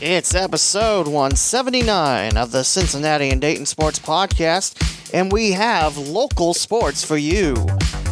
It's 0.00 0.32
episode 0.32 1.08
179 1.08 2.36
of 2.36 2.52
the 2.52 2.62
Cincinnati 2.62 3.30
and 3.30 3.40
Dayton 3.40 3.66
Sports 3.66 3.98
Podcast, 3.98 5.12
and 5.12 5.32
we 5.32 5.50
have 5.50 5.98
local 5.98 6.54
sports 6.54 7.04
for 7.04 7.16
you. 7.16 7.56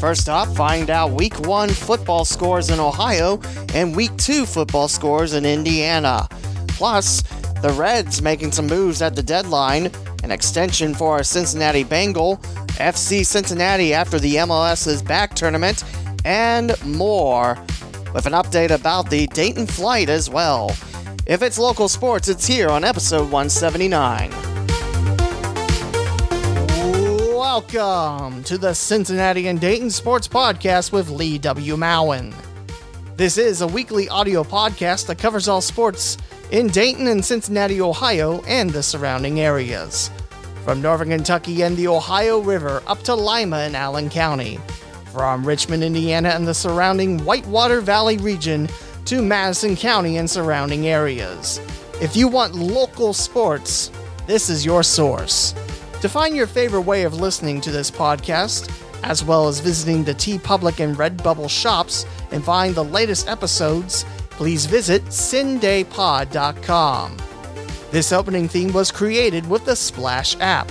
First 0.00 0.28
up, 0.28 0.48
find 0.56 0.90
out 0.90 1.12
week 1.12 1.46
one 1.46 1.68
football 1.68 2.24
scores 2.24 2.70
in 2.70 2.80
Ohio 2.80 3.40
and 3.72 3.94
week 3.94 4.10
two 4.16 4.46
football 4.46 4.88
scores 4.88 5.34
in 5.34 5.44
Indiana. 5.44 6.26
Plus, 6.66 7.22
the 7.62 7.72
Reds 7.78 8.20
making 8.20 8.50
some 8.50 8.66
moves 8.66 9.00
at 9.00 9.14
the 9.14 9.22
deadline, 9.22 9.88
an 10.24 10.32
extension 10.32 10.92
for 10.92 11.22
Cincinnati 11.22 11.84
Bengal, 11.84 12.38
FC 12.78 13.24
Cincinnati 13.24 13.94
after 13.94 14.18
the 14.18 14.34
MLS's 14.34 15.02
back 15.02 15.34
tournament, 15.34 15.84
and 16.24 16.74
more. 16.84 17.56
With 18.12 18.26
an 18.26 18.32
update 18.32 18.70
about 18.70 19.08
the 19.08 19.28
Dayton 19.28 19.68
flight 19.68 20.08
as 20.08 20.28
well. 20.28 20.76
If 21.26 21.42
it's 21.42 21.58
local 21.58 21.88
sports, 21.88 22.28
it's 22.28 22.46
here 22.46 22.68
on 22.68 22.84
episode 22.84 23.32
179. 23.32 24.30
Welcome 27.34 28.44
to 28.44 28.56
the 28.56 28.72
Cincinnati 28.72 29.48
and 29.48 29.60
Dayton 29.60 29.90
Sports 29.90 30.28
Podcast 30.28 30.92
with 30.92 31.10
Lee 31.10 31.36
W. 31.38 31.74
Mowen. 31.74 32.32
This 33.16 33.38
is 33.38 33.60
a 33.60 33.66
weekly 33.66 34.08
audio 34.08 34.44
podcast 34.44 35.08
that 35.08 35.18
covers 35.18 35.48
all 35.48 35.60
sports 35.60 36.16
in 36.52 36.68
Dayton 36.68 37.08
and 37.08 37.24
Cincinnati, 37.24 37.80
Ohio, 37.80 38.40
and 38.42 38.70
the 38.70 38.84
surrounding 38.84 39.40
areas. 39.40 40.12
From 40.64 40.80
northern 40.80 41.08
Kentucky 41.08 41.62
and 41.62 41.76
the 41.76 41.88
Ohio 41.88 42.38
River 42.38 42.84
up 42.86 43.02
to 43.02 43.16
Lima 43.16 43.56
and 43.56 43.74
Allen 43.74 44.10
County. 44.10 44.60
From 45.12 45.44
Richmond, 45.44 45.82
Indiana, 45.82 46.28
and 46.28 46.46
the 46.46 46.54
surrounding 46.54 47.18
Whitewater 47.24 47.80
Valley 47.80 48.16
region 48.18 48.68
to 49.06 49.22
Madison 49.22 49.76
County 49.76 50.16
and 50.16 50.28
surrounding 50.28 50.88
areas. 50.88 51.60
If 52.00 52.16
you 52.16 52.26
want 52.28 52.54
local 52.54 53.12
sports, 53.12 53.90
this 54.26 54.50
is 54.50 54.66
your 54.66 54.82
source. 54.82 55.54
To 56.02 56.08
find 56.08 56.36
your 56.36 56.48
favorite 56.48 56.82
way 56.82 57.04
of 57.04 57.14
listening 57.14 57.60
to 57.62 57.70
this 57.70 57.90
podcast, 57.90 58.70
as 59.02 59.24
well 59.24 59.46
as 59.46 59.60
visiting 59.60 60.02
the 60.02 60.14
TeePublic 60.14 60.84
and 60.84 60.96
Redbubble 60.96 61.48
shops 61.48 62.04
and 62.32 62.44
find 62.44 62.74
the 62.74 62.84
latest 62.84 63.28
episodes, 63.28 64.04
please 64.30 64.66
visit 64.66 65.04
cindaypod.com. 65.04 67.16
This 67.92 68.12
opening 68.12 68.48
theme 68.48 68.72
was 68.72 68.90
created 68.90 69.48
with 69.48 69.64
the 69.64 69.76
Splash 69.76 70.36
app. 70.40 70.68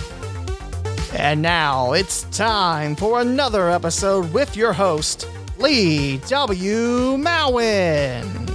And 1.13 1.41
now 1.41 1.93
it's 1.93 2.23
time 2.23 2.97
for 2.97 3.21
another 3.21 3.69
episode 3.69 4.33
with 4.33 4.57
your 4.57 4.73
host, 4.73 5.29
Lee 5.57 6.17
W. 6.27 7.17
Mowen. 7.17 8.45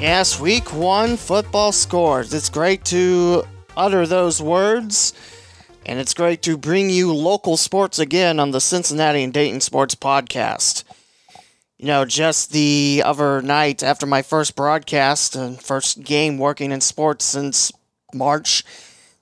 Yes, 0.00 0.38
week 0.38 0.72
one 0.74 1.16
football 1.16 1.72
scores. 1.72 2.34
It's 2.34 2.50
great 2.50 2.84
to 2.86 3.44
utter 3.74 4.06
those 4.06 4.42
words, 4.42 5.14
and 5.86 5.98
it's 5.98 6.12
great 6.12 6.42
to 6.42 6.58
bring 6.58 6.90
you 6.90 7.14
local 7.14 7.56
sports 7.56 7.98
again 7.98 8.38
on 8.38 8.50
the 8.50 8.60
Cincinnati 8.60 9.22
and 9.22 9.32
Dayton 9.32 9.62
Sports 9.62 9.94
Podcast. 9.94 10.84
You 11.78 11.86
know, 11.86 12.04
just 12.04 12.52
the 12.52 13.02
other 13.04 13.40
night 13.40 13.82
after 13.82 14.04
my 14.04 14.20
first 14.20 14.54
broadcast 14.54 15.34
and 15.34 15.60
first 15.60 16.04
game 16.04 16.36
working 16.36 16.70
in 16.70 16.82
sports 16.82 17.24
since 17.24 17.72
March, 18.12 18.62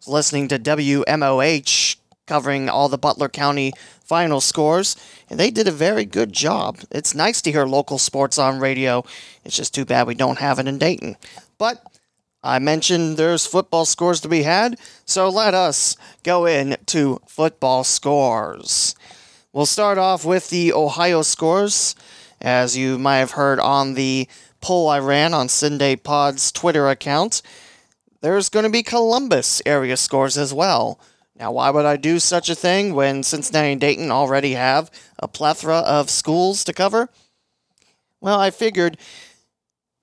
listening 0.09 0.49
to 0.49 0.59
WMOH 0.59 1.92
covering 2.27 2.69
all 2.69 2.89
the 2.89 2.99
Butler 2.99 3.29
County 3.29 3.73
final 4.05 4.41
scores, 4.41 4.97
and 5.29 5.39
they 5.39 5.51
did 5.51 5.69
a 5.69 5.73
very 5.73 6.05
good 6.05 6.33
job. 6.33 6.79
It's 6.91 7.15
nice 7.15 7.43
to 7.43 7.53
hear 7.53 7.67
local 7.67 7.99
sports 7.99 8.39
on 8.39 8.59
radio. 8.59 9.05
It's 9.45 9.57
just 9.57 9.75
too 9.75 9.85
bad 9.85 10.07
we 10.07 10.15
don't 10.15 10.39
have 10.39 10.59
it 10.59 10.69
in 10.69 10.79
Dayton. 10.79 11.17
But 11.59 11.83
I 12.43 12.59
mentioned 12.59 13.17
there's 13.17 13.47
football 13.47 13.85
scores 13.85 14.21
to 14.23 14.29
be 14.29 14.43
had, 14.43 14.79
so 15.05 15.29
let 15.29 15.55
us 15.55 15.97
go 16.23 16.47
in 16.47 16.77
to 16.87 17.21
football 17.27 17.85
scores. 17.85 18.95
We'll 19.53 19.67
start 19.67 19.99
off 19.99 20.25
with 20.25 20.51
the 20.51 20.73
Ohio 20.73 21.23
scores. 21.23 21.95
As 22.41 22.77
you 22.77 22.99
might 22.99 23.19
have 23.19 23.33
heard 23.33 23.61
on 23.61 23.95
the 23.95 24.29
poll 24.61 24.89
I 24.89 24.99
ran 24.99 25.35
on 25.35 25.47
CinDay 25.47 26.03
Pod's 26.03 26.51
Twitter 26.51 26.89
account, 26.89 27.43
there's 28.23 28.49
going 28.49 28.65
to 28.65 28.71
be 28.71 28.83
Columbus 28.83 29.63
area 29.65 29.97
scores 29.97 30.37
as 30.37 30.53
well. 30.53 30.99
Now, 31.43 31.51
why 31.51 31.71
would 31.71 31.87
I 31.87 31.97
do 31.97 32.21
such 32.21 32.49
a 32.49 32.55
thing 32.55 32.95
when 32.95 33.25
Cincinnati 33.25 33.73
and 33.73 33.81
Dayton 33.81 34.13
already 34.13 34.53
have 34.53 34.93
a 35.19 35.27
plethora 35.27 35.79
of 35.79 36.09
schools 36.09 36.63
to 36.63 36.73
cover? 36.73 37.09
Well, 38.21 38.39
I 38.39 38.53
figured 38.53 38.97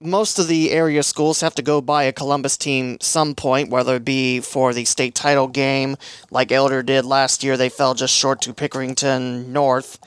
most 0.02 0.38
of 0.38 0.50
the 0.50 0.72
area 0.72 1.02
schools 1.02 1.40
have 1.40 1.56
to 1.56 1.62
go 1.62 1.80
by 1.80 2.04
a 2.04 2.12
Columbus 2.12 2.58
team 2.58 2.98
some 3.00 3.36
point, 3.36 3.70
whether 3.70 3.96
it 3.96 4.04
be 4.04 4.42
for 4.42 4.74
the 4.74 4.84
state 4.84 5.16
title 5.16 5.48
game, 5.48 5.96
like 6.30 6.52
Elder 6.52 6.84
did 6.84 7.06
last 7.06 7.42
year, 7.42 7.56
they 7.56 7.70
fell 7.70 7.94
just 7.94 8.14
short 8.14 8.42
to 8.42 8.54
Pickerington 8.54 9.48
North, 9.48 9.98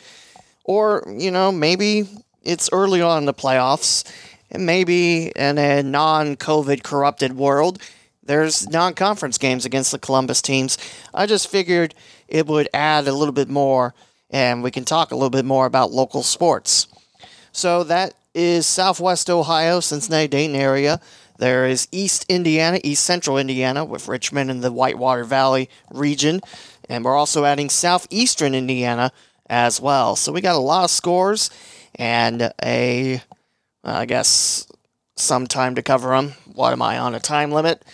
or, 0.65 1.03
you 1.17 1.31
know, 1.31 1.51
maybe 1.51 2.07
it's 2.43 2.69
early 2.73 3.01
on 3.01 3.21
in 3.21 3.25
the 3.25 3.33
playoffs, 3.33 4.05
and 4.51 4.67
maybe 4.67 5.29
in 5.29 5.57
a 5.57 5.83
non 5.83 6.37
COVID 6.37 6.83
corrupted 6.83 7.35
world, 7.35 7.81
there's 8.23 8.69
non 8.69 8.95
conference 8.95 9.39
games 9.39 9.65
against 9.65 9.93
the 9.93 9.99
Columbus 9.99 10.43
teams. 10.43 10.79
I 11.13 11.27
just 11.27 11.49
figured 11.49 11.95
it 12.29 12.47
would 12.47 12.69
add 12.73 13.09
a 13.09 13.13
little 13.13 13.33
bit 13.33 13.49
more 13.49 13.95
and 14.31 14.63
we 14.63 14.71
can 14.71 14.85
talk 14.85 15.11
a 15.11 15.15
little 15.15 15.31
bit 15.31 15.45
more 15.45 15.67
about 15.67 15.93
local 15.93 16.23
sports. 16.23 16.87
So 17.53 17.85
that 17.85 18.15
is 18.35 18.67
Southwest 18.67 19.29
Ohio, 19.29 19.81
Cincinnati, 19.81 20.29
Dayton 20.29 20.57
area. 20.57 21.01
There 21.39 21.67
is 21.67 21.89
East 21.93 22.25
Indiana, 22.29 22.81
East 22.83 23.05
Central 23.05 23.37
Indiana, 23.37 23.85
with 23.85 24.09
Richmond 24.09 24.51
and 24.51 24.63
the 24.63 24.73
Whitewater 24.73 25.25
Valley 25.25 25.69
region. 25.91 26.41
And 26.89 27.05
we're 27.05 27.17
also 27.17 27.45
adding 27.45 27.69
Southeastern 27.69 28.55
Indiana 28.55 29.13
as 29.49 29.81
well. 29.81 30.17
So 30.17 30.33
we 30.33 30.41
got 30.41 30.57
a 30.57 30.59
lot 30.59 30.85
of 30.85 30.91
scores 30.91 31.51
and 31.97 32.53
a, 32.63 33.21
I 33.85 34.07
guess, 34.07 34.67
some 35.17 35.47
time 35.47 35.75
to 35.75 35.83
cover 35.83 36.11
them. 36.11 36.35
What 36.55 36.73
am 36.73 36.81
I 36.81 36.99
on 36.99 37.15
a 37.15 37.21
time 37.21 37.51
limit? 37.51 37.85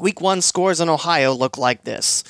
Week 0.00 0.22
one 0.22 0.40
scores 0.40 0.80
in 0.80 0.88
Ohio 0.88 1.34
look 1.34 1.58
like 1.58 1.84
this. 1.84 2.24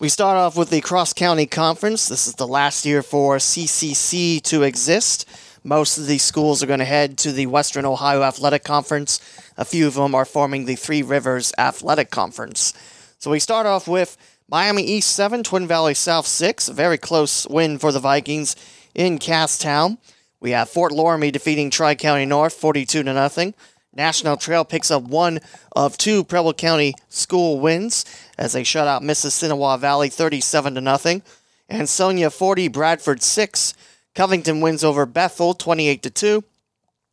We 0.00 0.08
start 0.08 0.36
off 0.36 0.56
with 0.56 0.70
the 0.70 0.80
Cross 0.80 1.12
County 1.12 1.46
Conference. 1.46 2.08
This 2.08 2.26
is 2.26 2.34
the 2.34 2.48
last 2.48 2.84
year 2.84 3.00
for 3.00 3.36
CCC 3.36 4.42
to 4.42 4.64
exist. 4.64 5.24
Most 5.62 5.98
of 5.98 6.08
these 6.08 6.24
schools 6.24 6.62
are 6.62 6.66
going 6.66 6.80
to 6.80 6.84
head 6.84 7.16
to 7.18 7.30
the 7.30 7.46
Western 7.46 7.84
Ohio 7.84 8.22
Athletic 8.24 8.64
Conference. 8.64 9.20
A 9.56 9.64
few 9.64 9.86
of 9.86 9.94
them 9.94 10.16
are 10.16 10.24
forming 10.24 10.64
the 10.64 10.74
Three 10.74 11.00
Rivers 11.00 11.52
Athletic 11.56 12.10
Conference. 12.10 12.74
So 13.18 13.30
we 13.30 13.38
start 13.38 13.66
off 13.66 13.86
with 13.86 14.16
Miami 14.50 14.82
East 14.82 15.12
7, 15.12 15.44
Twin 15.44 15.68
Valley 15.68 15.94
South 15.94 16.26
6. 16.26 16.68
A 16.68 16.72
very 16.72 16.98
close 16.98 17.46
win 17.46 17.78
for 17.78 17.92
the 17.92 18.00
Vikings 18.00 18.56
in 18.96 19.20
Town. 19.20 19.98
We 20.40 20.50
have 20.50 20.68
Fort 20.68 20.92
Loramie 20.92 21.32
defeating 21.32 21.70
Tri 21.70 21.94
County 21.94 22.26
North 22.26 22.54
42 22.54 23.04
to 23.04 23.12
nothing. 23.12 23.54
National 23.96 24.36
Trail 24.36 24.64
picks 24.64 24.90
up 24.90 25.02
one 25.02 25.40
of 25.74 25.96
two 25.96 26.22
Preble 26.22 26.52
County 26.52 26.94
school 27.08 27.58
wins 27.58 28.04
as 28.36 28.52
they 28.52 28.62
shut 28.62 28.86
out 28.86 29.02
Mississinewa 29.02 29.78
Valley 29.80 30.08
37 30.08 30.74
to 30.74 30.80
nothing. 30.80 31.22
Ansonia 31.70 32.30
40, 32.30 32.68
Bradford 32.68 33.22
6. 33.22 33.74
Covington 34.14 34.60
wins 34.60 34.84
over 34.84 35.06
Bethel 35.06 35.54
28 35.54 36.02
to 36.02 36.10
2. 36.10 36.44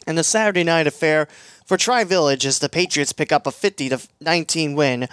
And 0.05 0.17
the 0.17 0.23
Saturday 0.23 0.63
night 0.63 0.85
affair 0.85 1.27
for 1.65 1.77
Tri 1.77 2.03
Village 2.03 2.45
as 2.45 2.59
the 2.59 2.69
Patriots 2.69 3.13
pick 3.13 3.31
up 3.31 3.47
a 3.47 3.51
50 3.51 3.89
to 3.89 3.99
19 4.19 4.75
win 4.75 5.07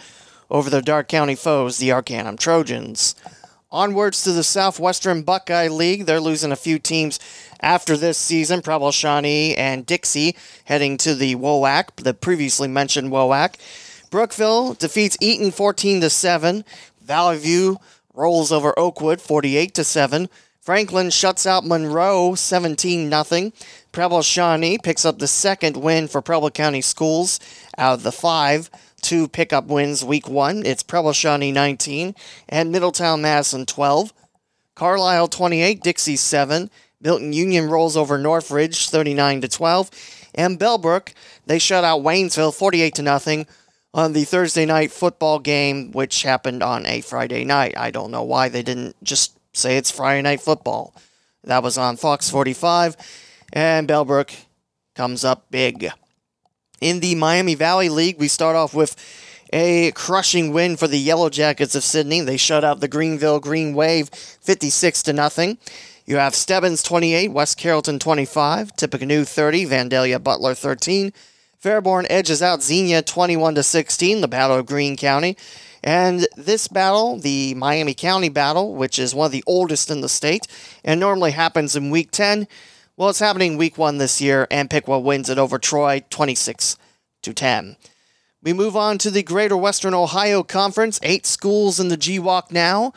over 0.51 0.69
their 0.69 0.83
Darke 0.83 1.09
County 1.09 1.37
foes, 1.37 1.79
the 1.79 1.93
Arcanum 1.93 2.37
Trojans. 2.37 3.15
Onwards 3.73 4.23
to 4.23 4.33
the 4.33 4.43
Southwestern 4.43 5.23
Buckeye 5.23 5.69
League. 5.69 6.07
They're 6.07 6.21
losing 6.21 6.51
a 6.51 6.57
few 6.57 6.81
teams 6.81 7.21
after 7.61 7.97
this 7.97 8.19
season. 8.19 8.63
Preble 8.63 8.91
Shawnee 8.91 9.55
and 9.55 9.87
Dixie 9.87 10.35
heading 10.65 10.97
to 10.99 11.15
the 11.15 11.37
WOAC, 11.37 11.95
the 11.97 12.13
previously 12.13 12.67
mentioned 12.67 13.13
WOAC. 13.13 13.55
Brookville 14.11 14.75
defeats 14.75 15.17
Eaton 15.21 15.53
14 15.53 16.01
to 16.01 16.11
7. 16.11 16.65
Valley 17.01 17.39
View 17.39 17.79
rolls 18.13 18.51
over 18.51 18.77
Oakwood 18.77 19.21
48 19.21 19.73
to 19.75 19.85
7. 19.85 20.29
Franklin 20.61 21.11
shuts 21.11 21.47
out 21.47 21.65
Monroe 21.65 22.35
17 22.35 23.11
0. 23.11 23.53
Preble 23.93 24.23
Shawnee 24.23 24.79
picks 24.79 25.05
up 25.05 25.19
the 25.19 25.29
second 25.29 25.77
win 25.77 26.09
for 26.09 26.21
Preble 26.21 26.51
County 26.51 26.81
Schools 26.81 27.39
out 27.79 27.95
of 27.95 28.03
the 28.03 28.13
five 28.13 28.69
two 29.11 29.27
pickup 29.27 29.67
wins 29.67 30.05
week 30.05 30.29
one. 30.29 30.65
It's 30.65 30.85
Preble 30.85 31.13
Shawnee 31.13 31.51
19 31.51 32.15
and 32.49 32.71
Middletown 32.71 33.21
Madison 33.21 33.67
12. 33.67 34.13
Carlisle 34.77 35.27
28, 35.27 35.83
Dixie 35.83 36.15
7. 36.15 36.71
Milton 37.01 37.33
Union 37.33 37.69
rolls 37.69 37.97
over 37.97 38.19
Northridge 38.19 38.89
39 38.89 39.41
to 39.41 39.49
12. 39.49 39.91
And 40.37 40.61
Bellbrook, 40.61 41.13
they 41.45 41.59
shut 41.59 41.83
out 41.83 42.03
Waynesville 42.03 42.55
48 42.55 42.95
to 42.95 43.03
nothing 43.03 43.49
on 43.93 44.13
the 44.13 44.23
Thursday 44.23 44.65
night 44.65 44.93
football 44.93 45.41
game, 45.41 45.91
which 45.91 46.23
happened 46.23 46.63
on 46.63 46.87
a 46.87 47.01
Friday 47.01 47.43
night. 47.43 47.75
I 47.77 47.91
don't 47.91 48.13
know 48.13 48.23
why 48.23 48.49
they 48.49 48.63
didn't 48.63 48.95
just 49.03 49.37
say 49.53 49.77
it's 49.77 49.91
Friday 49.91 50.23
night 50.23 50.41
football. 50.41 50.95
That 51.43 51.65
was 51.65 51.77
on 51.77 51.97
Fox 51.97 52.31
45. 52.31 52.97
and 53.53 53.89
Bellbrook 53.89 54.33
comes 54.95 55.25
up 55.25 55.51
big. 55.51 55.91
In 56.81 57.01
the 57.01 57.15
Miami 57.15 57.55
Valley 57.55 57.91
League, 57.91 58.19
we 58.19 58.27
start 58.27 58.57
off 58.57 58.73
with 58.73 58.97
a 59.53 59.93
crushing 59.93 60.51
win 60.51 60.79
for 60.79 60.89
the 60.89 60.99
Yellow 60.99 61.29
Jackets 61.29 61.75
of 61.75 61.85
Sidney. 61.85 62.23
They 62.23 62.39
shut 62.39 62.65
out 62.65 62.81
the 62.81 62.89
Greenville 62.89 63.39
Green 63.39 63.75
Wave 63.75 64.09
56 64.09 65.03
to 65.03 65.13
nothing. 65.13 65.59
You 66.07 66.17
have 66.17 66.35
Stebbins 66.35 66.83
28, 66.83 67.33
West 67.33 67.59
Carrollton 67.59 67.99
25, 67.99 68.75
Tippecanoe 68.77 69.25
30, 69.25 69.67
Vandalia 69.67 70.23
Butler 70.23 70.55
13. 70.55 71.13
Fairborn 71.63 72.07
edges 72.09 72.41
out 72.41 72.63
Xenia 72.63 73.03
21 73.03 73.57
to 73.57 73.63
16, 73.63 74.23
the 74.23 74.29
Battle 74.29 74.57
of 74.57 74.65
Greene 74.65 74.97
County. 74.97 75.37
And 75.85 76.27
this 76.35 76.67
battle, 76.67 77.19
the 77.19 77.53
Miami 77.55 77.93
County 77.93 78.31
battle, 78.31 78.75
which 78.75 78.99
is 78.99 79.15
one 79.15 79.27
of 79.27 79.33
the 79.33 79.45
oldest 79.47 79.91
in 79.91 80.01
the 80.01 80.09
state, 80.09 80.47
and 80.83 80.99
normally 80.99 81.33
happens 81.33 81.77
in 81.77 81.91
week 81.91 82.11
10, 82.11 82.49
well, 83.01 83.09
it's 83.09 83.19
happening 83.19 83.57
week 83.57 83.79
1 83.79 83.97
this 83.97 84.21
year, 84.21 84.47
and 84.51 84.69
Piqua 84.69 85.01
wins 85.01 85.31
it 85.31 85.39
over 85.39 85.59
Troy 85.59 86.05
26 86.11 86.77
to 87.23 87.33
10. 87.33 87.77
We 88.43 88.53
move 88.53 88.77
on 88.77 88.99
to 88.99 89.11
the 89.11 89.23
Greater 89.23 89.57
Western 89.57 89.95
Ohio 89.95 90.43
Conference. 90.43 91.01
Eight 91.03 91.25
schools 91.25 91.81
in 91.81 91.89
the 91.89 91.97
GWOC 91.97 92.53
now. 92.53 92.93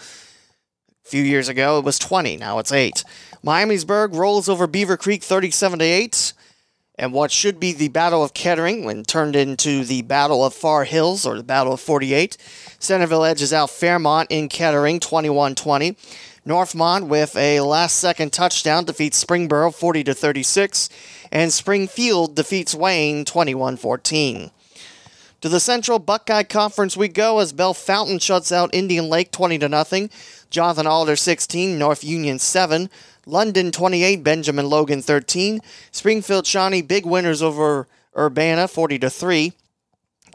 A 1.05 1.09
few 1.09 1.23
years 1.23 1.47
ago, 1.47 1.79
it 1.79 1.85
was 1.85 1.97
20. 1.99 2.35
Now 2.35 2.59
it's 2.59 2.73
eight. 2.73 3.05
Miamisburg 3.45 4.13
rolls 4.13 4.49
over 4.49 4.67
Beavercreek 4.67 5.23
37 5.23 5.79
to 5.79 5.85
8 5.85 6.33
and 6.95 7.13
what 7.13 7.31
should 7.31 7.57
be 7.57 7.71
the 7.71 7.87
Battle 7.87 8.25
of 8.25 8.33
Kettering 8.33 8.83
when 8.83 9.03
turned 9.03 9.37
into 9.37 9.85
the 9.85 10.01
Battle 10.01 10.43
of 10.43 10.53
Far 10.53 10.83
Hills 10.83 11.25
or 11.25 11.37
the 11.37 11.43
Battle 11.43 11.73
of 11.73 11.79
48. 11.79 12.35
Centerville 12.77 13.23
edges 13.23 13.53
out 13.53 13.69
Fairmont 13.69 14.29
in 14.29 14.49
Kettering 14.49 14.99
21 14.99 15.55
20. 15.55 15.95
Northmont 16.45 17.07
with 17.07 17.37
a 17.37 17.61
last 17.61 17.97
second 17.99 18.33
touchdown 18.33 18.83
defeats 18.83 19.23
Springboro 19.23 19.73
40 19.73 20.03
to 20.03 20.13
36 20.13 20.89
and 21.31 21.53
Springfield 21.53 22.35
defeats 22.35 22.75
Wayne 22.75 23.23
21 23.23 23.77
14. 23.77 24.51
To 25.39 25.49
the 25.49 25.59
Central 25.61 25.99
Buckeye 25.99 26.43
Conference 26.43 26.97
we 26.97 27.07
go 27.07 27.39
as 27.39 27.53
Bellefontaine 27.53 28.19
shuts 28.19 28.51
out 28.51 28.73
Indian 28.73 29.07
Lake 29.07 29.31
20 29.31 29.57
to 29.59 29.69
nothing. 29.69 30.09
Jonathan 30.49 30.85
Alder 30.85 31.15
16, 31.15 31.79
North 31.79 32.03
Union 32.03 32.39
7. 32.39 32.89
London 33.25 33.71
28, 33.71 34.21
Benjamin 34.21 34.69
Logan 34.69 35.01
13. 35.01 35.61
Springfield 35.91 36.45
Shawnee 36.45 36.81
big 36.81 37.05
winners 37.05 37.41
over 37.41 37.87
Urbana 38.17 38.67
40 38.67 38.99
to 38.99 39.09
3. 39.09 39.53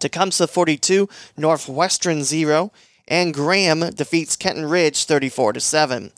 Tecumseh 0.01 0.47
42, 0.47 1.09
Northwestern 1.37 2.23
0, 2.25 2.73
and 3.09 3.35
Graham 3.35 3.81
defeats 3.91 4.37
Kenton 4.37 4.67
Ridge 4.67 5.05
34 5.05 5.55
to 5.55 5.61
7. 5.61 6.13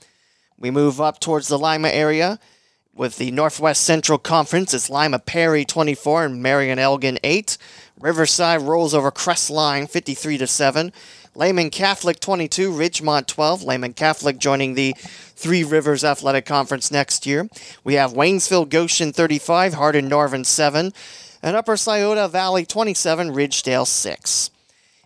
We 0.58 0.70
move 0.70 1.00
up 1.00 1.20
towards 1.20 1.48
the 1.48 1.58
Lima 1.58 1.88
area 1.88 2.38
with 2.94 3.16
the 3.16 3.31
Northwest 3.31 3.82
Central 3.82 4.19
Conference. 4.19 4.75
It's 4.75 4.90
Lima 4.90 5.20
Perry 5.20 5.64
24 5.64 6.25
and 6.25 6.42
Marion 6.42 6.78
Elgin 6.78 7.19
8. 7.25 7.56
Riverside 7.98 8.62
rolls 8.62 8.92
over 8.92 9.10
Crestline 9.10 9.88
53 9.88 10.37
to 10.38 10.46
7. 10.46 10.92
Lehman 11.37 11.70
Catholic 11.70 12.19
22, 12.19 12.72
Ridgemont 12.72 13.26
12. 13.26 13.62
Lehman 13.62 13.94
Catholic 13.94 14.38
joining 14.38 14.75
the 14.75 14.94
Three 14.98 15.62
Rivers 15.62 16.02
Athletic 16.02 16.44
Conference 16.44 16.90
next 16.90 17.25
year. 17.25 17.48
We 17.84 17.94
have 17.94 18.12
Waynesfield 18.12 18.69
Goshen 18.69 19.12
35, 19.12 19.75
Hardin 19.75 20.08
Northern 20.08 20.44
7, 20.44 20.93
and 21.40 21.56
Upper 21.56 21.76
Scioto 21.76 22.26
Valley 22.26 22.66
27, 22.66 23.31
Ridgedale 23.31 23.86
6. 23.86 24.50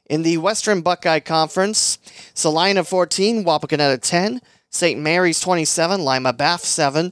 In 0.06 0.22
the 0.22 0.36
Western 0.36 0.82
Buckeye 0.82 1.20
Conference, 1.20 1.98
Celina 2.34 2.84
14, 2.84 3.42
Wapakoneta 3.42 3.98
10, 3.98 4.42
St. 4.68 5.00
Mary's 5.00 5.40
27, 5.40 6.04
Lima 6.04 6.34
Bath 6.34 6.62
7, 6.62 7.10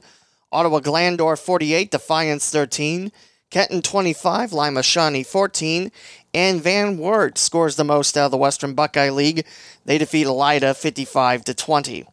Ottawa 0.51 0.79
Glandorf 0.79 1.39
48, 1.39 1.89
Defiance 1.89 2.51
13, 2.51 3.11
Kenton 3.49 3.81
25, 3.81 4.53
Lima 4.53 4.83
Shawnee 4.83 5.23
14, 5.23 5.91
and 6.35 6.61
Van 6.61 6.97
Wert 6.99 7.39
scores 7.39 7.77
the 7.77 7.83
most 7.83 8.15
out 8.15 8.25
of 8.25 8.31
the 8.31 8.37
Western 8.37 8.75
Buckeye 8.75 9.09
League. 9.09 9.45
They 9.85 9.97
defeat 9.97 10.27
Elida 10.27 10.75
55 10.75 11.45
to 11.45 11.53
20. 11.55 12.05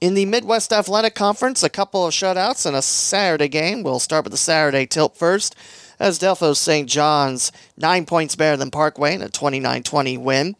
In 0.00 0.14
the 0.14 0.24
Midwest 0.24 0.72
Athletic 0.72 1.14
Conference, 1.14 1.62
a 1.62 1.68
couple 1.68 2.06
of 2.06 2.12
shutouts 2.14 2.64
and 2.64 2.76
a 2.76 2.82
Saturday 2.82 3.48
game. 3.48 3.82
We'll 3.82 3.98
start 3.98 4.24
with 4.24 4.32
the 4.32 4.38
Saturday 4.38 4.86
tilt 4.86 5.14
first, 5.16 5.54
as 5.98 6.18
Delphos 6.18 6.58
St. 6.58 6.88
John's 6.88 7.52
nine 7.76 8.06
points 8.06 8.36
better 8.36 8.56
than 8.56 8.70
Parkway 8.70 9.14
in 9.14 9.22
a 9.22 9.28
29-20 9.28 10.18
win. 10.18 10.56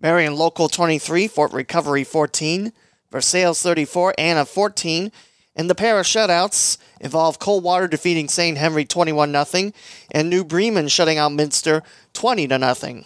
Marion 0.00 0.34
Local 0.34 0.68
23, 0.68 1.28
Fort 1.28 1.52
Recovery 1.52 2.04
14, 2.04 2.72
Versailles 3.10 3.62
34, 3.62 4.14
Anna 4.16 4.44
14, 4.46 5.12
and 5.56 5.68
the 5.68 5.74
pair 5.74 5.98
of 5.98 6.06
shutouts 6.06 6.78
involve 7.00 7.38
Coldwater 7.38 7.88
defeating 7.88 8.28
St. 8.28 8.56
Henry 8.56 8.84
21 8.84 9.44
0 9.44 9.72
and 10.10 10.30
New 10.30 10.44
Bremen 10.44 10.88
shutting 10.88 11.18
out 11.18 11.32
Minster 11.32 11.82
20 12.14 12.48
0 12.48 13.04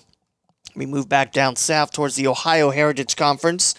We 0.76 0.86
move 0.86 1.08
back 1.08 1.32
down 1.32 1.56
south 1.56 1.92
towards 1.92 2.14
the 2.14 2.28
Ohio 2.28 2.70
Heritage 2.70 3.16
Conference. 3.16 3.74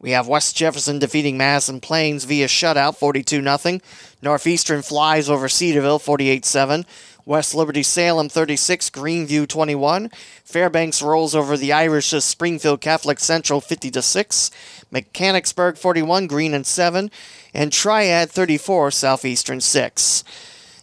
We 0.00 0.10
have 0.12 0.28
West 0.28 0.56
Jefferson 0.56 0.98
defeating 0.98 1.36
Madison 1.36 1.80
Plains 1.80 2.24
via 2.24 2.46
shutout 2.46 2.96
42 2.96 3.42
0. 3.42 3.80
Northeastern 4.22 4.82
flies 4.82 5.28
over 5.28 5.48
Cedarville 5.48 5.98
48 5.98 6.44
7. 6.44 6.86
West 7.28 7.54
Liberty 7.54 7.82
Salem 7.82 8.30
36, 8.30 8.88
Greenview 8.88 9.46
21. 9.46 10.08
Fairbanks 10.44 11.02
rolls 11.02 11.34
over 11.34 11.58
the 11.58 11.74
Irish 11.74 12.08
Springfield 12.08 12.80
Catholic 12.80 13.20
Central 13.20 13.60
50 13.60 13.90
to 13.90 14.00
6. 14.00 14.50
Mechanicsburg 14.90 15.76
41, 15.76 16.26
Green 16.26 16.54
and 16.54 16.66
7 16.66 17.10
and 17.52 17.70
Triad 17.70 18.30
34, 18.30 18.90
Southeastern 18.92 19.60
6. 19.60 20.24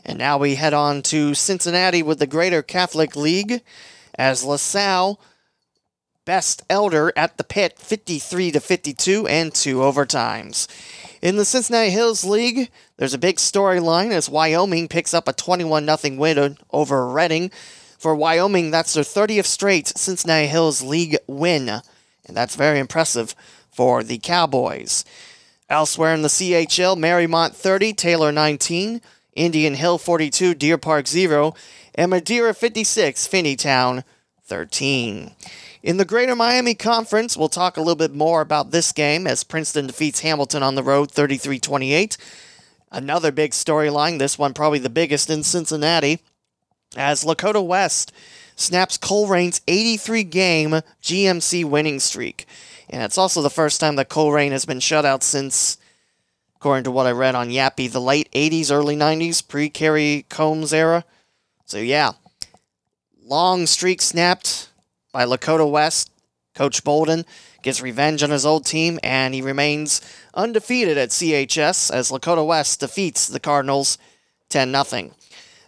And 0.05 0.19
now 0.19 0.37
we 0.37 0.53
head 0.53 0.75
on 0.75 1.01
to 1.03 1.33
Cincinnati 1.33 2.03
with 2.03 2.19
the 2.19 2.27
Greater 2.27 2.61
Catholic 2.61 3.15
League 3.15 3.63
as 4.13 4.45
LaSalle 4.45 5.19
best 6.25 6.63
elder 6.69 7.13
at 7.15 7.37
the 7.37 7.43
pit 7.43 7.79
53 7.79 8.51
to 8.51 8.59
52 8.59 9.27
and 9.27 9.53
two 9.53 9.77
overtimes. 9.77 10.67
In 11.21 11.37
the 11.37 11.45
Cincinnati 11.45 11.91
Hills 11.91 12.23
League, 12.23 12.69
there's 12.97 13.13
a 13.13 13.19
big 13.19 13.37
storyline 13.37 14.11
as 14.11 14.29
Wyoming 14.29 14.87
picks 14.87 15.13
up 15.13 15.27
a 15.27 15.33
21 15.33 15.85
0 15.85 16.17
win 16.17 16.57
over 16.71 17.07
Reading. 17.07 17.51
For 17.97 18.13
Wyoming, 18.13 18.71
that's 18.71 18.93
their 18.93 19.03
30th 19.03 19.45
straight 19.45 19.87
Cincinnati 19.87 20.47
Hills 20.47 20.81
League 20.81 21.17
win, 21.27 21.69
and 21.69 21.81
that's 22.37 22.55
very 22.55 22.79
impressive 22.79 23.33
for 23.71 24.03
the 24.03 24.17
Cowboys. 24.19 25.05
Elsewhere 25.69 26.13
in 26.13 26.21
the 26.21 26.27
CHL, 26.27 26.97
Mariemont 26.97 27.53
30, 27.53 27.93
Taylor 27.93 28.31
19, 28.31 29.01
Indian 29.35 29.73
Hill 29.73 29.97
42, 29.97 30.53
Deer 30.53 30.77
Park 30.77 31.07
0, 31.07 31.55
and 31.95 32.11
Madeira 32.11 32.53
56, 32.53 33.27
Finneytown 33.27 34.03
13. 34.43 35.31
In 35.85 35.97
the 35.97 36.03
Greater 36.03 36.35
Miami 36.35 36.73
Conference, 36.73 37.37
we'll 37.37 37.47
talk 37.47 37.77
a 37.77 37.79
little 37.79 37.95
bit 37.95 38.11
more 38.11 38.41
about 38.41 38.71
this 38.71 38.91
game 38.91 39.27
as 39.27 39.43
Princeton 39.43 39.85
defeats 39.85 40.21
Hamilton 40.21 40.63
on 40.63 40.73
the 40.73 40.81
road 40.81 41.11
33 41.11 41.59
28. 41.59 42.17
Another 42.91 43.31
big 43.31 43.51
storyline, 43.51 44.17
this 44.17 44.39
one 44.39 44.55
probably 44.55 44.79
the 44.79 44.89
biggest 44.89 45.29
in 45.29 45.43
Cincinnati, 45.43 46.21
as 46.97 47.23
Lakota 47.23 47.63
West 47.63 48.11
snaps 48.55 48.97
Colerain's 48.97 49.61
83 49.67 50.23
game 50.23 50.71
GMC 51.03 51.63
winning 51.63 51.99
streak. 51.99 52.47
And 52.89 53.03
it's 53.03 53.19
also 53.19 53.43
the 53.43 53.51
first 53.51 53.79
time 53.79 53.95
that 53.97 54.09
Colerain 54.09 54.49
has 54.49 54.65
been 54.65 54.79
shut 54.79 55.05
out 55.05 55.21
since, 55.21 55.77
according 56.55 56.85
to 56.85 56.91
what 56.91 57.05
I 57.05 57.11
read 57.11 57.35
on 57.35 57.49
Yappi, 57.49 57.91
the 57.91 58.01
late 58.01 58.31
80s, 58.31 58.71
early 58.71 58.95
90s, 58.95 59.47
pre 59.47 59.69
Kerry 59.69 60.25
Coombs 60.29 60.73
era. 60.73 61.05
So, 61.67 61.77
yeah, 61.77 62.13
long 63.23 63.67
streak 63.67 64.01
snapped 64.01 64.69
by 65.15 65.23
Lakota 65.23 65.69
West. 65.69 66.11
Coach 66.55 66.83
Bolden 66.83 67.23
gets 67.63 67.81
revenge 67.81 68.21
on 68.21 68.31
his 68.31 68.45
old 68.45 68.65
team, 68.65 68.99
and 69.01 69.33
he 69.33 69.41
remains 69.41 70.01
undefeated 70.33 70.97
at 70.97 71.09
CHS 71.09 71.89
as 71.89 72.11
Lakota 72.11 72.45
West 72.45 72.81
defeats 72.81 73.25
the 73.25 73.39
Cardinals 73.39 73.97
10 74.49 74.73
0. 74.83 75.11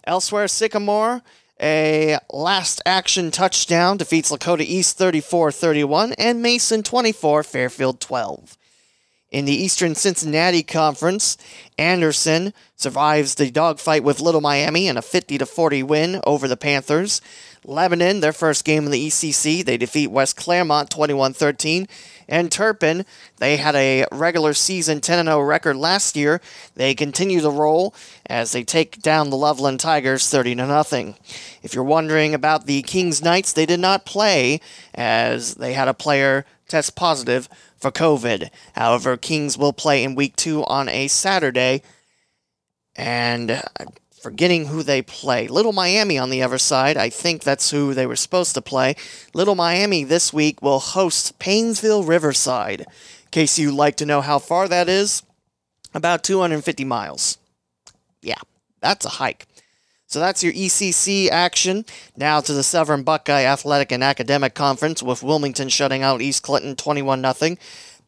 Elsewhere, 0.04 0.48
Sycamore 0.48 1.22
a 1.60 2.18
last 2.30 2.82
action 2.84 3.30
touchdown 3.30 3.96
defeats 3.96 4.30
Lakota 4.30 4.60
East 4.60 4.98
34 4.98 5.50
31 5.50 6.12
and 6.12 6.42
Mason 6.42 6.82
24, 6.82 7.42
Fairfield 7.42 8.00
12. 8.00 8.58
In 9.30 9.44
the 9.44 9.52
Eastern 9.52 9.94
Cincinnati 9.94 10.62
Conference, 10.62 11.36
Anderson 11.76 12.54
survives 12.76 13.34
the 13.34 13.50
dogfight 13.50 14.02
with 14.02 14.20
Little 14.20 14.40
Miami 14.40 14.88
in 14.88 14.96
a 14.96 15.02
50 15.02 15.38
40 15.38 15.82
win 15.82 16.20
over 16.24 16.48
the 16.48 16.56
Panthers. 16.56 17.20
Lebanon, 17.68 18.20
their 18.20 18.32
first 18.32 18.64
game 18.64 18.86
in 18.86 18.90
the 18.90 19.08
ECC, 19.08 19.64
they 19.64 19.76
defeat 19.76 20.06
West 20.08 20.36
Clermont 20.36 20.88
21 20.90 21.34
13 21.34 21.86
and 22.26 22.50
Turpin. 22.50 23.04
They 23.36 23.58
had 23.58 23.74
a 23.74 24.06
regular 24.10 24.54
season 24.54 25.00
10 25.00 25.26
0 25.26 25.40
record 25.40 25.76
last 25.76 26.16
year. 26.16 26.40
They 26.74 26.94
continue 26.94 27.40
to 27.40 27.50
roll 27.50 27.94
as 28.26 28.52
they 28.52 28.64
take 28.64 29.02
down 29.02 29.28
the 29.28 29.36
Loveland 29.36 29.80
Tigers 29.80 30.28
30 30.28 30.56
0. 30.56 31.14
If 31.62 31.74
you're 31.74 31.84
wondering 31.84 32.34
about 32.34 32.66
the 32.66 32.82
Kings 32.82 33.22
Knights, 33.22 33.52
they 33.52 33.66
did 33.66 33.80
not 33.80 34.06
play 34.06 34.60
as 34.94 35.56
they 35.56 35.74
had 35.74 35.88
a 35.88 35.94
player 35.94 36.46
test 36.68 36.96
positive 36.96 37.48
for 37.76 37.90
COVID. 37.90 38.50
However, 38.72 39.16
Kings 39.16 39.58
will 39.58 39.72
play 39.72 40.02
in 40.04 40.14
week 40.14 40.36
two 40.36 40.64
on 40.64 40.88
a 40.88 41.08
Saturday 41.08 41.82
and 42.96 43.50
uh, 43.50 43.62
forgetting 44.20 44.66
who 44.66 44.82
they 44.82 45.02
play. 45.02 45.48
Little 45.48 45.72
Miami 45.72 46.18
on 46.18 46.30
the 46.30 46.42
other 46.42 46.58
side. 46.58 46.96
I 46.96 47.08
think 47.08 47.42
that's 47.42 47.70
who 47.70 47.94
they 47.94 48.06
were 48.06 48.16
supposed 48.16 48.54
to 48.54 48.62
play. 48.62 48.96
Little 49.34 49.54
Miami 49.54 50.04
this 50.04 50.32
week 50.32 50.60
will 50.62 50.80
host 50.80 51.38
Painesville 51.38 52.04
Riverside. 52.04 52.80
In 52.80 52.86
case 53.30 53.58
you'd 53.58 53.74
like 53.74 53.96
to 53.96 54.06
know 54.06 54.20
how 54.20 54.38
far 54.38 54.68
that 54.68 54.88
is, 54.88 55.22
about 55.94 56.24
250 56.24 56.84
miles. 56.84 57.38
Yeah, 58.22 58.40
that's 58.80 59.06
a 59.06 59.10
hike. 59.10 59.46
So 60.06 60.20
that's 60.20 60.42
your 60.42 60.54
ECC 60.54 61.28
action. 61.28 61.84
Now 62.16 62.40
to 62.40 62.54
the 62.54 62.62
Southern 62.62 63.02
Buckeye 63.02 63.44
Athletic 63.44 63.92
and 63.92 64.02
Academic 64.02 64.54
Conference 64.54 65.02
with 65.02 65.22
Wilmington 65.22 65.68
shutting 65.68 66.02
out 66.02 66.22
East 66.22 66.42
Clinton 66.42 66.76
21 66.76 67.22
0. 67.34 67.56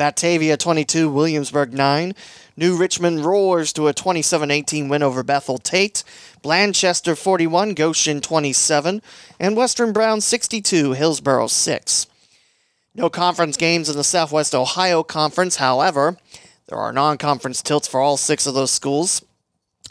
Batavia 0.01 0.57
22, 0.57 1.11
Williamsburg 1.11 1.75
9. 1.75 2.15
New 2.57 2.75
Richmond 2.75 3.23
roars 3.23 3.71
to 3.75 3.87
a 3.87 3.93
27 3.93 4.51
18 4.51 4.89
win 4.89 5.03
over 5.03 5.23
Bethel 5.23 5.59
Tate. 5.59 6.03
Blanchester 6.43 7.15
41, 7.15 7.75
Goshen 7.75 8.23
27. 8.23 9.03
And 9.39 9.59
Western 9.59 9.93
Brown 9.93 10.23
62, 10.23 10.93
Hillsboro 10.93 11.49
6. 11.49 12.07
No 12.95 13.11
conference 13.11 13.59
games 13.59 13.91
in 13.91 13.97
the 13.99 14.03
Southwest 14.03 14.55
Ohio 14.55 15.03
Conference, 15.03 15.57
however, 15.57 16.17
there 16.69 16.79
are 16.79 16.95
non 16.95 17.19
conference 17.19 17.61
tilts 17.61 17.87
for 17.87 18.01
all 18.01 18.17
six 18.17 18.47
of 18.47 18.55
those 18.55 18.71
schools. 18.71 19.23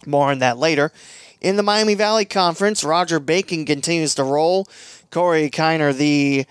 More 0.07 0.31
on 0.31 0.39
that 0.39 0.57
later. 0.57 0.91
In 1.39 1.55
the 1.55 1.61
Miami 1.61 1.93
Valley 1.93 2.25
Conference, 2.25 2.83
Roger 2.83 3.19
Bacon 3.19 3.63
continues 3.63 4.15
to 4.15 4.23
roll. 4.23 4.67
Corey 5.11 5.51
Kiner, 5.51 5.95
the 5.95 6.47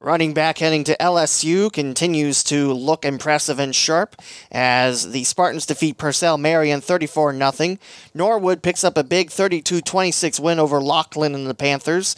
running 0.00 0.34
back 0.34 0.58
heading 0.58 0.84
to 0.84 0.96
LSU, 0.98 1.72
continues 1.72 2.44
to 2.44 2.72
look 2.72 3.04
impressive 3.04 3.58
and 3.58 3.74
sharp 3.74 4.16
as 4.50 5.12
the 5.12 5.24
Spartans 5.24 5.66
defeat 5.66 5.98
Purcell 5.98 6.38
Marian 6.38 6.80
34 6.80 7.52
0. 7.52 7.76
Norwood 8.14 8.62
picks 8.62 8.84
up 8.84 8.96
a 8.96 9.04
big 9.04 9.30
32 9.30 9.80
26 9.80 10.40
win 10.40 10.58
over 10.58 10.80
Lockland 10.80 11.34
and 11.34 11.46
the 11.46 11.54
Panthers. 11.54 12.16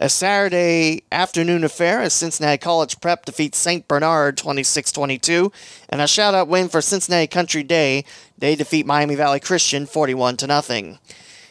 A 0.00 0.08
Saturday 0.08 1.02
afternoon 1.10 1.64
affair 1.64 2.00
as 2.00 2.12
Cincinnati 2.12 2.56
College 2.56 3.00
Prep 3.00 3.24
defeats 3.24 3.58
St. 3.58 3.88
Bernard 3.88 4.36
26 4.36 4.92
22. 4.92 5.50
And 5.88 6.00
a 6.00 6.06
shout 6.06 6.34
out 6.34 6.46
win 6.46 6.68
for 6.68 6.80
Cincinnati 6.80 7.26
Country 7.26 7.64
Day. 7.64 8.04
They 8.38 8.54
defeat 8.54 8.86
Miami 8.86 9.16
Valley 9.16 9.40
Christian 9.40 9.86
41 9.86 10.38
0. 10.38 10.98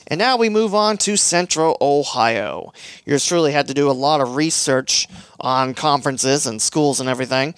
And 0.08 0.18
now 0.18 0.38
we 0.38 0.48
move 0.48 0.74
on 0.74 0.98
to 1.00 1.18
Central 1.18 1.78
Ohio. 1.82 2.72
Yours 3.06 3.26
truly 3.26 3.52
had 3.52 3.68
to 3.68 3.74
do 3.74 3.90
a 3.90 3.92
lot 3.92 4.22
of 4.22 4.36
research 4.36 5.08
on 5.40 5.74
conferences 5.74 6.46
and 6.48 6.62
schools 6.62 7.02
and 7.02 7.10
everything. 7.10 7.54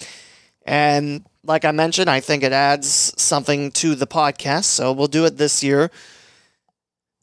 And 0.66 1.26
like 1.44 1.64
I 1.64 1.72
mentioned, 1.72 2.10
I 2.10 2.20
think 2.20 2.44
it 2.44 2.52
adds 2.52 3.14
something 3.22 3.72
to 3.74 3.96
the 3.96 4.08
podcast, 4.08 4.66
so 4.66 4.92
we'll 4.92 5.08
do 5.08 5.26
it 5.26 5.38
this 5.38 5.64
year. 5.64 5.92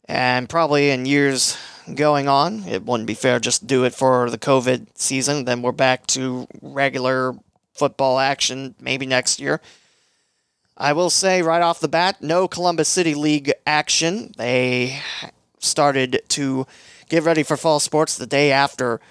And 0.05 0.47
probably 0.47 0.89
in 0.89 1.05
years 1.05 1.57
going 1.93 2.29
on, 2.29 2.63
it 2.63 2.85
wouldn't 2.85 3.07
be 3.07 3.13
fair 3.13 3.39
just 3.39 3.61
to 3.61 3.67
do 3.67 3.83
it 3.83 3.93
for 3.93 4.29
the 4.29 4.37
COVID 4.37 4.87
season. 4.95 5.45
Then 5.45 5.61
we're 5.61 5.73
back 5.73 6.07
to 6.07 6.47
regular 6.61 7.35
football 7.73 8.19
action 8.19 8.75
maybe 8.79 9.05
next 9.05 9.39
year. 9.39 9.61
I 10.79 10.93
will 10.93 11.09
say 11.09 11.41
right 11.41 11.63
off 11.63 11.79
the 11.79 11.87
bat, 11.87 12.21
no 12.21 12.47
Columbus 12.47 12.87
City 12.87 13.15
League 13.15 13.51
action. 13.65 14.31
They 14.37 15.01
started 15.57 16.21
to 16.29 16.67
get 17.09 17.23
ready 17.23 17.41
for 17.41 17.57
fall 17.57 17.79
sports 17.79 18.15
the 18.15 18.27
day 18.27 18.51
after 18.51 19.01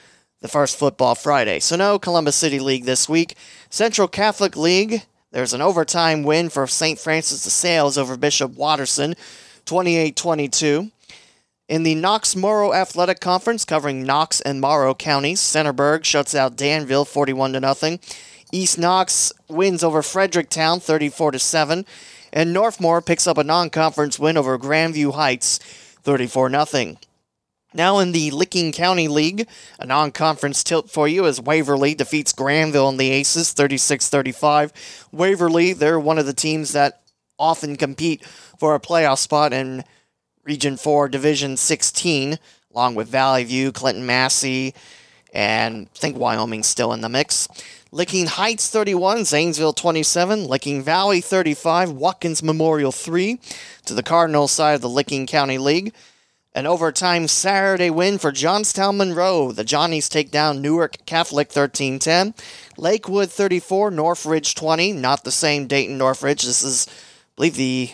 the 0.41 0.47
first 0.47 0.79
football 0.79 1.17
Friday. 1.17 1.59
So 1.59 1.75
no 1.75 1.99
Columbus 1.99 2.37
City 2.37 2.61
League 2.61 2.85
this 2.85 3.09
week. 3.09 3.35
Central 3.69 4.07
Catholic 4.07 4.57
League, 4.57 5.03
there's 5.33 5.53
an 5.53 5.61
overtime 5.61 6.23
win 6.23 6.51
for 6.51 6.69
St. 6.69 7.01
Francis 7.01 7.43
de 7.43 7.51
Sales 7.51 7.99
over 7.99 8.17
Bishop 8.17 8.55
Watterson, 8.55 9.15
28-22. 9.65 10.93
In 11.69 11.83
the 11.83 11.97
Knox 11.97 12.37
Morrow 12.37 12.73
Athletic 12.73 13.19
Conference, 13.19 13.65
covering 13.65 14.05
Knox 14.05 14.41
and 14.41 14.61
Morrow 14.61 14.95
counties, 14.95 15.41
Centerburg 15.41 16.05
shuts 16.05 16.33
out 16.33 16.55
Danville 16.55 17.05
41 17.05 17.55
to 17.55 17.61
nothing. 17.61 17.99
East 18.53 18.79
Knox 18.79 19.33
wins 19.49 19.83
over 19.83 20.03
Fredericktown 20.03 20.81
34 20.81 21.33
to 21.33 21.39
7, 21.39 21.85
and 22.33 22.55
Northmor 22.55 23.05
picks 23.05 23.27
up 23.27 23.39
a 23.39 23.45
non-conference 23.45 24.19
win 24.19 24.37
over 24.37 24.59
Grandview 24.59 25.15
Heights 25.15 25.59
34 26.03 26.67
0. 26.67 26.97
Now 27.75 27.99
in 27.99 28.13
the 28.13 28.31
Licking 28.31 28.73
County 28.73 29.09
League, 29.09 29.47
a 29.79 29.87
non-conference 29.87 30.65
tilt 30.65 30.91
for 30.91 31.07
you 31.07 31.27
as 31.27 31.41
Waverly 31.41 31.95
defeats 31.95 32.33
Granville 32.33 32.89
in 32.89 32.97
the 32.97 33.11
Aces 33.11 33.53
36-35. 33.53 34.73
Waverly, 35.13 35.73
they're 35.73 36.01
one 36.01 36.19
of 36.19 36.27
the 36.27 36.33
teams 36.33 36.73
that 36.73 37.03
often 37.39 37.77
compete 37.77 38.25
for 38.59 38.75
a 38.75 38.81
playoff 38.81 39.19
spot 39.19 39.53
in 39.53 39.85
Region 40.45 40.77
4 40.77 41.09
Division 41.09 41.57
16, 41.57 42.39
along 42.73 42.95
with 42.95 43.09
Valley 43.09 43.45
View, 43.45 43.73
Clinton 43.73 44.07
Massie, 44.07 44.73
and 45.35 45.89
I 45.95 45.99
think 45.99 46.17
Wyoming's 46.17 46.69
still 46.69 46.93
in 46.93 47.03
the 47.03 47.09
mix. 47.09 47.49
Licking 47.93 48.27
Heights 48.27 48.69
31, 48.69 49.25
Zanesville 49.27 49.73
27, 49.73 50.49
Licking 50.49 50.83
Valley 50.83 51.21
35, 51.21 51.93
Watkins 51.93 52.43
Memorial 52.43 52.91
3 52.91 53.39
to 53.85 53.95
the 53.95 54.03
Cardinal 54.03 54.49
side 54.49 54.75
of 54.75 54.81
the 54.81 54.89
Licking 54.89 55.25
County 55.29 55.57
League. 55.57 55.95
An 56.53 56.67
overtime 56.67 57.29
Saturday 57.29 57.91
win 57.91 58.19
for 58.19 58.33
Johnstown 58.33 58.97
Monroe. 58.97 59.53
The 59.53 59.63
Johnnies 59.63 60.09
take 60.09 60.33
down 60.33 60.61
Newark 60.61 61.07
Catholic 61.07 61.49
13 61.53 62.01
10. 62.01 62.35
Lakewood 62.77 63.31
34, 63.31 63.93
Northridge 63.93 64.57
20. 64.57 64.93
Not 64.93 65.23
the 65.23 65.31
same 65.31 65.69
Dayton 65.69 65.97
Northridge. 65.97 66.43
This 66.43 66.65
is, 66.65 66.89
I 66.89 66.93
believe, 67.37 67.55
the 67.55 67.91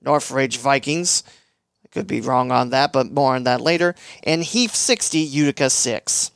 Northridge 0.00 0.56
Vikings. 0.56 1.24
I 1.84 1.88
could 1.88 2.06
be 2.06 2.22
wrong 2.22 2.50
on 2.50 2.70
that, 2.70 2.90
but 2.90 3.12
more 3.12 3.34
on 3.34 3.44
that 3.44 3.60
later. 3.60 3.94
And 4.22 4.42
Heath 4.42 4.74
60, 4.74 5.18
Utica 5.18 5.68
6 5.68 6.30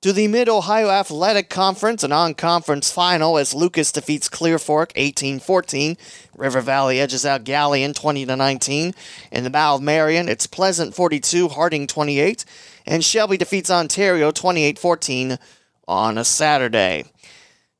to 0.00 0.12
the 0.12 0.28
Mid 0.28 0.48
Ohio 0.48 0.90
Athletic 0.90 1.50
Conference, 1.50 2.04
a 2.04 2.08
non 2.08 2.34
conference 2.34 2.90
final 2.90 3.36
as 3.36 3.54
Lucas 3.54 3.90
defeats 3.90 4.28
Clear 4.28 4.58
Fork 4.58 4.92
18 4.94 5.40
14. 5.40 5.96
River 6.36 6.60
Valley 6.60 7.00
edges 7.00 7.26
out 7.26 7.44
Galion 7.44 7.94
20 7.94 8.24
19. 8.24 8.94
In 9.32 9.44
the 9.44 9.50
Battle 9.50 9.76
of 9.76 9.82
Marion, 9.82 10.28
it's 10.28 10.46
Pleasant 10.46 10.94
42, 10.94 11.48
Harding 11.48 11.86
28. 11.86 12.44
And 12.86 13.04
Shelby 13.04 13.36
defeats 13.36 13.70
Ontario 13.70 14.30
28 14.30 14.78
14 14.78 15.38
on 15.88 16.18
a 16.18 16.24
Saturday. 16.24 17.04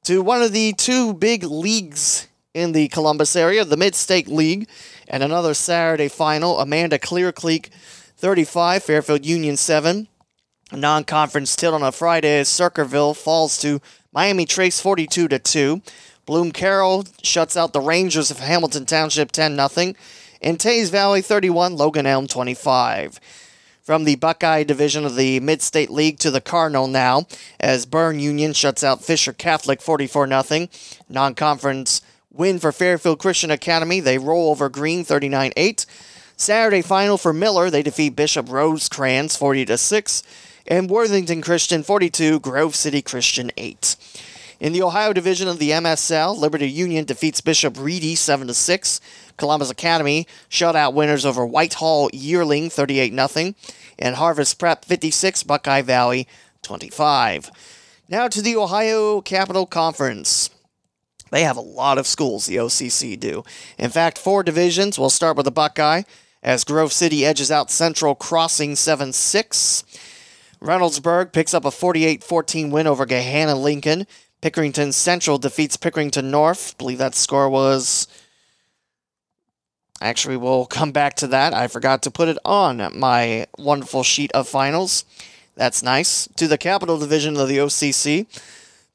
To 0.05 0.23
one 0.23 0.43
of 0.43 0.53
the 0.53 0.73
two 0.73 1.15
big 1.15 1.45
leagues 1.45 2.27
in 2.53 2.73
the 2.73 2.89
Columbus 2.89 3.37
area, 3.37 3.65
the 3.65 3.77
Mid 3.77 3.95
State 3.95 4.27
League, 4.27 4.69
and 5.07 5.23
another 5.23 5.55
Saturday 5.55 6.09
final, 6.09 6.59
Amanda 6.59 6.99
Clear 6.99 7.31
Creek 7.31 7.71
35, 8.17 8.83
Fairfield 8.83 9.25
Union 9.25 9.57
7 9.57 10.09
non-conference 10.77 11.57
tilt 11.57 11.75
on 11.75 11.83
a 11.83 11.93
Friday 11.93 12.41
as 12.41 12.49
Circleville 12.49 13.15
falls 13.15 13.59
to 13.59 13.81
Miami 14.13 14.45
Trace 14.45 14.81
42 14.81 15.29
to 15.29 15.39
2. 15.39 15.83
Bloom 16.27 16.53
Carroll 16.53 17.05
shuts 17.23 17.57
out 17.57 17.73
the 17.73 17.81
Rangers 17.81 18.31
of 18.31 18.41
Hamilton 18.41 18.85
Township 18.85 19.33
10 19.33 19.57
0. 19.57 19.95
And 20.43 20.59
Teays 20.59 20.91
Valley 20.91 21.23
31, 21.23 21.77
Logan 21.77 22.07
Elm 22.07 22.27
25. 22.27 23.19
From 23.83 24.05
the 24.05 24.17
Buckeye 24.17 24.65
division 24.65 25.07
of 25.07 25.17
the 25.17 25.41
Mid 25.41 25.63
State 25.63 25.89
League 25.89 26.19
to 26.19 26.31
the 26.31 26.43
Cardinal 26.43 26.87
now, 26.87 27.27
as 27.59 27.87
Berne 27.87 28.21
Union 28.21 28.53
shuts 28.53 28.85
out 28.85 29.03
Fisher 29.03 29.33
Catholic 29.33 29.81
44 29.81 30.43
0. 30.43 30.69
Non 31.09 31.35
conference 31.35 32.03
win 32.31 32.59
for 32.59 32.73
Fairfield 32.73 33.19
Christian 33.19 33.51
Academy. 33.51 34.01
They 34.01 34.19
roll 34.19 34.51
over 34.51 34.69
Green 34.69 35.05
39 35.05 35.53
8. 35.57 35.87
Saturday 36.37 36.83
final 36.83 37.17
for 37.17 37.33
Miller, 37.33 37.71
they 37.71 37.83
defeat 37.83 38.15
Bishop 38.15 38.51
Rosecrans 38.51 39.35
40 39.35 39.77
6 39.77 40.23
and 40.69 40.91
Worthington 40.91 41.41
Christian 41.41 41.83
42, 41.83 42.41
Grove 42.41 42.77
City 42.77 43.03
Christian 43.03 43.51
8. 43.57 43.97
In 44.61 44.73
the 44.73 44.83
Ohio 44.83 45.13
division 45.13 45.49
of 45.49 45.59
the 45.59 45.71
MSL, 45.71 46.37
Liberty 46.37 46.69
Union 46.69 47.05
defeats 47.05 47.41
Bishop 47.41 47.77
Ready 47.79 48.15
7 48.15 48.53
6. 48.53 49.01
Columbus 49.37 49.71
Academy 49.71 50.27
shutout 50.51 50.95
winners 50.95 51.25
over 51.25 51.47
Whitehall 51.47 52.11
Yearling 52.13 52.69
38 52.69 53.15
0. 53.29 53.55
And 53.99 54.17
Harvest 54.17 54.59
Prep 54.59 54.85
56, 54.85 55.45
Buckeye 55.45 55.83
Valley 55.83 56.29
25. 56.63 57.51
Now 58.09 58.29
to 58.29 58.43
the 58.43 58.57
Ohio 58.57 59.21
Capital 59.21 59.65
Conference. 59.65 60.51
They 61.31 61.43
have 61.43 61.57
a 61.57 61.63
lot 61.63 61.99
of 61.99 62.07
schools, 62.07 62.47
the 62.47 62.57
OCC 62.57 63.19
do. 63.19 63.45
In 63.79 63.91
fact, 63.91 64.19
four 64.19 64.43
divisions. 64.43 64.99
We'll 64.99 65.11
start 65.11 65.37
with 65.37 65.45
the 65.45 65.51
Buckeye 65.51 66.03
as 66.43 66.65
Grove 66.65 66.93
City 66.93 67.25
edges 67.25 67.51
out 67.51 67.71
Central 67.71 68.15
Crossing 68.15 68.77
7 68.77 69.13
6. 69.13 69.85
Reynoldsburg 70.61 71.33
picks 71.33 71.55
up 71.55 71.65
a 71.65 71.71
48 71.71 72.23
14 72.25 72.71
win 72.71 72.87
over 72.87 73.07
Gahanna 73.07 73.61
Lincoln. 73.61 74.07
Pickerington 74.43 74.93
Central 74.93 75.39
defeats 75.39 75.77
Pickerington 75.77 76.25
North. 76.25 76.75
I 76.75 76.79
believe 76.79 76.99
that 76.99 77.15
score 77.15 77.49
was. 77.49 78.07
Actually, 80.01 80.37
we'll 80.37 80.67
come 80.67 80.93
back 80.93 81.15
to 81.17 81.27
that. 81.27 81.53
I 81.53 81.67
forgot 81.67 82.03
to 82.05 82.11
put 82.11 82.29
it 82.29 82.39
on 82.45 82.97
my 82.97 83.47
wonderful 83.59 84.05
sheet 84.05 84.31
of 84.33 84.49
finals. 84.49 85.05
That's 85.57 85.83
nice. 85.83 86.29
To 86.37 86.47
the 86.47 86.59
Capital 86.59 86.99
Division 86.99 87.37
of 87.37 87.49
the 87.49 87.59
OCC. 87.59 88.27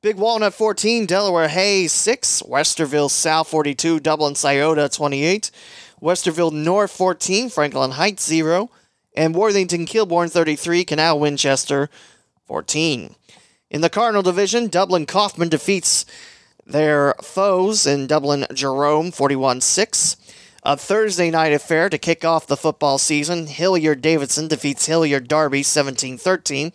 Big 0.02 0.18
Walnut 0.18 0.54
14, 0.54 1.06
Delaware 1.06 1.48
Hayes 1.48 1.94
6, 1.94 2.42
Westerville 2.44 3.10
South 3.10 3.48
42, 3.48 4.02
Dublin 4.02 4.36
Scioto 4.36 4.90
28, 4.90 5.50
Westerville 6.02 6.52
North 6.52 6.92
14, 6.92 7.50
Franklin 7.50 7.92
Heights 7.92 8.26
0, 8.26 8.70
and 9.16 9.36
Worthington 9.36 9.86
Kilbourne 9.86 10.32
33, 10.32 10.86
Canal 10.86 11.20
Winchester 11.20 11.90
14. 12.46 13.16
In 13.70 13.82
the 13.82 13.90
Cardinal 13.90 14.22
Division, 14.22 14.68
Dublin 14.68 15.06
Coffman 15.06 15.50
defeats 15.50 16.06
their 16.66 17.16
foes 17.22 17.86
in 17.86 18.08
Dublin 18.08 18.46
Jerome 18.54 19.12
41 19.12 19.62
6. 19.62 20.18
A 20.66 20.78
Thursday 20.78 21.30
night 21.30 21.52
affair 21.52 21.90
to 21.90 21.98
kick 21.98 22.24
off 22.24 22.48
the 22.48 22.56
football 22.56 22.98
season, 22.98 23.48
Hilliard 23.48 24.02
Davidson 24.02 24.48
defeats 24.48 24.86
Hilliard 24.86 25.28
Darby 25.28 25.62
17 25.62 26.18
13. 26.18 26.72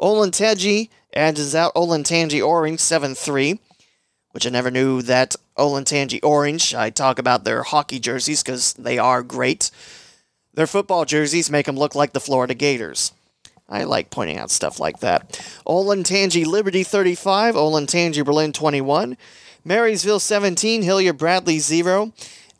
Olentangy 0.00 0.88
edges 1.12 1.54
out 1.54 1.74
Olentangy 1.74 2.44
Orange 2.44 2.80
7 2.80 3.14
3, 3.14 3.60
which 4.32 4.46
I 4.46 4.50
never 4.50 4.70
knew 4.70 5.02
that 5.02 5.36
Olentangy 5.56 6.20
Orange. 6.24 6.74
I 6.74 6.90
talk 6.90 7.18
about 7.18 7.44
their 7.44 7.62
hockey 7.62 8.00
jerseys 8.00 8.42
because 8.42 8.72
they 8.72 8.98
are 8.98 9.22
great. 9.22 9.70
Their 10.54 10.66
football 10.66 11.04
jerseys 11.04 11.50
make 11.50 11.66
them 11.66 11.76
look 11.76 11.94
like 11.94 12.12
the 12.12 12.20
Florida 12.20 12.54
Gators. 12.54 13.12
I 13.68 13.84
like 13.84 14.10
pointing 14.10 14.36
out 14.36 14.50
stuff 14.50 14.80
like 14.80 14.98
that. 14.98 15.30
Olentangy 15.66 16.44
Liberty 16.44 16.82
35, 16.82 17.54
Olentangy 17.54 18.24
Berlin 18.24 18.52
21, 18.52 19.16
Marysville 19.64 20.18
17, 20.18 20.82
Hilliard 20.82 21.18
Bradley 21.18 21.60
0. 21.60 22.12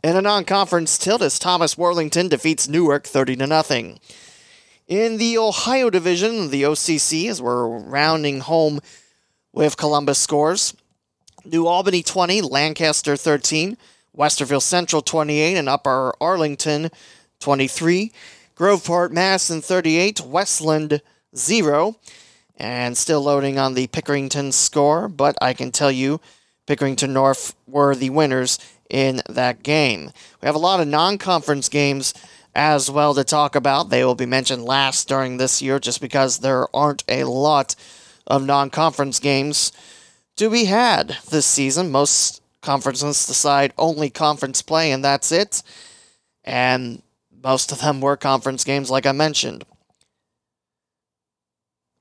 In 0.02 0.16
a 0.16 0.22
non-conference 0.22 0.96
tilt 0.96 1.20
as 1.20 1.38
Thomas 1.38 1.76
Worthington 1.76 2.28
defeats 2.28 2.68
Newark 2.68 3.06
30 3.06 3.36
to 3.36 3.46
nothing. 3.46 4.00
In 4.88 5.18
the 5.18 5.36
Ohio 5.36 5.90
division, 5.90 6.50
the 6.50 6.62
OCC, 6.62 7.28
as 7.28 7.42
we're 7.42 7.66
rounding 7.66 8.40
home 8.40 8.80
with 9.52 9.76
Columbus 9.76 10.18
scores, 10.18 10.74
New 11.44 11.66
Albany 11.66 12.02
20, 12.02 12.40
Lancaster 12.42 13.16
13, 13.16 13.76
Westerville 14.16 14.62
Central 14.62 15.02
28, 15.02 15.56
and 15.56 15.68
Upper 15.68 16.14
Arlington 16.20 16.90
23. 17.40 18.12
Groveport, 18.56 19.10
Madison 19.10 19.60
38, 19.60 20.20
Westland 20.20 21.02
0. 21.34 21.96
And 22.56 22.96
still 22.96 23.22
loading 23.22 23.58
on 23.58 23.72
the 23.72 23.86
Pickerington 23.86 24.52
score, 24.52 25.08
but 25.08 25.34
I 25.40 25.54
can 25.54 25.72
tell 25.72 25.90
you 25.90 26.20
Pickerington 26.66 27.08
North 27.10 27.54
were 27.66 27.94
the 27.94 28.10
winners 28.10 28.58
in 28.90 29.22
that 29.28 29.62
game. 29.62 30.10
We 30.42 30.46
have 30.46 30.54
a 30.54 30.58
lot 30.58 30.80
of 30.80 30.86
non 30.86 31.16
conference 31.16 31.70
games 31.70 32.12
as 32.54 32.90
well 32.90 33.14
to 33.14 33.24
talk 33.24 33.54
about. 33.56 33.88
They 33.88 34.04
will 34.04 34.14
be 34.14 34.26
mentioned 34.26 34.64
last 34.64 35.08
during 35.08 35.36
this 35.36 35.62
year 35.62 35.78
just 35.78 36.00
because 36.00 36.38
there 36.38 36.66
aren't 36.76 37.04
a 37.08 37.24
lot 37.24 37.74
of 38.26 38.44
non 38.44 38.68
conference 38.68 39.18
games 39.18 39.72
to 40.36 40.50
be 40.50 40.66
had 40.66 41.16
this 41.30 41.46
season. 41.46 41.90
Most 41.90 42.42
conferences 42.60 43.26
decide 43.26 43.72
only 43.78 44.10
conference 44.10 44.62
play, 44.62 44.92
and 44.92 45.04
that's 45.04 45.32
it. 45.32 45.62
And 46.44 47.02
most 47.42 47.72
of 47.72 47.80
them 47.80 48.00
were 48.00 48.16
conference 48.16 48.64
games, 48.64 48.90
like 48.90 49.06
I 49.06 49.12
mentioned. 49.12 49.64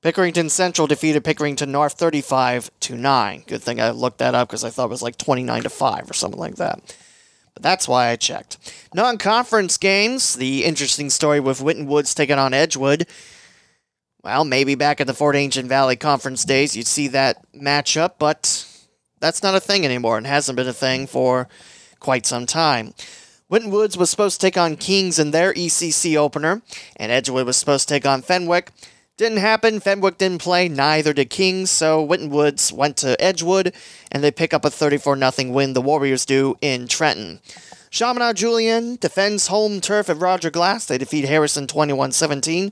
Pickerington 0.02 0.50
Central 0.50 0.86
defeated 0.86 1.24
Pickerington 1.24 1.68
North 1.68 1.92
35 1.94 2.70
to 2.80 2.94
9. 2.94 3.44
Good 3.46 3.62
thing 3.62 3.80
I 3.80 3.90
looked 3.90 4.18
that 4.18 4.34
up 4.34 4.48
because 4.48 4.64
I 4.64 4.70
thought 4.70 4.86
it 4.86 4.90
was 4.90 5.02
like 5.02 5.18
29 5.18 5.64
to 5.64 5.70
5 5.70 6.10
or 6.10 6.14
something 6.14 6.40
like 6.40 6.56
that. 6.56 6.96
But 7.52 7.62
that's 7.62 7.86
why 7.86 8.08
I 8.08 8.16
checked. 8.16 8.88
Non 8.94 9.18
conference 9.18 9.76
games, 9.76 10.36
the 10.36 10.64
interesting 10.64 11.10
story 11.10 11.38
with 11.38 11.60
Winton 11.60 11.86
Woods 11.86 12.14
taking 12.14 12.38
on 12.38 12.54
Edgewood. 12.54 13.06
Well, 14.22 14.44
maybe 14.44 14.74
back 14.74 15.00
at 15.00 15.06
the 15.06 15.14
Fort 15.14 15.36
Ancient 15.36 15.68
Valley 15.68 15.96
Conference 15.96 16.44
days 16.44 16.76
you'd 16.76 16.86
see 16.86 17.08
that 17.08 17.44
matchup, 17.52 18.12
but 18.18 18.66
that's 19.18 19.42
not 19.42 19.54
a 19.54 19.60
thing 19.60 19.84
anymore 19.84 20.16
and 20.16 20.26
hasn't 20.26 20.56
been 20.56 20.68
a 20.68 20.72
thing 20.72 21.06
for 21.06 21.48
quite 21.98 22.24
some 22.24 22.46
time. 22.46 22.94
Winton 23.50 23.72
Woods 23.72 23.98
was 23.98 24.08
supposed 24.08 24.40
to 24.40 24.46
take 24.46 24.56
on 24.56 24.76
Kings 24.76 25.18
in 25.18 25.32
their 25.32 25.52
ECC 25.52 26.16
opener, 26.16 26.62
and 26.96 27.10
Edgewood 27.10 27.46
was 27.46 27.56
supposed 27.56 27.88
to 27.88 27.94
take 27.94 28.06
on 28.06 28.22
Fenwick. 28.22 28.70
Didn't 29.16 29.38
happen. 29.38 29.80
Fenwick 29.80 30.18
didn't 30.18 30.40
play, 30.40 30.68
neither 30.68 31.12
did 31.12 31.30
Kings, 31.30 31.68
so 31.68 32.00
Winton 32.00 32.30
Woods 32.30 32.72
went 32.72 32.96
to 32.98 33.20
Edgewood, 33.20 33.74
and 34.12 34.22
they 34.22 34.30
pick 34.30 34.54
up 34.54 34.64
a 34.64 34.70
34 34.70 35.18
0 35.18 35.50
win. 35.50 35.72
The 35.72 35.82
Warriors 35.82 36.24
do 36.24 36.56
in 36.62 36.86
Trenton. 36.86 37.40
Chaminade 37.90 38.36
Julienne 38.36 38.96
defends 38.96 39.48
home 39.48 39.80
turf 39.80 40.08
at 40.08 40.18
Roger 40.18 40.50
Glass. 40.50 40.86
They 40.86 40.96
defeat 40.96 41.24
Harrison 41.24 41.66
21 41.66 42.12
17. 42.12 42.70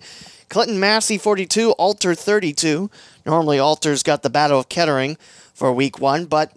Clinton 0.49 0.79
Massie 0.79 1.19
42, 1.19 1.73
Alter 1.73 2.15
32. 2.15 2.89
Normally, 3.27 3.59
Alter's 3.59 4.05
got 4.05 4.23
the 4.23 4.31
Battle 4.31 4.61
of 4.61 4.69
Kettering 4.69 5.19
for 5.53 5.73
week 5.73 5.99
one, 5.99 6.27
but 6.27 6.53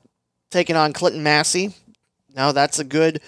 taking 0.52 0.76
on 0.76 0.94
Clinton 0.94 1.24
Massie. 1.24 1.74
now 2.36 2.52
that's 2.52 2.78
a 2.78 2.84
good 2.84 3.20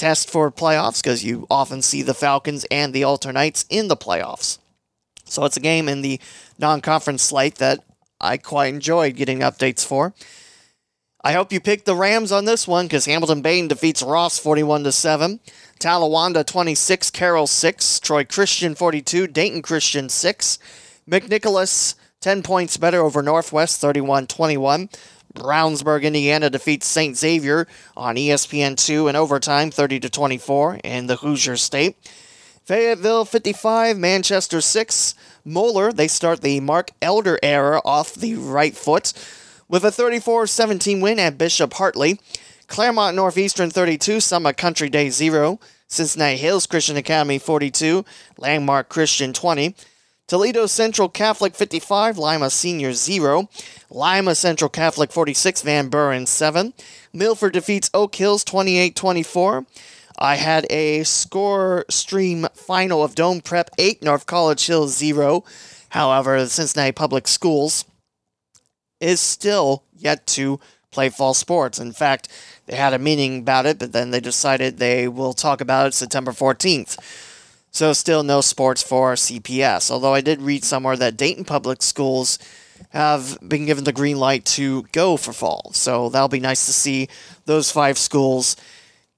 test 0.00 0.30
for 0.30 0.50
playoffs 0.50 1.02
because 1.02 1.22
you 1.22 1.46
often 1.50 1.82
see 1.82 2.00
the 2.00 2.14
Falcons 2.14 2.64
and 2.70 2.94
the 2.94 3.04
Alter 3.04 3.32
Knights 3.32 3.66
in 3.68 3.88
the 3.88 3.96
playoffs. 3.96 4.58
So 5.26 5.44
it's 5.44 5.58
a 5.58 5.60
game 5.60 5.88
in 5.88 6.00
the 6.00 6.18
non 6.58 6.80
conference 6.80 7.22
slate 7.22 7.56
that 7.56 7.84
I 8.20 8.38
quite 8.38 8.72
enjoyed 8.72 9.16
getting 9.16 9.40
updates 9.40 9.86
for. 9.86 10.14
I 11.22 11.32
hope 11.32 11.52
you 11.52 11.60
picked 11.60 11.84
the 11.84 11.94
Rams 11.94 12.32
on 12.32 12.46
this 12.46 12.66
one 12.66 12.86
because 12.86 13.04
Hamilton 13.04 13.42
Badin 13.42 13.68
defeats 13.68 14.02
Ross 14.02 14.38
41 14.38 14.84
to 14.84 14.92
7. 14.92 15.38
Talawanda 15.78 16.46
26, 16.46 17.10
Carroll 17.10 17.46
6, 17.46 18.00
Troy 18.00 18.24
Christian 18.24 18.74
42, 18.74 19.26
Dayton 19.26 19.60
Christian 19.60 20.08
6. 20.08 20.58
McNicholas 21.08 21.94
10 22.22 22.42
points 22.42 22.78
better 22.78 23.02
over 23.02 23.22
Northwest 23.22 23.80
31 23.82 24.26
21. 24.28 24.88
Brownsburg, 25.34 26.02
Indiana 26.02 26.50
defeats 26.50 26.86
St. 26.86 27.16
Xavier 27.16 27.66
on 27.96 28.16
ESPN2 28.16 29.08
in 29.08 29.16
overtime 29.16 29.70
30 29.70 30.00
to 30.00 30.10
24 30.10 30.80
in 30.82 31.06
the 31.06 31.16
Hoosier 31.16 31.56
State. 31.56 31.96
Fayetteville 32.64 33.24
55, 33.24 33.96
Manchester 33.98 34.60
6. 34.60 35.14
Moeller, 35.44 35.92
they 35.92 36.08
start 36.08 36.40
the 36.40 36.60
Mark 36.60 36.90
Elder 37.00 37.38
era 37.42 37.80
off 37.84 38.14
the 38.14 38.34
right 38.34 38.76
foot 38.76 39.12
with 39.68 39.84
a 39.84 39.90
34 39.90 40.46
17 40.46 41.00
win 41.00 41.18
at 41.18 41.38
Bishop 41.38 41.74
Hartley. 41.74 42.20
Clermont 42.66 43.16
Northeastern 43.16 43.70
32, 43.70 44.20
Summit 44.20 44.56
Country 44.56 44.88
Day 44.88 45.10
0. 45.10 45.58
Cincinnati 45.88 46.36
Hills 46.36 46.68
Christian 46.68 46.96
Academy 46.96 47.40
42, 47.40 48.04
Landmark 48.38 48.88
Christian 48.88 49.32
20. 49.32 49.74
Toledo 50.30 50.66
Central 50.66 51.08
Catholic 51.08 51.56
55, 51.56 52.16
Lima 52.16 52.50
Senior 52.50 52.92
0. 52.92 53.48
Lima 53.90 54.36
Central 54.36 54.68
Catholic 54.68 55.10
46, 55.10 55.62
Van 55.62 55.88
Buren 55.88 56.24
7. 56.24 56.72
Milford 57.12 57.52
defeats 57.52 57.90
Oak 57.92 58.14
Hills 58.14 58.44
28 58.44 58.94
24. 58.94 59.66
I 60.20 60.36
had 60.36 60.68
a 60.70 61.02
score 61.02 61.84
stream 61.90 62.46
final 62.54 63.02
of 63.02 63.16
Dome 63.16 63.40
Prep 63.40 63.70
8, 63.76 64.04
North 64.04 64.26
College 64.26 64.64
Hill 64.64 64.86
0. 64.86 65.42
However, 65.88 66.38
the 66.38 66.48
Cincinnati 66.48 66.92
Public 66.92 67.26
Schools 67.26 67.84
is 69.00 69.18
still 69.18 69.82
yet 69.98 70.28
to 70.28 70.60
play 70.92 71.08
fall 71.08 71.34
sports. 71.34 71.80
In 71.80 71.90
fact, 71.90 72.28
they 72.66 72.76
had 72.76 72.94
a 72.94 73.00
meeting 73.00 73.40
about 73.40 73.66
it, 73.66 73.80
but 73.80 73.90
then 73.90 74.12
they 74.12 74.20
decided 74.20 74.76
they 74.76 75.08
will 75.08 75.32
talk 75.32 75.60
about 75.60 75.88
it 75.88 75.94
September 75.94 76.30
14th. 76.30 76.96
So, 77.72 77.92
still 77.92 78.22
no 78.22 78.40
sports 78.40 78.82
for 78.82 79.14
CPS. 79.14 79.90
Although 79.90 80.14
I 80.14 80.20
did 80.20 80.42
read 80.42 80.64
somewhere 80.64 80.96
that 80.96 81.16
Dayton 81.16 81.44
Public 81.44 81.82
Schools 81.82 82.38
have 82.90 83.38
been 83.46 83.66
given 83.66 83.84
the 83.84 83.92
green 83.92 84.18
light 84.18 84.44
to 84.44 84.82
go 84.92 85.16
for 85.16 85.32
fall. 85.32 85.70
So, 85.72 86.08
that'll 86.08 86.28
be 86.28 86.40
nice 86.40 86.66
to 86.66 86.72
see 86.72 87.08
those 87.46 87.70
five 87.70 87.96
schools 87.96 88.56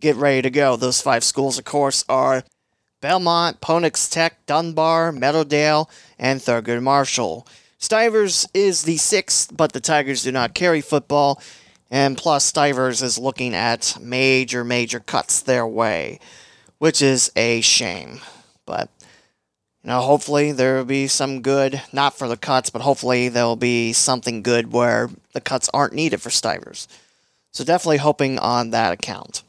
get 0.00 0.16
ready 0.16 0.42
to 0.42 0.50
go. 0.50 0.76
Those 0.76 1.00
five 1.00 1.24
schools, 1.24 1.58
of 1.58 1.64
course, 1.64 2.04
are 2.08 2.44
Belmont, 3.00 3.60
Ponitz 3.60 4.10
Tech, 4.10 4.44
Dunbar, 4.46 5.12
Meadowdale, 5.12 5.88
and 6.18 6.40
Thurgood 6.40 6.82
Marshall. 6.82 7.46
Stivers 7.78 8.46
is 8.54 8.84
the 8.84 8.96
sixth, 8.96 9.56
but 9.56 9.72
the 9.72 9.80
Tigers 9.80 10.22
do 10.22 10.30
not 10.30 10.54
carry 10.54 10.80
football, 10.80 11.42
and 11.90 12.16
plus 12.16 12.44
Stivers 12.44 13.02
is 13.02 13.18
looking 13.18 13.54
at 13.54 13.98
major, 14.00 14.62
major 14.62 15.00
cuts 15.00 15.40
their 15.42 15.66
way, 15.66 16.20
which 16.78 17.02
is 17.02 17.32
a 17.34 17.60
shame. 17.60 18.20
But 18.72 18.88
you 19.84 19.90
know, 19.90 20.00
hopefully 20.00 20.50
there 20.52 20.76
will 20.78 20.86
be 20.86 21.06
some 21.08 21.42
good, 21.42 21.82
not 21.92 22.16
for 22.16 22.26
the 22.26 22.38
cuts, 22.38 22.70
but 22.70 22.80
hopefully 22.80 23.28
there 23.28 23.44
will 23.44 23.56
be 23.56 23.92
something 23.92 24.40
good 24.40 24.72
where 24.72 25.10
the 25.34 25.42
cuts 25.42 25.68
aren't 25.74 25.92
needed 25.92 26.22
for 26.22 26.30
Stivers. 26.30 26.88
So 27.50 27.64
definitely 27.64 27.98
hoping 27.98 28.38
on 28.38 28.70
that 28.70 28.94
account. 28.94 29.42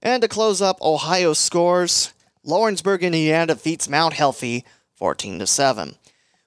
And 0.00 0.22
to 0.22 0.28
close 0.28 0.62
up 0.62 0.80
Ohio 0.80 1.32
scores, 1.32 2.12
Lawrenceburg, 2.44 3.02
Indiana 3.02 3.54
defeats 3.54 3.88
Mount 3.88 4.14
Healthy 4.14 4.64
14 4.94 5.40
to 5.40 5.46
7. 5.48 5.96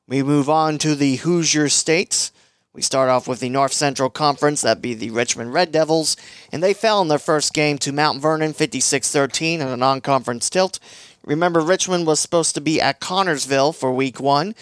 We 0.07 0.23
move 0.23 0.49
on 0.49 0.77
to 0.77 0.95
the 0.95 1.17
Hoosier 1.17 1.67
States. 1.67 2.31
We 2.71 2.81
start 2.81 3.09
off 3.09 3.27
with 3.27 3.41
the 3.41 3.49
North 3.49 3.73
Central 3.73 4.09
Conference, 4.09 4.61
that 4.61 4.81
be 4.81 4.93
the 4.93 5.09
Richmond 5.09 5.51
Red 5.51 5.71
Devils, 5.73 6.15
and 6.51 6.63
they 6.63 6.73
fell 6.73 7.01
in 7.01 7.09
their 7.09 7.19
first 7.19 7.53
game 7.53 7.77
to 7.79 7.91
Mount 7.91 8.21
Vernon 8.21 8.53
56 8.53 9.11
13 9.11 9.61
in 9.61 9.67
a 9.67 9.75
non 9.75 9.99
conference 9.99 10.49
tilt. 10.49 10.79
Remember, 11.25 11.61
Richmond 11.61 12.05
was 12.05 12.19
supposed 12.19 12.55
to 12.55 12.61
be 12.61 12.79
at 12.79 13.01
Connersville 13.01 13.75
for 13.75 13.91
week 13.91 14.19
one. 14.19 14.55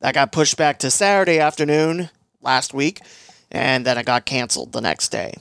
That 0.00 0.14
got 0.14 0.32
pushed 0.32 0.56
back 0.56 0.78
to 0.80 0.90
Saturday 0.90 1.40
afternoon 1.40 2.10
last 2.40 2.74
week, 2.74 3.00
and 3.50 3.84
then 3.84 3.98
it 3.98 4.06
got 4.06 4.24
canceled 4.24 4.72
the 4.72 4.80
next 4.80 5.08
day. 5.08 5.34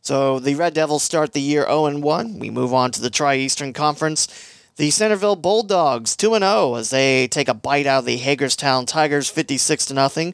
So 0.00 0.38
the 0.38 0.54
Red 0.54 0.74
Devils 0.74 1.02
start 1.02 1.32
the 1.32 1.40
year 1.40 1.64
0 1.64 1.98
1. 1.98 2.38
We 2.38 2.50
move 2.50 2.72
on 2.72 2.90
to 2.92 3.00
the 3.00 3.10
Tri 3.10 3.36
Eastern 3.36 3.72
Conference. 3.72 4.28
The 4.76 4.90
Centerville 4.90 5.36
Bulldogs 5.36 6.16
2 6.16 6.38
0 6.38 6.74
as 6.74 6.90
they 6.90 7.28
take 7.28 7.48
a 7.48 7.54
bite 7.54 7.86
out 7.86 8.00
of 8.00 8.04
the 8.06 8.16
Hagerstown 8.16 8.86
Tigers 8.86 9.28
56 9.28 9.86
0. 9.86 10.32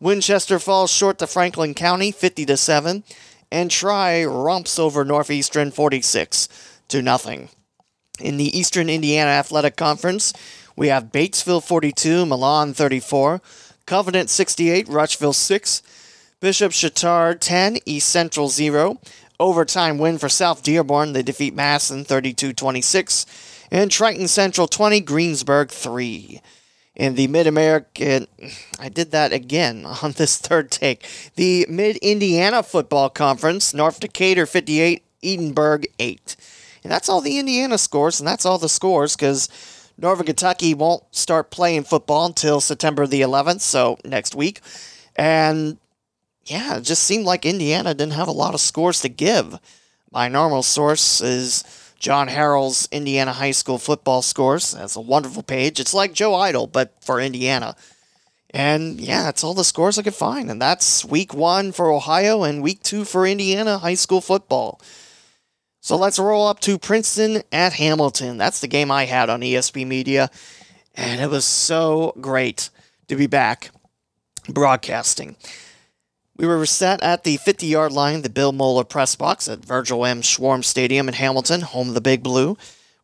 Winchester 0.00 0.58
falls 0.58 0.92
short 0.92 1.18
to 1.18 1.26
Franklin 1.26 1.74
County 1.74 2.12
50 2.12 2.54
7. 2.56 3.04
And 3.50 3.70
Tri 3.70 4.24
romps 4.24 4.78
over 4.78 5.04
Northeastern 5.04 5.70
46 5.70 6.48
to 6.88 7.02
nothing. 7.02 7.48
In 8.20 8.36
the 8.36 8.58
Eastern 8.58 8.90
Indiana 8.90 9.30
Athletic 9.30 9.76
Conference, 9.76 10.32
we 10.76 10.88
have 10.88 11.12
Batesville 11.12 11.62
42, 11.62 12.26
Milan 12.26 12.74
34, 12.74 13.40
Covenant 13.86 14.30
68, 14.30 14.88
Rushville 14.88 15.32
6, 15.32 15.82
Bishop 16.40 16.72
Chatard 16.72 17.40
10, 17.40 17.78
East 17.84 18.08
Central 18.08 18.48
0. 18.48 19.00
Overtime 19.40 19.98
win 19.98 20.18
for 20.18 20.28
South 20.28 20.62
Dearborn. 20.62 21.12
They 21.12 21.22
defeat 21.22 21.54
Masson 21.54 22.04
32 22.04 22.52
26. 22.52 23.26
And 23.70 23.90
Triton 23.90 24.28
Central 24.28 24.66
20, 24.66 25.00
Greensburg 25.00 25.70
3. 25.70 26.40
In 26.96 27.14
the 27.14 27.28
Mid 27.28 27.46
American, 27.46 28.26
I 28.80 28.88
did 28.88 29.12
that 29.12 29.32
again 29.32 29.84
on 30.02 30.12
this 30.12 30.38
third 30.38 30.70
take. 30.70 31.06
The 31.36 31.66
Mid 31.68 31.96
Indiana 31.98 32.62
Football 32.62 33.10
Conference, 33.10 33.72
North 33.72 34.00
Decatur 34.00 34.46
58, 34.46 35.04
Edinburgh 35.22 35.82
8. 35.98 36.36
And 36.82 36.92
that's 36.92 37.08
all 37.08 37.20
the 37.20 37.38
Indiana 37.38 37.78
scores, 37.78 38.20
and 38.20 38.26
that's 38.26 38.46
all 38.46 38.58
the 38.58 38.68
scores 38.68 39.16
because 39.16 39.48
Northern 39.96 40.26
Kentucky 40.26 40.74
won't 40.74 41.02
start 41.10 41.50
playing 41.50 41.84
football 41.84 42.26
until 42.26 42.60
September 42.60 43.06
the 43.06 43.20
11th, 43.20 43.60
so 43.60 43.98
next 44.04 44.34
week. 44.34 44.60
And 45.16 45.78
yeah, 46.44 46.76
it 46.76 46.82
just 46.82 47.02
seemed 47.02 47.24
like 47.24 47.44
Indiana 47.44 47.94
didn't 47.94 48.14
have 48.14 48.28
a 48.28 48.32
lot 48.32 48.54
of 48.54 48.60
scores 48.60 49.00
to 49.02 49.08
give. 49.08 49.58
My 50.10 50.28
normal 50.28 50.62
source 50.62 51.20
is 51.20 51.64
John 51.98 52.28
Harrell's 52.28 52.88
Indiana 52.92 53.32
High 53.32 53.50
School 53.50 53.78
football 53.78 54.22
scores. 54.22 54.72
That's 54.72 54.96
a 54.96 55.00
wonderful 55.00 55.42
page. 55.42 55.80
It's 55.80 55.92
like 55.92 56.12
Joe 56.12 56.32
Eitel, 56.32 56.70
but 56.70 56.94
for 57.02 57.20
Indiana. 57.20 57.76
And 58.50 59.00
yeah, 59.00 59.24
that's 59.24 59.44
all 59.44 59.52
the 59.52 59.64
scores 59.64 59.98
I 59.98 60.02
could 60.02 60.14
find. 60.14 60.50
And 60.50 60.62
that's 60.62 61.04
week 61.04 61.34
one 61.34 61.72
for 61.72 61.90
Ohio 61.90 62.44
and 62.44 62.62
week 62.62 62.82
two 62.82 63.04
for 63.04 63.26
Indiana 63.26 63.78
high 63.78 63.94
school 63.94 64.20
football. 64.20 64.80
So 65.80 65.96
let's 65.96 66.18
roll 66.18 66.46
up 66.46 66.60
to 66.60 66.78
Princeton 66.78 67.42
at 67.52 67.74
Hamilton. 67.74 68.36
That's 68.36 68.60
the 68.60 68.68
game 68.68 68.90
I 68.90 69.04
had 69.06 69.30
on 69.30 69.40
ESP 69.40 69.86
Media. 69.86 70.30
And 70.94 71.20
it 71.20 71.30
was 71.30 71.44
so 71.44 72.14
great 72.20 72.70
to 73.06 73.16
be 73.16 73.26
back 73.26 73.70
broadcasting. 74.48 75.36
We 76.36 76.46
were 76.46 76.66
set 76.66 77.02
at 77.02 77.24
the 77.24 77.36
50 77.36 77.66
yard 77.66 77.92
line, 77.92 78.22
the 78.22 78.30
Bill 78.30 78.52
Moeller 78.52 78.84
press 78.84 79.16
box 79.16 79.48
at 79.48 79.64
Virgil 79.64 80.04
M. 80.04 80.22
Schwarm 80.22 80.64
Stadium 80.64 81.08
in 81.08 81.14
Hamilton, 81.14 81.62
home 81.62 81.88
of 81.88 81.94
the 81.94 82.00
Big 82.00 82.22
Blue. 82.22 82.56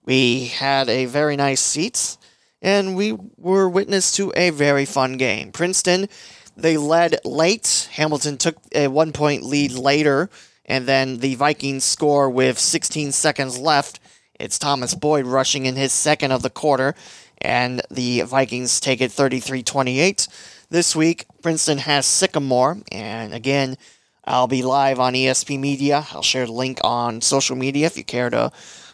We 0.04 0.46
had 0.46 0.88
a 0.88 1.06
very 1.06 1.34
nice 1.34 1.60
seats, 1.60 2.18
and 2.62 2.94
we 2.94 3.16
were 3.36 3.68
witness 3.68 4.12
to 4.16 4.32
a 4.36 4.50
very 4.50 4.84
fun 4.84 5.16
game. 5.16 5.50
Princeton, 5.50 6.08
they 6.56 6.76
led 6.76 7.16
late. 7.24 7.88
Hamilton 7.92 8.38
took 8.38 8.56
a 8.72 8.86
one 8.88 9.12
point 9.12 9.42
lead 9.42 9.72
later, 9.72 10.30
and 10.66 10.86
then 10.86 11.18
the 11.18 11.34
Vikings 11.34 11.84
score 11.84 12.30
with 12.30 12.58
16 12.58 13.12
seconds 13.12 13.58
left. 13.58 14.00
It's 14.38 14.58
Thomas 14.58 14.94
Boyd 14.94 15.26
rushing 15.26 15.66
in 15.66 15.76
his 15.76 15.92
second 15.92 16.32
of 16.32 16.42
the 16.42 16.50
quarter, 16.50 16.94
and 17.38 17.82
the 17.90 18.22
Vikings 18.22 18.80
take 18.80 19.00
it 19.00 19.12
33 19.12 19.62
28. 19.62 20.28
This 20.70 20.96
week, 20.96 21.26
Princeton 21.42 21.78
has 21.78 22.06
Sycamore, 22.06 22.78
and 22.90 23.34
again, 23.34 23.76
I'll 24.24 24.48
be 24.48 24.62
live 24.62 24.98
on 24.98 25.12
ESP 25.12 25.60
Media. 25.60 26.06
I'll 26.12 26.22
share 26.22 26.46
the 26.46 26.52
link 26.52 26.80
on 26.82 27.20
social 27.20 27.56
media 27.56 27.86
if 27.86 27.96
you 27.96 28.04
care 28.04 28.30
to 28.30 28.50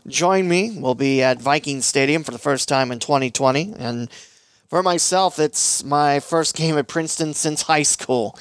join 0.07 0.49
me. 0.49 0.77
We'll 0.77 0.97
be 0.97 1.23
at 1.23 1.41
Viking 1.41 1.81
Stadium 1.83 2.25
for 2.25 2.33
the 2.33 2.39
first 2.39 2.69
time 2.69 2.91
in 2.91 2.99
2020, 2.99 3.75
and 3.79 4.11
for 4.69 4.83
myself, 4.83 5.39
it's 5.39 5.83
my 5.85 6.21
first 6.21 6.55
game 6.55 6.77
at 6.79 6.89
Princeton 6.89 7.35
since 7.35 7.63
high 7.63 7.83
school. 7.83 8.39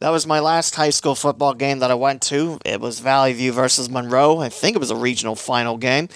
That 0.00 0.10
was 0.10 0.26
my 0.26 0.40
last 0.40 0.74
high 0.74 0.90
school 0.90 1.14
football 1.14 1.52
game 1.52 1.80
that 1.80 1.90
I 1.90 1.94
went 1.94 2.22
to. 2.22 2.58
It 2.64 2.80
was 2.80 3.00
Valley 3.00 3.34
View 3.34 3.52
versus 3.52 3.90
Monroe. 3.90 4.38
I 4.38 4.48
think 4.48 4.74
it 4.74 4.80
was 4.80 4.90
a 4.90 4.96
regional 4.96 5.36
final 5.36 5.76
game, 5.76 6.08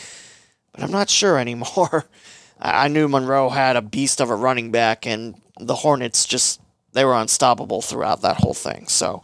but 0.73 0.83
I'm 0.83 0.91
not 0.91 1.11
sure 1.11 1.39
anymore. 1.39 2.07
I 2.59 2.89
knew 2.89 3.09
Monroe 3.09 3.51
had 3.51 3.77
a 3.77 3.83
beast 3.83 4.23
of 4.23 4.31
a 4.31 4.35
running 4.35 4.71
back, 4.71 5.07
and 5.07 5.35
the 5.61 5.75
Hornets 5.75 6.25
just 6.25 6.63
they 6.95 7.05
were 7.05 7.15
unstoppable 7.15 7.83
throughout 7.83 8.23
that 8.23 8.39
whole 8.39 8.55
thing. 8.55 8.87
So, 8.89 9.23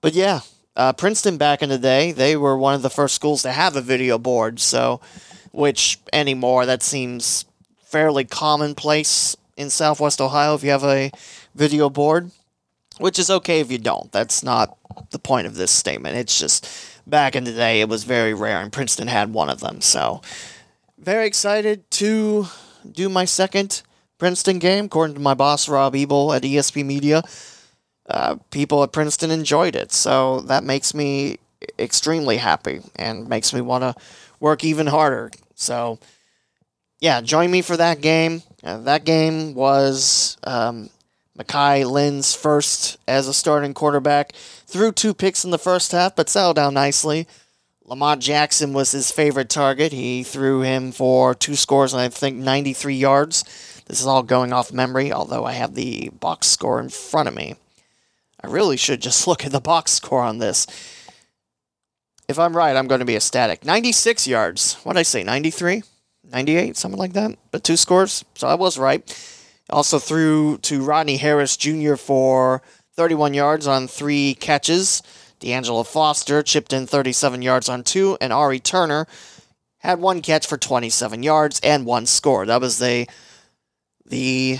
but 0.00 0.14
yeah, 0.14 0.40
uh, 0.74 0.94
Princeton 0.94 1.36
back 1.36 1.62
in 1.62 1.68
the 1.68 1.78
day, 1.78 2.12
they 2.12 2.34
were 2.34 2.56
one 2.56 2.74
of 2.74 2.80
the 2.80 2.88
first 2.88 3.14
schools 3.14 3.42
to 3.42 3.52
have 3.52 3.76
a 3.76 3.82
video 3.82 4.16
board. 4.16 4.58
So, 4.58 5.02
which 5.50 5.98
anymore 6.14 6.64
that 6.64 6.82
seems 6.82 7.44
fairly 7.84 8.24
commonplace 8.24 9.36
in 9.58 9.68
Southwest 9.68 10.18
Ohio 10.18 10.54
if 10.54 10.64
you 10.64 10.70
have 10.70 10.84
a 10.84 11.10
video 11.54 11.90
board, 11.90 12.30
which 13.02 13.18
is 13.18 13.30
okay 13.30 13.60
if 13.60 13.70
you 13.70 13.78
don't. 13.78 14.10
That's 14.12 14.42
not 14.42 14.76
the 15.10 15.18
point 15.18 15.46
of 15.46 15.56
this 15.56 15.70
statement. 15.70 16.16
It's 16.16 16.38
just 16.38 16.68
back 17.06 17.34
in 17.34 17.44
the 17.44 17.52
day 17.52 17.80
it 17.80 17.88
was 17.88 18.04
very 18.04 18.32
rare, 18.32 18.60
and 18.60 18.72
Princeton 18.72 19.08
had 19.08 19.32
one 19.32 19.50
of 19.50 19.60
them. 19.60 19.80
So, 19.80 20.22
very 20.98 21.26
excited 21.26 21.90
to 21.92 22.46
do 22.90 23.08
my 23.08 23.24
second 23.24 23.82
Princeton 24.18 24.58
game, 24.60 24.84
according 24.84 25.14
to 25.14 25.20
my 25.20 25.34
boss 25.34 25.68
Rob 25.68 25.96
Ebel 25.96 26.32
at 26.32 26.42
ESP 26.42 26.84
Media. 26.84 27.22
Uh, 28.08 28.36
people 28.50 28.82
at 28.82 28.92
Princeton 28.92 29.30
enjoyed 29.30 29.74
it, 29.74 29.92
so 29.92 30.40
that 30.42 30.64
makes 30.64 30.94
me 30.94 31.38
extremely 31.78 32.36
happy 32.36 32.80
and 32.96 33.28
makes 33.28 33.52
me 33.52 33.60
want 33.60 33.82
to 33.82 33.94
work 34.38 34.64
even 34.64 34.86
harder. 34.86 35.30
So, 35.54 35.98
yeah, 37.00 37.20
join 37.20 37.50
me 37.50 37.62
for 37.62 37.76
that 37.76 38.00
game. 38.00 38.42
Uh, 38.62 38.78
that 38.78 39.04
game 39.04 39.54
was 39.54 40.36
um, 40.44 40.88
Makai 41.38 41.90
Lynn's 41.90 42.34
first 42.34 42.98
as 43.08 43.26
a 43.26 43.34
starting 43.34 43.74
quarterback. 43.74 44.32
Threw 44.66 44.92
two 44.92 45.14
picks 45.14 45.44
in 45.44 45.50
the 45.50 45.58
first 45.58 45.92
half, 45.92 46.14
but 46.14 46.28
settled 46.28 46.56
down 46.56 46.74
nicely. 46.74 47.26
Lamont 47.84 48.22
Jackson 48.22 48.72
was 48.72 48.92
his 48.92 49.10
favorite 49.10 49.48
target. 49.48 49.92
He 49.92 50.22
threw 50.22 50.60
him 50.60 50.92
for 50.92 51.34
two 51.34 51.56
scores 51.56 51.92
and 51.92 52.00
I 52.02 52.08
think 52.08 52.36
93 52.36 52.94
yards. 52.94 53.44
This 53.86 54.00
is 54.00 54.06
all 54.06 54.22
going 54.22 54.52
off 54.52 54.72
memory, 54.72 55.12
although 55.12 55.44
I 55.44 55.52
have 55.52 55.74
the 55.74 56.10
box 56.20 56.46
score 56.46 56.80
in 56.80 56.88
front 56.88 57.28
of 57.28 57.34
me. 57.34 57.56
I 58.42 58.46
really 58.46 58.76
should 58.76 59.00
just 59.00 59.26
look 59.26 59.44
at 59.44 59.52
the 59.52 59.60
box 59.60 59.92
score 59.92 60.22
on 60.22 60.38
this. 60.38 60.66
If 62.28 62.38
I'm 62.38 62.56
right, 62.56 62.76
I'm 62.76 62.86
going 62.86 63.00
to 63.00 63.04
be 63.04 63.16
ecstatic. 63.16 63.64
96 63.64 64.26
yards. 64.26 64.74
What 64.84 64.94
did 64.94 65.00
I 65.00 65.02
say? 65.02 65.24
93? 65.24 65.82
98? 66.30 66.76
Something 66.76 66.98
like 66.98 67.12
that? 67.14 67.36
But 67.50 67.64
two 67.64 67.76
scores. 67.76 68.24
So 68.36 68.48
I 68.48 68.54
was 68.54 68.78
right. 68.78 69.04
Also 69.72 69.98
threw 69.98 70.58
to 70.58 70.84
Rodney 70.84 71.16
Harris 71.16 71.56
Jr. 71.56 71.94
for 71.94 72.62
31 72.94 73.32
yards 73.32 73.66
on 73.66 73.88
three 73.88 74.34
catches. 74.34 75.02
D'Angelo 75.40 75.82
Foster 75.82 76.42
chipped 76.42 76.72
in 76.72 76.86
37 76.86 77.42
yards 77.42 77.68
on 77.68 77.82
two. 77.82 78.18
And 78.20 78.32
Ari 78.32 78.60
Turner 78.60 79.06
had 79.78 79.98
one 79.98 80.20
catch 80.20 80.46
for 80.46 80.58
27 80.58 81.22
yards 81.22 81.58
and 81.64 81.86
one 81.86 82.06
score. 82.06 82.46
That 82.46 82.60
was 82.60 82.78
the 82.78 83.08
the 84.04 84.58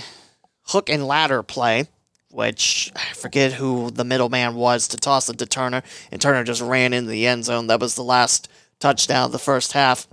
hook 0.63 0.89
and 0.89 1.05
ladder 1.05 1.43
play, 1.43 1.87
which 2.31 2.91
I 2.95 3.13
forget 3.13 3.53
who 3.53 3.91
the 3.91 4.03
middleman 4.03 4.55
was 4.55 4.87
to 4.89 4.97
toss 4.97 5.29
it 5.29 5.37
to 5.37 5.45
Turner, 5.45 5.83
and 6.11 6.19
Turner 6.19 6.43
just 6.43 6.61
ran 6.61 6.91
into 6.91 7.11
the 7.11 7.27
end 7.27 7.45
zone. 7.45 7.67
That 7.67 7.79
was 7.79 7.93
the 7.93 8.03
last 8.03 8.49
touchdown 8.79 9.25
of 9.25 9.31
the 9.31 9.39
first 9.39 9.73
half. 9.73 10.07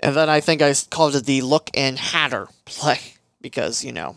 And 0.00 0.16
then 0.16 0.28
I 0.28 0.40
think 0.40 0.60
I 0.60 0.74
called 0.90 1.14
it 1.14 1.26
the 1.26 1.42
look 1.42 1.70
and 1.74 1.96
hatter 1.96 2.48
play 2.64 3.14
because, 3.42 3.84
you 3.84 3.92
know, 3.92 4.16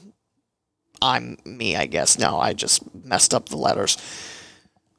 I'm 1.01 1.37
me, 1.45 1.75
I 1.75 1.87
guess. 1.87 2.17
No, 2.17 2.39
I 2.39 2.53
just 2.53 2.83
messed 3.03 3.33
up 3.33 3.49
the 3.49 3.57
letters. 3.57 3.97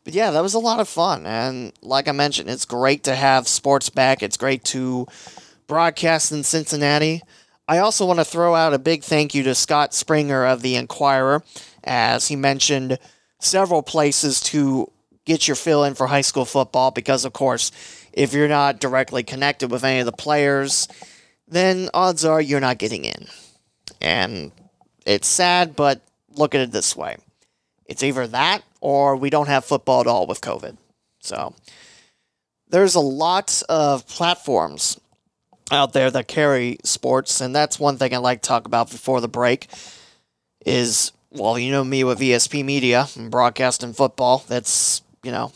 But 0.04 0.14
yeah, 0.14 0.30
that 0.30 0.42
was 0.42 0.54
a 0.54 0.60
lot 0.60 0.80
of 0.80 0.88
fun. 0.88 1.26
And 1.26 1.72
like 1.82 2.06
I 2.06 2.12
mentioned, 2.12 2.48
it's 2.48 2.64
great 2.64 3.04
to 3.04 3.14
have 3.14 3.48
sports 3.48 3.90
back. 3.90 4.22
It's 4.22 4.36
great 4.36 4.64
to 4.66 5.06
broadcast 5.66 6.30
in 6.30 6.44
Cincinnati. 6.44 7.22
I 7.68 7.78
also 7.78 8.06
want 8.06 8.20
to 8.20 8.24
throw 8.24 8.54
out 8.54 8.74
a 8.74 8.78
big 8.78 9.02
thank 9.02 9.34
you 9.34 9.42
to 9.44 9.54
Scott 9.54 9.92
Springer 9.92 10.46
of 10.46 10.62
the 10.62 10.76
Enquirer, 10.76 11.42
as 11.82 12.28
he 12.28 12.36
mentioned 12.36 12.98
several 13.40 13.82
places 13.82 14.40
to 14.40 14.92
get 15.24 15.48
your 15.48 15.56
fill 15.56 15.82
in 15.82 15.94
for 15.94 16.06
high 16.06 16.20
school 16.20 16.44
football 16.44 16.92
because, 16.92 17.24
of 17.24 17.32
course, 17.32 17.72
if 18.12 18.32
you're 18.32 18.46
not 18.46 18.78
directly 18.78 19.24
connected 19.24 19.72
with 19.72 19.82
any 19.82 19.98
of 19.98 20.06
the 20.06 20.12
players, 20.12 20.86
then 21.48 21.90
odds 21.92 22.24
are 22.24 22.40
you're 22.40 22.60
not 22.60 22.78
getting 22.78 23.04
in. 23.04 23.26
And 24.00 24.52
it's 25.04 25.28
sad, 25.28 25.76
but 25.76 26.00
look 26.34 26.54
at 26.54 26.60
it 26.60 26.72
this 26.72 26.94
way 26.94 27.16
it's 27.86 28.02
either 28.02 28.26
that 28.26 28.62
or 28.80 29.16
we 29.16 29.30
don't 29.30 29.48
have 29.48 29.64
football 29.64 30.00
at 30.00 30.06
all 30.06 30.26
with 30.26 30.40
COVID. 30.40 30.76
So 31.20 31.54
there's 32.68 32.94
a 32.94 33.00
lot 33.00 33.62
of 33.68 34.06
platforms 34.06 35.00
out 35.70 35.92
there 35.92 36.10
that 36.10 36.28
carry 36.28 36.78
sports, 36.84 37.40
and 37.40 37.54
that's 37.54 37.80
one 37.80 37.96
thing 37.96 38.14
I 38.14 38.18
like 38.18 38.42
to 38.42 38.48
talk 38.48 38.66
about 38.66 38.90
before 38.90 39.20
the 39.20 39.28
break. 39.28 39.68
Is 40.64 41.12
well, 41.30 41.58
you 41.58 41.70
know 41.70 41.84
me 41.84 42.02
with 42.02 42.18
ESP 42.18 42.64
Media 42.64 43.06
and 43.16 43.30
broadcasting 43.30 43.92
football. 43.92 44.44
That's 44.48 45.02
you 45.22 45.30
know 45.30 45.52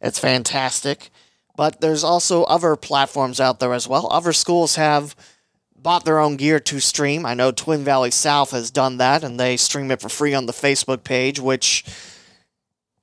It's 0.00 0.18
fantastic. 0.18 1.10
But 1.54 1.80
there's 1.80 2.02
also 2.02 2.44
other 2.44 2.76
platforms 2.76 3.38
out 3.38 3.60
there 3.60 3.74
as 3.74 3.86
well. 3.86 4.08
Other 4.10 4.32
schools 4.32 4.76
have 4.76 5.14
bought 5.82 6.04
their 6.04 6.18
own 6.18 6.36
gear 6.36 6.60
to 6.60 6.80
stream. 6.80 7.26
I 7.26 7.34
know 7.34 7.50
Twin 7.50 7.84
Valley 7.84 8.10
South 8.10 8.52
has 8.52 8.70
done 8.70 8.98
that, 8.98 9.24
and 9.24 9.38
they 9.38 9.56
stream 9.56 9.90
it 9.90 10.00
for 10.00 10.08
free 10.08 10.34
on 10.34 10.46
the 10.46 10.52
Facebook 10.52 11.04
page, 11.04 11.40
which. 11.40 11.84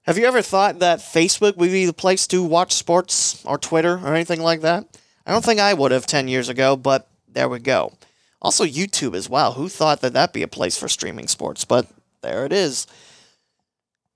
Have 0.03 0.17
you 0.17 0.25
ever 0.25 0.41
thought 0.41 0.79
that 0.79 0.99
Facebook 0.99 1.55
would 1.57 1.69
be 1.69 1.85
the 1.85 1.93
place 1.93 2.25
to 2.27 2.43
watch 2.43 2.73
sports 2.73 3.45
or 3.45 3.59
Twitter 3.59 3.99
or 4.03 4.15
anything 4.15 4.41
like 4.41 4.61
that? 4.61 4.85
I 5.23 5.31
don't 5.31 5.45
think 5.45 5.59
I 5.59 5.75
would 5.75 5.91
have 5.91 6.07
10 6.07 6.27
years 6.27 6.49
ago, 6.49 6.75
but 6.75 7.07
there 7.27 7.47
we 7.47 7.59
go. 7.59 7.93
Also, 8.41 8.65
YouTube 8.65 9.13
as 9.13 9.29
well. 9.29 9.53
Who 9.53 9.69
thought 9.69 10.01
that 10.01 10.13
that'd 10.13 10.33
be 10.33 10.41
a 10.41 10.47
place 10.47 10.77
for 10.77 10.87
streaming 10.87 11.27
sports? 11.27 11.65
But 11.65 11.87
there 12.21 12.45
it 12.45 12.53
is. 12.53 12.87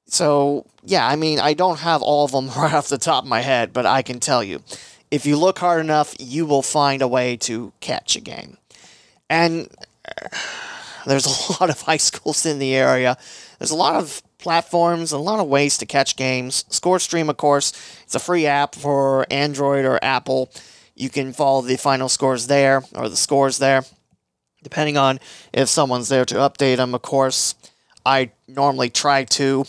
So, 0.08 0.66
yeah, 0.84 1.08
I 1.08 1.16
mean, 1.16 1.40
I 1.40 1.54
don't 1.54 1.80
have 1.80 2.02
all 2.02 2.26
of 2.26 2.32
them 2.32 2.48
right 2.58 2.74
off 2.74 2.88
the 2.88 2.98
top 2.98 3.24
of 3.24 3.30
my 3.30 3.42
head, 3.42 3.74
but 3.74 3.86
I 3.86 4.02
can 4.02 4.20
tell 4.20 4.44
you 4.44 4.62
if 5.14 5.28
you 5.28 5.38
look 5.38 5.60
hard 5.60 5.80
enough, 5.80 6.16
you 6.20 6.44
will 6.44 6.64
find 6.64 7.04
a 7.04 7.08
way 7.08 7.38
to 7.38 7.72
catch 7.82 8.16
a 8.16 8.20
game. 8.20 8.58
And 9.30 9.70
uh, 10.08 10.28
there's 11.06 11.28
a 11.50 11.52
lot 11.52 11.70
of 11.70 11.80
high 11.82 11.98
schools 11.98 12.48
in 12.48 12.58
the 12.58 12.74
area. 12.74 13.16
There's 13.60 13.70
a 13.70 13.76
lot 13.76 13.94
of 13.96 14.24
platforms, 14.40 15.12
a 15.12 15.20
lot 15.20 15.40
of 15.40 15.48
ways 15.48 15.78
to 15.78 15.86
catch 15.86 16.16
games. 16.16 16.66
ScoreStream, 16.72 17.30
of 17.30 17.38
course, 17.38 17.74
it's 18.02 18.16
a 18.16 18.20
free 18.20 18.48
app 18.48 18.74
for 18.74 19.28
Android 19.30 19.86
or 19.86 20.00
Apple. 20.04 20.52
You 20.96 21.12
can 21.12 21.32
follow 21.32 21.62
the 21.62 21.78
final 21.78 22.10
scores 22.10 22.48
there 22.48 22.84
or 22.96 23.08
the 23.08 23.16
scores 23.16 23.60
there, 23.60 23.84
depending 24.64 24.98
on 24.98 25.20
if 25.54 25.70
someone's 25.70 26.10
there 26.10 26.26
to 26.26 26.36
update 26.36 26.78
them, 26.78 26.96
of 26.96 27.04
course. 27.04 27.54
I 28.04 28.32
normally 28.48 28.90
try 28.90 29.26
to. 29.26 29.66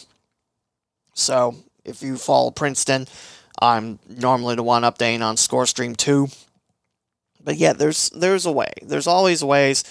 So 1.13 1.57
if 1.85 2.03
you 2.03 2.17
follow 2.17 2.51
Princeton, 2.51 3.07
I'm 3.61 3.99
normally 4.09 4.57
the 4.57 4.63
one 4.63 4.83
updating 4.83 5.23
on 5.23 5.37
ScoreStream 5.37 5.97
2. 5.97 6.29
But 7.43 7.57
yeah, 7.57 7.73
there's 7.75 8.11
there's 8.11 8.47
a 8.47 8.53
way. 8.53 8.73
There's 8.83 9.07
always 9.07 9.45
ways 9.45 9.85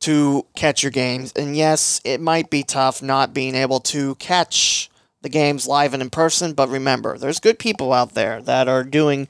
to 0.00 0.44
catch 0.56 0.82
your 0.82 0.90
games. 0.90 1.32
And 1.36 1.56
yes, 1.56 2.00
it 2.04 2.20
might 2.20 2.50
be 2.50 2.64
tough 2.64 3.02
not 3.02 3.32
being 3.32 3.54
able 3.54 3.80
to 3.80 4.16
catch 4.16 4.90
the 5.22 5.28
games 5.28 5.68
live 5.68 5.94
and 5.94 6.02
in 6.02 6.10
person, 6.10 6.52
but 6.52 6.68
remember, 6.68 7.16
there's 7.16 7.38
good 7.38 7.60
people 7.60 7.92
out 7.92 8.14
there 8.14 8.42
that 8.42 8.66
are 8.66 8.82
doing 8.82 9.28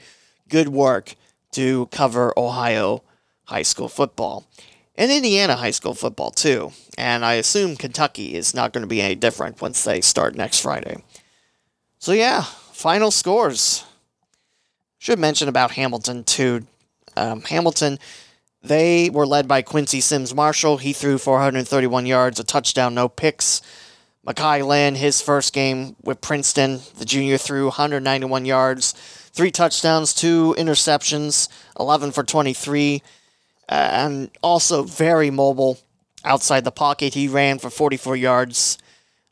good 0.48 0.68
work 0.68 1.14
to 1.52 1.86
cover 1.86 2.32
Ohio 2.38 3.02
high 3.44 3.62
school 3.62 3.88
football. 3.88 4.46
And 4.94 5.10
Indiana 5.10 5.56
high 5.56 5.70
school 5.70 5.94
football 5.94 6.30
too. 6.30 6.72
And 6.96 7.24
I 7.24 7.34
assume 7.34 7.76
Kentucky 7.76 8.34
is 8.34 8.54
not 8.54 8.72
going 8.72 8.82
to 8.82 8.88
be 8.88 9.02
any 9.02 9.14
different 9.14 9.60
once 9.60 9.84
they 9.84 10.00
start 10.00 10.34
next 10.34 10.60
Friday. 10.60 11.04
So 11.98 12.12
yeah, 12.12 12.44
final 12.82 13.12
scores. 13.12 13.84
Should 14.98 15.20
mention 15.20 15.48
about 15.48 15.70
Hamilton 15.70 16.24
too. 16.24 16.66
Um, 17.16 17.42
Hamilton, 17.42 18.00
they 18.60 19.08
were 19.08 19.24
led 19.24 19.46
by 19.46 19.62
Quincy 19.62 20.00
Sims 20.00 20.34
Marshall. 20.34 20.78
He 20.78 20.92
threw 20.92 21.16
431 21.16 22.06
yards, 22.06 22.40
a 22.40 22.44
touchdown, 22.44 22.92
no 22.92 23.08
picks. 23.08 23.62
Makai 24.26 24.66
Lynn, 24.66 24.96
his 24.96 25.22
first 25.22 25.52
game 25.52 25.94
with 26.02 26.20
Princeton, 26.20 26.80
the 26.98 27.04
junior 27.04 27.38
threw 27.38 27.66
191 27.66 28.46
yards, 28.46 28.92
three 29.32 29.52
touchdowns, 29.52 30.12
two 30.12 30.52
interceptions, 30.58 31.48
11 31.78 32.10
for 32.10 32.24
23, 32.24 33.00
uh, 33.68 33.72
and 33.92 34.30
also 34.42 34.82
very 34.82 35.30
mobile 35.30 35.78
outside 36.24 36.64
the 36.64 36.72
pocket. 36.72 37.14
He 37.14 37.28
ran 37.28 37.60
for 37.60 37.70
44 37.70 38.16
yards 38.16 38.76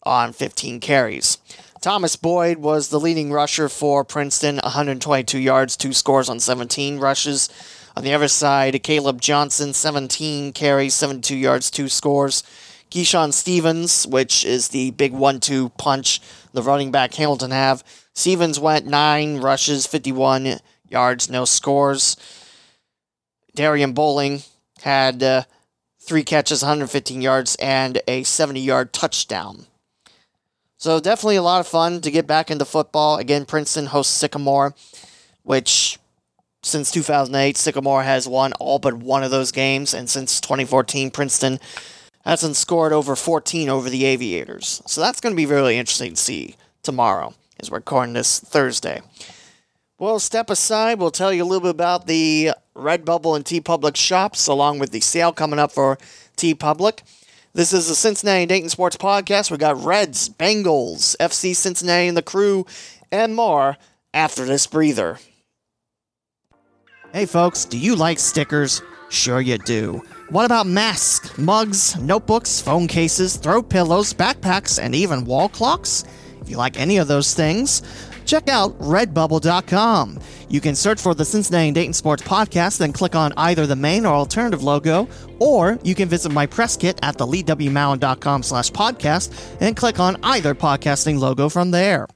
on 0.05 0.33
15 0.33 0.79
carries. 0.79 1.39
Thomas 1.81 2.15
Boyd 2.15 2.59
was 2.59 2.89
the 2.89 3.01
leading 3.01 3.33
rusher 3.33 3.67
for 3.71 4.05
Princeton, 4.05 4.57
122 4.57 5.39
yards, 5.39 5.79
two 5.79 5.95
scores 5.95 6.29
on 6.29 6.39
17 6.39 6.99
rushes. 6.99 7.49
On 7.97 8.05
the 8.05 8.13
other 8.13 8.29
side, 8.29 8.83
Caleb 8.83 9.23
Johnson, 9.23 9.73
17 9.73 10.53
carries, 10.53 10.93
72 10.93 11.35
yards, 11.35 11.71
two 11.71 11.89
scores. 11.89 12.43
Keyshawn 12.91 13.33
Stevens, 13.33 14.07
which 14.07 14.45
is 14.45 14.69
the 14.69 14.91
big 14.91 15.15
one-two 15.15 15.71
punch 15.71 16.21
the 16.53 16.63
running 16.63 16.91
back 16.91 17.15
Hamilton 17.15 17.51
have. 17.51 17.83
Stevens 18.13 18.61
went 18.61 18.87
nine 18.87 19.39
rushes, 19.39 19.87
51 19.87 20.59
yards, 20.87 21.31
no 21.31 21.47
scores. 21.47 22.15
Darian 23.55 23.95
Bowling 23.95 24.43
had 24.83 25.23
uh, 25.23 25.45
three 25.99 26.25
catches, 26.25 26.63
115 26.63 27.23
yards, 27.23 27.57
and 27.57 28.03
a 28.07 28.23
70-yard 28.23 28.93
touchdown. 28.93 29.67
So 30.81 30.99
definitely 30.99 31.37
a 31.37 31.43
lot 31.43 31.61
of 31.61 31.67
fun 31.67 32.01
to 32.01 32.11
get 32.11 32.27
back 32.27 32.51
into 32.51 32.65
football. 32.65 33.19
Again, 33.19 33.45
Princeton 33.45 33.85
hosts 33.85 34.15
Sycamore, 34.15 34.75
which 35.43 35.99
since 36.63 36.91
2008, 36.91 37.59
Sycamore 37.59 38.03
has 38.03 38.27
won 38.27 38.55
all 38.55 38.79
but 38.79 38.95
one 38.95 39.23
of 39.23 39.31
those 39.31 39.53
games, 39.53 39.93
and 39.93 40.09
since 40.09 40.41
2014, 40.41 41.11
Princeton 41.11 41.61
hasn't 42.25 42.57
scored 42.57 42.95
over 42.95 43.15
14 43.15 43.69
over 43.69 43.91
the 43.91 44.07
Aviators. 44.07 44.81
So 44.87 45.03
that's 45.03 45.21
going 45.21 45.35
to 45.35 45.37
be 45.37 45.45
really 45.45 45.77
interesting 45.77 46.15
to 46.15 46.17
see 46.17 46.57
tomorrow, 46.83 47.35
as 47.61 47.71
we're 47.71 47.77
recording 47.77 48.15
this 48.15 48.41
Thursday. 48.41 49.03
We'll 49.99 50.19
step 50.19 50.49
aside. 50.49 50.99
We'll 50.99 51.11
tell 51.11 51.31
you 51.31 51.43
a 51.43 51.45
little 51.45 51.61
bit 51.61 51.73
about 51.73 52.07
the 52.07 52.53
Redbubble 52.75 53.37
and 53.37 53.45
T 53.45 53.61
TeePublic 53.61 53.97
shops, 53.97 54.47
along 54.47 54.79
with 54.79 54.93
the 54.93 55.01
sale 55.01 55.35
coming 55.35 55.59
up 55.59 55.73
for 55.73 55.99
TeePublic. 56.39 57.01
This 57.53 57.73
is 57.73 57.89
the 57.89 57.97
Cincinnati 57.97 58.47
Dayton 58.47 58.69
Sports 58.69 58.97
Podcast. 58.97 59.51
We 59.51 59.57
got 59.57 59.83
Reds, 59.83 60.29
Bengals, 60.29 61.17
FC 61.17 61.57
Cincinnati 61.57 62.07
and 62.07 62.17
the 62.17 62.23
crew, 62.23 62.65
and 63.11 63.35
more 63.35 63.77
after 64.15 64.45
this 64.45 64.69
breather. 64.69 65.19
Hey 67.13 67.27
folks, 67.27 67.65
do 67.65 67.77
you 67.77 67.97
like 67.97 68.21
stickers? 68.21 68.83
Sure 69.09 69.41
you 69.41 69.59
do. 69.59 70.01
What 70.29 70.45
about 70.45 70.69
masks, 70.69 71.37
mugs, 71.39 71.99
notebooks, 71.99 72.61
phone 72.61 72.87
cases, 72.87 73.37
throw 73.37 73.65
pillows, 73.65 74.15
backpacks, 74.15 74.81
and 74.81 74.95
even 74.95 75.25
wall 75.25 75.49
clocks? 75.49 76.05
If 76.41 76.49
you 76.49 76.57
like 76.57 76.79
any 76.79 76.99
of 76.99 77.09
those 77.09 77.35
things, 77.35 77.83
check 78.31 78.49
out 78.49 78.79
redbubble.com. 78.79 80.21
You 80.49 80.61
can 80.61 80.77
search 80.77 81.01
for 81.01 81.15
the 81.15 81.25
Cincinnati 81.25 81.67
and 81.69 81.75
Dayton 81.75 81.93
Sports 81.93 82.23
Podcast, 82.23 82.79
then 82.79 82.93
click 82.93 83.17
on 83.17 83.33
either 83.37 83.67
the 83.67 83.75
main 83.75 84.07
or 84.07 84.15
alternative 84.15 84.63
logo, 84.63 85.09
or 85.41 85.81
you 85.83 85.97
can 85.97 86.09
visit 86.09 86.31
my 86.31 86.47
press 86.47 86.77
kit 86.77 86.99
at 87.03 87.17
theleewmowen.com 87.17 88.43
slash 88.45 88.71
podcast 88.71 89.57
and 89.61 89.77
click 89.77 89.99
on 89.99 90.17
either 90.23 90.55
podcasting 90.55 91.19
logo 91.19 91.49
from 91.49 91.73
there. 91.73 92.07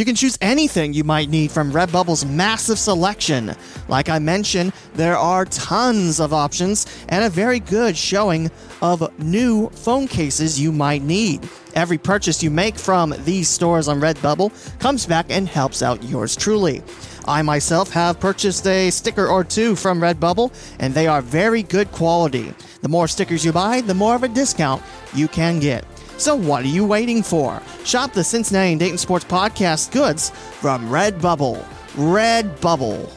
You 0.00 0.06
can 0.06 0.14
choose 0.14 0.38
anything 0.40 0.94
you 0.94 1.04
might 1.04 1.28
need 1.28 1.50
from 1.50 1.70
Redbubble's 1.70 2.24
massive 2.24 2.78
selection. 2.78 3.54
Like 3.86 4.08
I 4.08 4.18
mentioned, 4.18 4.72
there 4.94 5.18
are 5.18 5.44
tons 5.44 6.20
of 6.20 6.32
options 6.32 6.86
and 7.10 7.22
a 7.22 7.28
very 7.28 7.60
good 7.60 7.94
showing 7.94 8.50
of 8.80 9.12
new 9.18 9.68
phone 9.68 10.08
cases 10.08 10.58
you 10.58 10.72
might 10.72 11.02
need. 11.02 11.46
Every 11.74 11.98
purchase 11.98 12.42
you 12.42 12.50
make 12.50 12.78
from 12.78 13.14
these 13.26 13.50
stores 13.50 13.88
on 13.88 14.00
Redbubble 14.00 14.78
comes 14.78 15.04
back 15.04 15.26
and 15.28 15.46
helps 15.46 15.82
out 15.82 16.02
yours 16.02 16.34
truly. 16.34 16.82
I 17.26 17.42
myself 17.42 17.90
have 17.90 18.18
purchased 18.18 18.66
a 18.66 18.88
sticker 18.88 19.26
or 19.26 19.44
two 19.44 19.76
from 19.76 20.00
Redbubble, 20.00 20.50
and 20.78 20.94
they 20.94 21.08
are 21.08 21.20
very 21.20 21.62
good 21.62 21.92
quality. 21.92 22.54
The 22.80 22.88
more 22.88 23.06
stickers 23.06 23.44
you 23.44 23.52
buy, 23.52 23.82
the 23.82 23.92
more 23.92 24.14
of 24.14 24.22
a 24.22 24.28
discount 24.28 24.82
you 25.12 25.28
can 25.28 25.60
get. 25.60 25.84
So 26.20 26.34
what 26.36 26.64
are 26.64 26.68
you 26.68 26.84
waiting 26.84 27.22
for? 27.22 27.62
Shop 27.82 28.12
the 28.12 28.22
Cincinnati 28.22 28.72
and 28.72 28.78
Dayton 28.78 28.98
Sports 28.98 29.24
Podcast 29.24 29.90
goods 29.90 30.28
from 30.28 30.90
Redbubble. 30.90 31.64
Redbubble. 31.94 33.10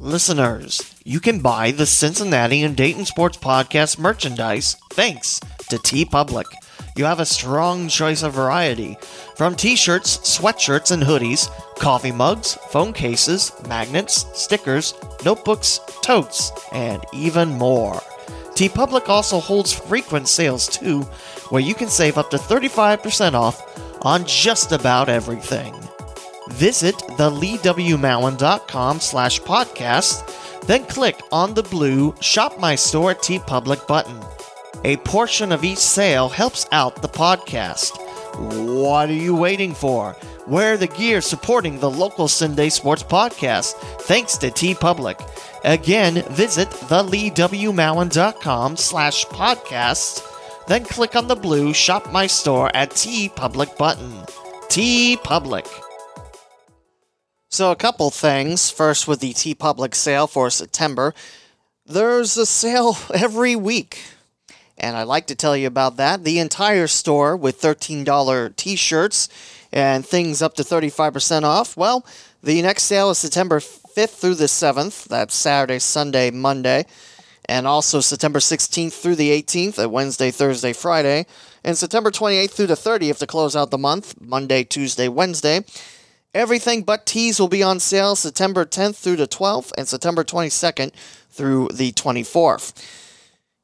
Listeners, 0.00 0.92
you 1.04 1.20
can 1.20 1.38
buy 1.38 1.70
the 1.70 1.86
Cincinnati 1.86 2.64
and 2.64 2.76
Dayton 2.76 3.04
Sports 3.04 3.36
Podcast 3.36 4.00
merchandise 4.00 4.74
thanks 4.90 5.38
to 5.68 5.76
TeePublic. 5.76 6.46
You 6.96 7.04
have 7.04 7.20
a 7.20 7.26
strong 7.26 7.86
choice 7.86 8.24
of 8.24 8.32
variety 8.32 8.96
from 9.36 9.54
t 9.54 9.76
shirts, 9.76 10.18
sweatshirts, 10.18 10.90
and 10.90 11.00
hoodies, 11.00 11.48
coffee 11.76 12.10
mugs, 12.10 12.54
phone 12.70 12.92
cases, 12.92 13.52
magnets, 13.68 14.26
stickers, 14.34 14.94
notebooks, 15.24 15.78
totes, 16.02 16.50
and 16.72 17.04
even 17.12 17.50
more. 17.50 18.02
TeePublic 18.56 19.10
also 19.10 19.38
holds 19.38 19.70
frequent 19.70 20.28
sales 20.28 20.66
too, 20.66 21.02
where 21.50 21.60
you 21.60 21.74
can 21.74 21.88
save 21.88 22.16
up 22.16 22.30
to 22.30 22.38
35% 22.38 23.34
off 23.34 23.62
on 24.02 24.24
just 24.24 24.72
about 24.72 25.10
everything. 25.10 25.74
Visit 26.52 26.94
theleewmowen.com 26.94 29.00
slash 29.00 29.40
podcast, 29.42 30.60
then 30.62 30.86
click 30.86 31.20
on 31.30 31.52
the 31.52 31.64
blue 31.64 32.14
Shop 32.20 32.58
My 32.58 32.74
Store 32.74 33.10
at 33.10 33.18
TeePublic 33.18 33.86
button. 33.86 34.18
A 34.84 34.96
portion 34.98 35.52
of 35.52 35.62
each 35.62 35.76
sale 35.76 36.30
helps 36.30 36.66
out 36.72 37.02
the 37.02 37.08
podcast. 37.08 37.90
What 38.80 39.10
are 39.10 39.12
you 39.12 39.36
waiting 39.36 39.74
for? 39.74 40.16
Wear 40.46 40.78
the 40.78 40.86
gear 40.86 41.20
supporting 41.20 41.78
the 41.78 41.90
local 41.90 42.26
CinDay 42.26 42.72
Sports 42.72 43.02
Podcast, 43.02 43.74
thanks 44.02 44.38
to 44.38 44.50
TeePublic. 44.50 45.20
Again, 45.64 46.22
visit 46.30 46.68
theleewmowen.com 46.70 48.76
slash 48.76 49.24
podcast, 49.26 50.22
then 50.66 50.84
click 50.84 51.16
on 51.16 51.28
the 51.28 51.34
blue 51.34 51.72
Shop 51.72 52.12
My 52.12 52.26
Store 52.26 52.70
at 52.74 52.90
TeePublic 52.90 53.76
button. 53.76 54.12
TeePublic. 54.68 55.66
So, 57.48 57.70
a 57.70 57.76
couple 57.76 58.10
things. 58.10 58.70
First, 58.70 59.08
with 59.08 59.20
the 59.20 59.32
TeePublic 59.32 59.94
sale 59.94 60.26
for 60.26 60.50
September, 60.50 61.14
there's 61.86 62.36
a 62.36 62.46
sale 62.46 62.96
every 63.14 63.56
week. 63.56 64.00
And 64.78 64.96
I'd 64.96 65.04
like 65.04 65.26
to 65.28 65.34
tell 65.34 65.56
you 65.56 65.66
about 65.66 65.96
that. 65.96 66.24
The 66.24 66.38
entire 66.38 66.86
store 66.86 67.36
with 67.36 67.60
$13 67.60 68.56
t 68.56 68.76
shirts 68.76 69.28
and 69.72 70.06
things 70.06 70.42
up 70.42 70.54
to 70.54 70.62
35% 70.62 71.44
off. 71.44 71.76
Well, 71.76 72.04
the 72.42 72.60
next 72.60 72.84
sale 72.84 73.10
is 73.10 73.18
September 73.18 73.60
5th 73.96 74.20
through 74.20 74.34
the 74.34 74.44
7th. 74.44 75.04
That's 75.04 75.34
Saturday, 75.34 75.78
Sunday, 75.78 76.30
Monday. 76.30 76.84
And 77.48 77.66
also 77.66 78.00
September 78.00 78.40
16th 78.40 78.92
through 78.92 79.14
the 79.14 79.30
18th 79.30 79.78
at 79.78 79.86
uh, 79.86 79.88
Wednesday, 79.88 80.30
Thursday, 80.30 80.74
Friday. 80.74 81.24
And 81.64 81.78
September 81.78 82.10
28th 82.10 82.50
through 82.50 82.66
the 82.66 82.74
30th 82.74 83.18
to 83.18 83.26
close 83.26 83.56
out 83.56 83.70
the 83.70 83.78
month, 83.78 84.20
Monday, 84.20 84.64
Tuesday, 84.64 85.08
Wednesday. 85.08 85.64
Everything 86.34 86.82
but 86.82 87.06
tees 87.06 87.40
will 87.40 87.48
be 87.48 87.62
on 87.62 87.80
sale 87.80 88.16
September 88.16 88.66
10th 88.66 88.96
through 88.96 89.16
the 89.16 89.26
12th 89.26 89.72
and 89.78 89.88
September 89.88 90.22
22nd 90.22 90.92
through 91.30 91.68
the 91.72 91.92
24th. 91.92 92.74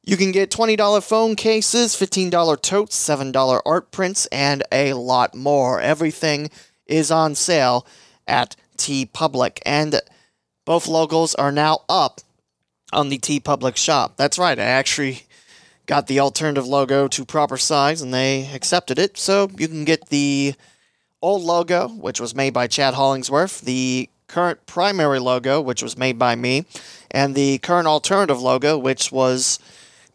You 0.03 0.17
can 0.17 0.31
get 0.31 0.49
$20 0.49 1.07
phone 1.07 1.35
cases, 1.35 1.95
$15 1.95 2.61
totes, 2.61 3.07
$7 3.07 3.61
art 3.65 3.91
prints, 3.91 4.25
and 4.31 4.63
a 4.71 4.93
lot 4.93 5.35
more. 5.35 5.79
Everything 5.79 6.49
is 6.87 7.11
on 7.11 7.35
sale 7.35 7.85
at 8.27 8.55
TeePublic. 8.77 9.59
And 9.65 10.01
both 10.65 10.87
logos 10.87 11.35
are 11.35 11.51
now 11.51 11.81
up 11.89 12.21
on 12.91 13.09
the 13.09 13.17
TeePublic 13.17 13.75
shop. 13.75 14.17
That's 14.17 14.37
right, 14.37 14.57
I 14.57 14.63
actually 14.63 15.23
got 15.85 16.07
the 16.07 16.19
alternative 16.19 16.65
logo 16.65 17.07
to 17.09 17.25
proper 17.25 17.57
size 17.57 18.01
and 18.01 18.13
they 18.13 18.49
accepted 18.53 18.97
it. 18.97 19.17
So 19.17 19.49
you 19.57 19.67
can 19.67 19.83
get 19.83 20.09
the 20.09 20.55
old 21.21 21.41
logo, 21.41 21.87
which 21.87 22.19
was 22.19 22.35
made 22.35 22.53
by 22.53 22.67
Chad 22.67 22.93
Hollingsworth, 22.93 23.61
the 23.61 24.09
current 24.27 24.65
primary 24.65 25.19
logo, 25.19 25.61
which 25.61 25.83
was 25.83 25.97
made 25.97 26.17
by 26.17 26.35
me, 26.35 26.65
and 27.11 27.35
the 27.35 27.59
current 27.59 27.87
alternative 27.87 28.41
logo, 28.41 28.77
which 28.77 29.11
was 29.11 29.59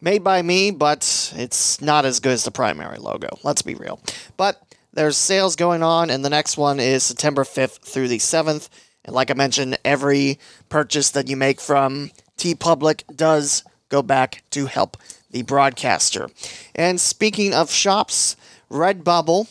made 0.01 0.23
by 0.23 0.41
me, 0.41 0.71
but 0.71 1.33
it's 1.35 1.81
not 1.81 2.05
as 2.05 2.19
good 2.19 2.33
as 2.33 2.43
the 2.43 2.51
primary 2.51 2.97
logo. 2.97 3.29
Let's 3.43 3.61
be 3.61 3.75
real. 3.75 3.99
But 4.37 4.61
there's 4.93 5.17
sales 5.17 5.55
going 5.55 5.83
on, 5.83 6.09
and 6.09 6.23
the 6.23 6.29
next 6.29 6.57
one 6.57 6.79
is 6.79 7.03
September 7.03 7.43
5th 7.43 7.79
through 7.79 8.07
the 8.07 8.17
7th. 8.17 8.69
And 9.05 9.15
like 9.15 9.31
I 9.31 9.33
mentioned, 9.33 9.77
every 9.85 10.39
purchase 10.69 11.11
that 11.11 11.29
you 11.29 11.37
make 11.37 11.59
from 11.59 12.11
TeePublic 12.37 13.03
does 13.15 13.63
go 13.89 14.01
back 14.01 14.43
to 14.51 14.65
help 14.65 14.97
the 15.31 15.41
broadcaster. 15.43 16.29
And 16.75 16.99
speaking 16.99 17.53
of 17.53 17.71
shops, 17.71 18.35
Redbubble 18.69 19.47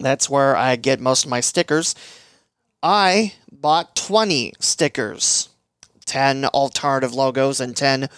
that's 0.00 0.30
where 0.30 0.56
I 0.56 0.76
get 0.76 1.00
most 1.00 1.24
of 1.24 1.30
my 1.30 1.40
stickers. 1.40 1.94
I 2.82 3.34
bought 3.52 3.94
20 3.94 4.54
stickers 4.58 5.50
10 6.06 6.46
alternative 6.46 7.14
logos 7.14 7.60
and 7.60 7.76
10 7.76 8.08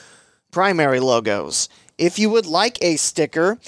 primary 0.50 1.00
logos. 1.00 1.68
If 1.98 2.18
you 2.18 2.31
would 2.31 2.46
like 2.46 2.78
a 2.81 2.96
sticker, 2.96 3.59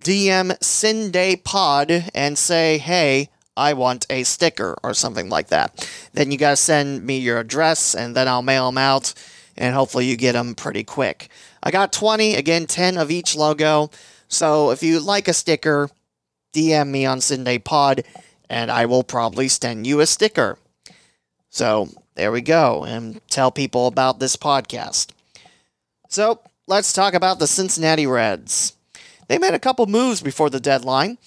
DM 0.00 0.56
CinDay 0.60 1.44
Pod 1.44 2.10
and 2.14 2.38
say, 2.38 2.78
hey, 2.78 3.28
I 3.56 3.72
want 3.72 4.06
a 4.10 4.24
sticker 4.24 4.76
or 4.82 4.94
something 4.94 5.28
like 5.28 5.48
that. 5.48 5.88
Then 6.12 6.30
you 6.30 6.38
gotta 6.38 6.56
send 6.56 7.04
me 7.04 7.18
your 7.18 7.38
address 7.38 7.94
and 7.94 8.14
then 8.14 8.28
I'll 8.28 8.42
mail 8.42 8.66
them 8.66 8.78
out 8.78 9.14
and 9.56 9.74
hopefully 9.74 10.06
you 10.06 10.16
get 10.16 10.32
them 10.32 10.54
pretty 10.54 10.84
quick. 10.84 11.28
I 11.62 11.70
got 11.70 11.92
20, 11.92 12.34
again, 12.34 12.66
10 12.66 12.98
of 12.98 13.10
each 13.10 13.34
logo. 13.34 13.90
So 14.28 14.70
if 14.70 14.82
you 14.82 15.00
like 15.00 15.28
a 15.28 15.32
sticker, 15.32 15.90
DM 16.52 16.88
me 16.88 17.06
on 17.06 17.18
CinDay 17.18 17.64
Pod, 17.64 18.04
and 18.48 18.70
I 18.70 18.86
will 18.86 19.02
probably 19.02 19.48
send 19.48 19.86
you 19.86 20.00
a 20.00 20.06
sticker. 20.06 20.58
So 21.48 21.88
there 22.14 22.32
we 22.32 22.40
go, 22.40 22.84
and 22.84 23.20
tell 23.28 23.50
people 23.50 23.86
about 23.86 24.20
this 24.20 24.36
podcast. 24.36 25.10
So 26.08 26.40
let's 26.66 26.92
talk 26.92 27.14
about 27.14 27.38
the 27.38 27.46
Cincinnati 27.46 28.06
Reds. 28.06 28.74
They 29.28 29.38
made 29.38 29.54
a 29.54 29.58
couple 29.58 29.86
moves 29.86 30.20
before 30.20 30.50
the 30.50 30.60
deadline. 30.60 31.18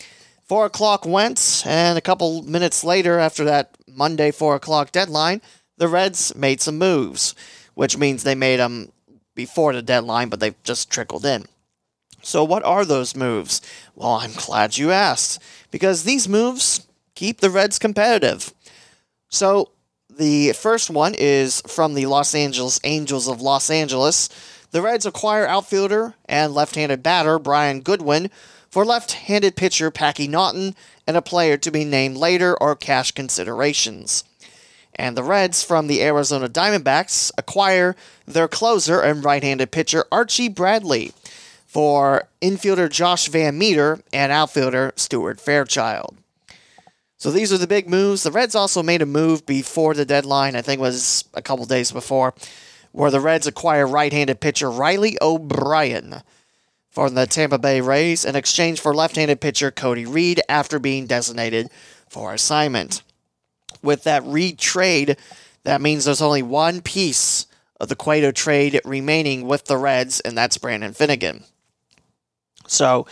Four 0.49 0.65
o'clock 0.65 1.05
went, 1.05 1.61
and 1.67 1.95
a 1.95 2.01
couple 2.01 2.41
minutes 2.41 2.83
later, 2.83 3.19
after 3.19 3.45
that 3.45 3.77
Monday 3.87 4.31
four 4.31 4.55
o'clock 4.55 4.91
deadline, 4.91 5.43
the 5.77 5.87
Reds 5.87 6.33
made 6.35 6.59
some 6.59 6.79
moves, 6.79 7.35
which 7.75 7.99
means 7.99 8.23
they 8.23 8.33
made 8.33 8.59
them 8.59 8.91
before 9.35 9.73
the 9.73 9.83
deadline, 9.83 10.27
but 10.27 10.39
they've 10.39 10.63
just 10.63 10.89
trickled 10.89 11.23
in. 11.23 11.45
So, 12.23 12.43
what 12.43 12.63
are 12.63 12.83
those 12.83 13.15
moves? 13.15 13.61
Well, 13.93 14.13
I'm 14.13 14.31
glad 14.35 14.75
you 14.75 14.89
asked, 14.89 15.39
because 15.69 16.03
these 16.03 16.27
moves 16.27 16.87
keep 17.13 17.41
the 17.41 17.51
Reds 17.51 17.77
competitive. 17.77 18.51
So, 19.29 19.69
the 20.09 20.53
first 20.53 20.89
one 20.89 21.13
is 21.15 21.61
from 21.67 21.93
the 21.93 22.07
Los 22.07 22.33
Angeles 22.33 22.79
Angels 22.83 23.27
of 23.27 23.39
Los 23.39 23.69
Angeles. 23.69 24.29
The 24.71 24.81
Reds 24.81 25.05
acquire 25.05 25.45
outfielder 25.45 26.15
and 26.25 26.55
left 26.55 26.73
handed 26.73 27.03
batter 27.03 27.37
Brian 27.37 27.81
Goodwin 27.81 28.31
for 28.69 28.85
left 28.85 29.13
handed 29.13 29.55
pitcher 29.55 29.91
Packy 29.91 30.27
Naughton 30.27 30.75
and 31.07 31.17
a 31.17 31.21
player 31.21 31.57
to 31.57 31.71
be 31.71 31.83
named 31.83 32.17
later 32.17 32.55
or 32.61 32.75
cash 32.75 33.11
considerations. 33.11 34.23
And 34.95 35.15
the 35.15 35.23
Reds 35.23 35.63
from 35.63 35.87
the 35.87 36.03
Arizona 36.03 36.49
Diamondbacks 36.49 37.31
acquire 37.37 37.95
their 38.25 38.47
closer 38.47 39.01
and 39.01 39.23
right 39.23 39.41
handed 39.41 39.71
pitcher 39.71 40.05
Archie 40.11 40.49
Bradley 40.49 41.13
for 41.65 42.27
infielder 42.41 42.89
Josh 42.89 43.29
VanMeter 43.29 44.01
and 44.11 44.31
outfielder 44.31 44.91
Stuart 44.95 45.39
Fairchild. 45.39 46.17
So 47.17 47.31
these 47.31 47.51
are 47.51 47.57
the 47.57 47.67
big 47.67 47.89
moves. 47.89 48.23
The 48.23 48.31
Reds 48.31 48.55
also 48.55 48.81
made 48.81 49.01
a 49.01 49.05
move 49.05 49.45
before 49.45 49.93
the 49.93 50.05
deadline, 50.05 50.55
I 50.55 50.61
think 50.61 50.79
it 50.79 50.81
was 50.81 51.25
a 51.33 51.41
couple 51.41 51.65
days 51.65 51.91
before, 51.91 52.33
where 52.91 53.11
the 53.11 53.19
Reds 53.19 53.45
acquire 53.45 53.85
right 53.85 54.11
handed 54.11 54.39
pitcher 54.39 54.71
Riley 54.71 55.17
O'Brien 55.21 56.23
from 56.89 57.15
the 57.15 57.27
Tampa 57.27 57.57
Bay 57.57 57.81
Rays 57.81 58.25
in 58.25 58.35
exchange 58.35 58.79
for 58.79 58.93
left 58.93 59.15
handed 59.15 59.41
pitcher 59.41 59.71
Cody 59.71 60.05
Reed 60.05 60.41
after 60.49 60.79
being 60.79 61.05
designated 61.05 61.69
for 62.09 62.33
assignment. 62.33 63.03
With 63.81 64.03
that 64.03 64.25
Reed 64.25 64.57
trade, 64.57 65.17
that 65.63 65.81
means 65.81 66.05
there's 66.05 66.21
only 66.21 66.41
one 66.41 66.81
piece 66.81 67.45
of 67.79 67.87
the 67.87 67.95
Cueto 67.95 68.31
trade 68.31 68.81
remaining 68.83 69.47
with 69.47 69.65
the 69.65 69.77
Reds, 69.77 70.19
and 70.19 70.37
that's 70.37 70.57
Brandon 70.57 70.93
Finnegan. 70.93 71.43
So, 72.67 73.07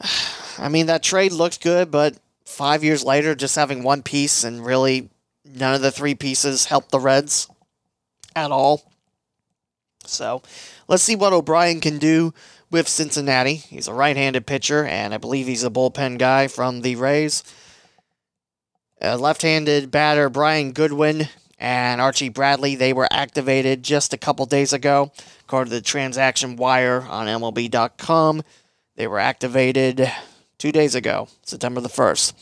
I 0.58 0.68
mean, 0.68 0.86
that 0.86 1.02
trade 1.02 1.32
looked 1.32 1.62
good, 1.62 1.90
but 1.90 2.16
five 2.44 2.82
years 2.82 3.04
later, 3.04 3.34
just 3.34 3.56
having 3.56 3.82
one 3.82 4.02
piece 4.02 4.44
and 4.44 4.64
really 4.64 5.10
none 5.44 5.74
of 5.74 5.82
the 5.82 5.92
three 5.92 6.14
pieces 6.14 6.66
helped 6.66 6.90
the 6.90 7.00
Reds 7.00 7.48
at 8.34 8.50
all. 8.50 8.90
So, 10.04 10.42
let's 10.86 11.02
see 11.02 11.16
what 11.16 11.32
O'Brien 11.32 11.80
can 11.80 11.98
do 11.98 12.32
with 12.70 12.88
Cincinnati. 12.88 13.54
He's 13.54 13.88
a 13.88 13.94
right 13.94 14.16
handed 14.16 14.46
pitcher, 14.46 14.84
and 14.84 15.14
I 15.14 15.18
believe 15.18 15.46
he's 15.46 15.64
a 15.64 15.70
bullpen 15.70 16.18
guy 16.18 16.48
from 16.48 16.82
the 16.82 16.96
Rays. 16.96 17.42
left 19.00 19.42
handed 19.42 19.90
batter 19.90 20.28
Brian 20.28 20.72
Goodwin 20.72 21.28
and 21.58 22.00
Archie 22.00 22.28
Bradley, 22.28 22.76
they 22.76 22.92
were 22.92 23.08
activated 23.10 23.82
just 23.82 24.12
a 24.12 24.18
couple 24.18 24.46
days 24.46 24.72
ago. 24.72 25.12
According 25.40 25.70
to 25.70 25.76
the 25.76 25.82
transaction 25.82 26.56
wire 26.56 27.02
on 27.02 27.26
MLB.com, 27.26 28.42
they 28.96 29.06
were 29.06 29.18
activated 29.18 30.10
two 30.58 30.72
days 30.72 30.94
ago, 30.94 31.28
September 31.42 31.80
the 31.80 31.88
1st. 31.88 32.32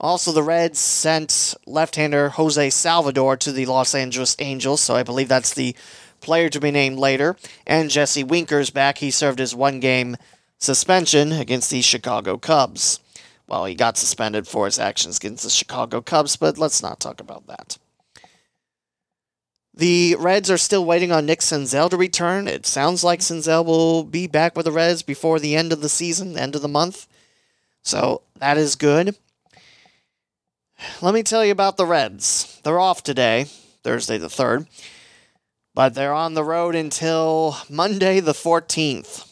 Also, 0.00 0.32
the 0.32 0.42
Reds 0.42 0.80
sent 0.80 1.54
left 1.64 1.96
hander 1.96 2.30
Jose 2.30 2.70
Salvador 2.70 3.36
to 3.36 3.52
the 3.52 3.66
Los 3.66 3.94
Angeles 3.94 4.34
Angels, 4.40 4.80
so 4.80 4.96
I 4.96 5.04
believe 5.04 5.28
that's 5.28 5.54
the 5.54 5.76
player 6.22 6.48
to 6.48 6.60
be 6.60 6.70
named 6.70 6.98
later. 6.98 7.36
And 7.66 7.90
Jesse 7.90 8.24
Winker's 8.24 8.70
back. 8.70 8.98
He 8.98 9.10
served 9.10 9.38
his 9.38 9.54
one 9.54 9.80
game 9.80 10.16
suspension 10.58 11.32
against 11.32 11.70
the 11.70 11.82
Chicago 11.82 12.38
Cubs. 12.38 13.00
Well, 13.46 13.66
he 13.66 13.74
got 13.74 13.98
suspended 13.98 14.46
for 14.46 14.64
his 14.64 14.78
actions 14.78 15.18
against 15.18 15.44
the 15.44 15.50
Chicago 15.50 16.00
Cubs, 16.00 16.36
but 16.36 16.56
let's 16.56 16.82
not 16.82 17.00
talk 17.00 17.20
about 17.20 17.46
that. 17.48 17.76
The 19.74 20.16
Reds 20.18 20.50
are 20.50 20.58
still 20.58 20.84
waiting 20.84 21.12
on 21.12 21.26
Nick 21.26 21.40
Senzel 21.40 21.90
to 21.90 21.96
return. 21.96 22.46
It 22.46 22.66
sounds 22.66 23.02
like 23.02 23.20
Senzel 23.20 23.64
will 23.64 24.04
be 24.04 24.26
back 24.26 24.54
with 24.54 24.66
the 24.66 24.72
Reds 24.72 25.02
before 25.02 25.38
the 25.38 25.56
end 25.56 25.72
of 25.72 25.80
the 25.80 25.88
season, 25.88 26.38
end 26.38 26.54
of 26.54 26.62
the 26.62 26.68
month. 26.68 27.06
So 27.82 28.22
that 28.38 28.58
is 28.58 28.76
good. 28.76 29.16
Let 31.00 31.14
me 31.14 31.22
tell 31.22 31.44
you 31.44 31.52
about 31.52 31.76
the 31.76 31.86
Reds. 31.86 32.60
They're 32.64 32.80
off 32.80 33.02
today, 33.02 33.46
Thursday 33.82 34.18
the 34.18 34.28
3rd, 34.28 34.66
but 35.74 35.94
they're 35.94 36.14
on 36.14 36.34
the 36.34 36.44
road 36.44 36.74
until 36.74 37.56
Monday 37.68 38.20
the 38.20 38.32
14th. 38.32 39.28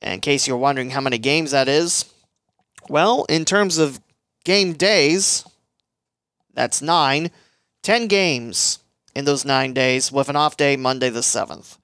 And 0.00 0.14
in 0.14 0.20
case 0.20 0.46
you're 0.48 0.56
wondering 0.56 0.90
how 0.90 1.00
many 1.00 1.18
games 1.18 1.52
that 1.52 1.68
is, 1.68 2.04
well, 2.88 3.24
in 3.28 3.44
terms 3.44 3.78
of 3.78 4.00
game 4.44 4.72
days, 4.72 5.44
that's 6.52 6.82
nine. 6.82 7.30
10 7.82 8.06
games 8.06 8.78
in 9.14 9.24
those 9.24 9.44
nine 9.44 9.72
days, 9.72 10.10
with 10.10 10.28
an 10.28 10.36
off 10.36 10.56
day 10.56 10.76
Monday 10.76 11.10
the 11.10 11.20
7th. 11.20 11.78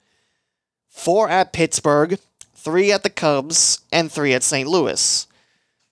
Four 0.88 1.28
at 1.28 1.52
Pittsburgh, 1.52 2.18
three 2.54 2.90
at 2.90 3.02
the 3.02 3.10
Cubs, 3.10 3.80
and 3.92 4.10
three 4.10 4.32
at 4.32 4.42
St. 4.42 4.68
Louis, 4.68 5.26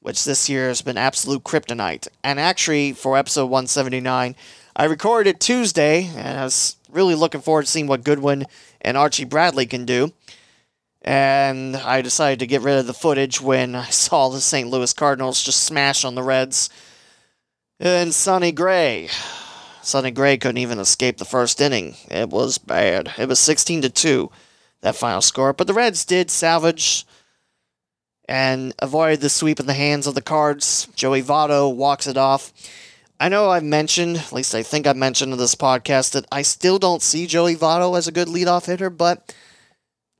which 0.00 0.24
this 0.24 0.48
year 0.48 0.68
has 0.68 0.82
been 0.82 0.96
absolute 0.96 1.44
kryptonite. 1.44 2.08
And 2.24 2.40
actually, 2.40 2.92
for 2.92 3.16
episode 3.16 3.46
179, 3.46 4.34
I 4.74 4.84
recorded 4.84 5.30
it 5.30 5.40
Tuesday, 5.40 6.10
and 6.16 6.38
I 6.38 6.44
was 6.44 6.76
really 6.96 7.14
looking 7.14 7.42
forward 7.42 7.66
to 7.66 7.70
seeing 7.70 7.86
what 7.86 8.02
Goodwin 8.02 8.46
and 8.80 8.96
Archie 8.96 9.24
Bradley 9.24 9.66
can 9.66 9.84
do. 9.84 10.12
And 11.02 11.76
I 11.76 12.02
decided 12.02 12.40
to 12.40 12.48
get 12.48 12.62
rid 12.62 12.78
of 12.78 12.88
the 12.88 12.94
footage 12.94 13.40
when 13.40 13.76
I 13.76 13.84
saw 13.86 14.28
the 14.28 14.40
St. 14.40 14.68
Louis 14.68 14.92
Cardinals 14.92 15.44
just 15.44 15.62
smash 15.62 16.04
on 16.04 16.16
the 16.16 16.22
Reds. 16.22 16.68
And 17.78 18.12
Sonny 18.12 18.50
Gray. 18.50 19.08
Sonny 19.82 20.10
Gray 20.10 20.36
couldn't 20.36 20.58
even 20.58 20.80
escape 20.80 21.18
the 21.18 21.24
first 21.24 21.60
inning. 21.60 21.94
It 22.10 22.30
was 22.30 22.58
bad. 22.58 23.12
It 23.18 23.28
was 23.28 23.38
16 23.38 23.82
to 23.82 23.90
2, 23.90 24.30
that 24.80 24.96
final 24.96 25.20
score. 25.20 25.52
But 25.52 25.68
the 25.68 25.74
Reds 25.74 26.04
did 26.04 26.28
salvage 26.28 27.06
and 28.28 28.74
avoid 28.80 29.20
the 29.20 29.28
sweep 29.28 29.60
in 29.60 29.66
the 29.66 29.74
hands 29.74 30.08
of 30.08 30.16
the 30.16 30.22
Cards. 30.22 30.88
Joey 30.96 31.22
Votto 31.22 31.72
walks 31.72 32.08
it 32.08 32.16
off. 32.16 32.52
I 33.18 33.28
know 33.28 33.50
I've 33.50 33.64
mentioned, 33.64 34.18
at 34.18 34.32
least 34.32 34.54
I 34.54 34.62
think 34.62 34.86
I've 34.86 34.96
mentioned 34.96 35.32
in 35.32 35.38
this 35.38 35.54
podcast, 35.54 36.12
that 36.12 36.26
I 36.30 36.42
still 36.42 36.78
don't 36.78 37.02
see 37.02 37.26
Joey 37.26 37.56
Votto 37.56 37.96
as 37.96 38.06
a 38.06 38.12
good 38.12 38.28
leadoff 38.28 38.66
hitter, 38.66 38.90
but 38.90 39.34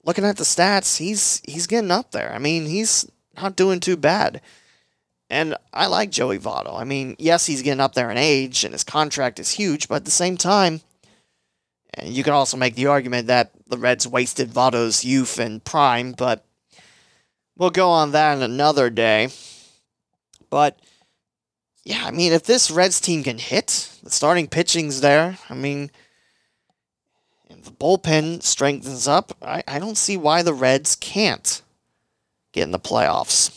looking 0.05 0.25
at 0.25 0.39
the 0.39 0.45
stats, 0.45 0.97
he's 0.97 1.43
he's 1.47 1.67
getting 1.67 1.91
up 1.91 2.13
there. 2.13 2.33
I 2.33 2.39
mean, 2.39 2.67
he's 2.67 3.11
not 3.37 3.57
doing 3.57 3.81
too 3.81 3.97
bad. 3.97 4.41
And 5.29 5.57
I 5.75 5.87
like 5.87 6.11
Joey 6.11 6.39
Votto. 6.39 6.81
I 6.81 6.85
mean, 6.85 7.17
yes, 7.19 7.47
he's 7.47 7.63
getting 7.63 7.81
up 7.81 7.95
there 7.95 8.11
in 8.11 8.17
age 8.17 8.65
and 8.65 8.73
his 8.73 8.85
contract 8.85 9.41
is 9.41 9.51
huge, 9.51 9.89
but 9.89 9.97
at 9.97 10.05
the 10.05 10.11
same 10.11 10.37
time, 10.37 10.81
you 12.03 12.23
can 12.23 12.33
also 12.33 12.57
make 12.57 12.77
the 12.77 12.87
argument 12.87 13.27
that 13.27 13.51
the 13.67 13.79
Reds 13.79 14.07
wasted 14.07 14.51
Votto's 14.51 15.05
youth 15.05 15.39
and 15.39 15.65
prime, 15.65 16.13
but 16.13 16.45
we'll 17.57 17.71
go 17.71 17.91
on 17.91 18.13
that 18.13 18.41
another 18.41 18.89
day. 18.89 19.29
But 20.49 20.79
yeah, 21.87 22.05
I 22.05 22.11
mean, 22.11 22.33
if 22.33 22.43
this 22.43 22.69
Reds 22.69 23.01
team 23.01 23.23
can 23.23 23.39
hit, 23.39 23.93
the 24.03 24.11
starting 24.11 24.49
pitching's 24.49 25.03
there. 25.03 25.39
I 25.49 25.55
mean, 25.55 25.93
if 27.49 27.63
the 27.63 27.71
bullpen 27.71 28.43
strengthens 28.43 29.07
up, 29.07 29.37
I, 29.41 29.63
I 29.69 29.79
don't 29.79 29.97
see 29.97 30.17
why 30.17 30.43
the 30.43 30.53
Reds 30.53 30.97
can't 30.97 31.63
get 32.51 32.65
in 32.65 32.73
the 32.73 32.81
playoffs. 32.81 33.57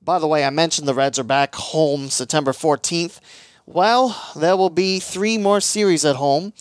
By 0.00 0.18
the 0.18 0.26
way, 0.26 0.42
I 0.42 0.48
mentioned 0.48 0.88
the 0.88 0.94
Reds 0.94 1.18
are 1.18 1.22
back 1.22 1.54
home 1.54 2.08
September 2.08 2.52
14th. 2.52 3.20
Well, 3.66 4.32
there 4.34 4.56
will 4.56 4.70
be 4.70 5.00
three 5.00 5.36
more 5.36 5.60
series 5.60 6.06
at 6.06 6.16
home. 6.16 6.54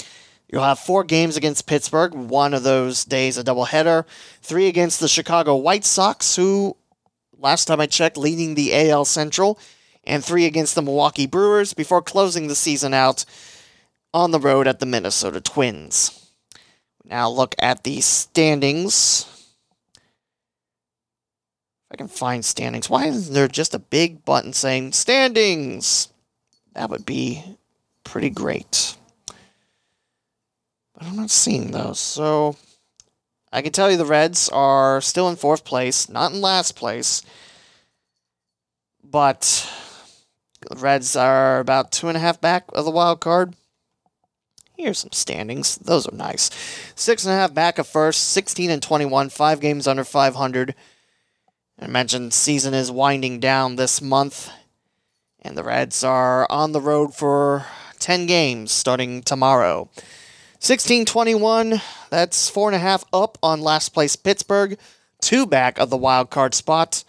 You'll 0.52 0.66
have 0.66 0.80
four 0.80 1.06
games 1.06 1.38
against 1.38 1.66
Pittsburgh, 1.66 2.14
one 2.14 2.54
of 2.54 2.64
those 2.64 3.06
days 3.06 3.38
a 3.38 3.44
doubleheader, 3.44 4.04
three 4.42 4.68
against 4.68 5.00
the 5.00 5.08
Chicago 5.08 5.56
White 5.56 5.86
Sox, 5.86 6.36
who, 6.36 6.76
last 7.38 7.66
time 7.66 7.80
I 7.80 7.86
checked, 7.86 8.18
leading 8.18 8.56
the 8.56 8.90
AL 8.90 9.06
Central, 9.06 9.58
and 10.10 10.26
three 10.26 10.46
against 10.46 10.76
the 10.76 10.82
Milwaukee 10.82 11.28
Brewers 11.28 11.74
before 11.74 12.02
closing 12.02 12.48
the 12.48 12.56
season 12.56 12.94
out 12.94 13.26
on 14.14 14.32
the 14.32 14.40
road 14.40 14.68
at 14.68 14.80
the 14.80 14.86
Minnesota 14.86 15.40
Twins. 15.40 16.32
Now 17.06 17.30
look 17.30 17.56
at 17.60 17.84
the 17.84 18.02
standings. 18.02 19.26
If 21.86 21.94
I 21.94 21.96
can 21.96 22.08
find 22.08 22.44
standings. 22.44 22.90
Why 22.90 23.06
isn't 23.06 23.34
there 23.34 23.48
just 23.48 23.74
a 23.74 23.80
big 23.80 24.26
button 24.26 24.54
saying 24.54 24.94
standings? 24.94 26.10
That 26.74 26.90
would 26.90 27.06
be 27.06 27.44
pretty 28.04 28.30
great. 28.30 28.96
But 30.94 31.04
I'm 31.04 31.16
not 31.16 31.30
seeing 31.30 31.72
those. 31.72 32.00
So 32.00 32.58
I 33.52 33.62
can 33.62 33.72
tell 33.72 33.90
you 33.90 33.98
the 33.98 34.06
Reds 34.06 34.50
are 34.50 35.02
still 35.02 35.30
in 35.30 35.36
fourth 35.36 35.66
place, 35.66 36.10
not 36.10 36.32
in 36.32 36.42
last 36.42 36.76
place. 36.76 37.24
But 39.04 39.68
Reds 40.76 41.16
are 41.16 41.60
about 41.60 41.92
two 41.92 42.08
and 42.08 42.18
a 42.18 42.20
half 42.20 42.42
back 42.42 42.66
of 42.74 42.86
the 42.86 42.92
wild 42.92 43.20
card. 43.20 43.56
Here's 44.76 45.00
some 45.00 45.12
standings. 45.12 45.78
Those 45.78 46.08
are 46.08 46.16
nice. 46.16 46.50
Six 46.96 47.26
and 47.26 47.34
a 47.34 47.38
half 47.38 47.54
back 47.54 47.80
of 47.80 47.88
first, 47.88 48.30
16 48.30 48.70
and 48.70 48.82
21, 48.82 49.30
five 49.30 49.60
games 49.60 49.88
under 49.88 50.04
500. 50.06 50.74
I 51.82 51.88
mentioned 51.88 52.34
season 52.34 52.74
is 52.74 52.92
winding 52.92 53.40
down 53.40 53.76
this 53.76 54.02
month, 54.02 54.50
and 55.42 55.58
the 55.58 55.64
Reds 55.64 56.04
are 56.04 56.50
on 56.50 56.72
the 56.72 56.82
road 56.82 57.14
for 57.14 57.66
10 58.00 58.26
games 58.26 58.72
starting 58.72 59.22
tomorrow. 59.22 59.90
16 60.60 61.06
21, 61.06 61.82
that's 62.10 62.50
four 62.50 62.68
and 62.68 62.76
a 62.76 62.80
half 62.80 63.06
up 63.14 63.38
on 63.42 63.62
last 63.62 63.90
place 63.90 64.18
Pittsburgh, 64.18 64.78
two 65.22 65.46
back 65.46 65.78
of 65.78 65.90
the 65.90 65.98
wild 65.98 66.30
card 66.30 66.54
spot, 66.54 67.04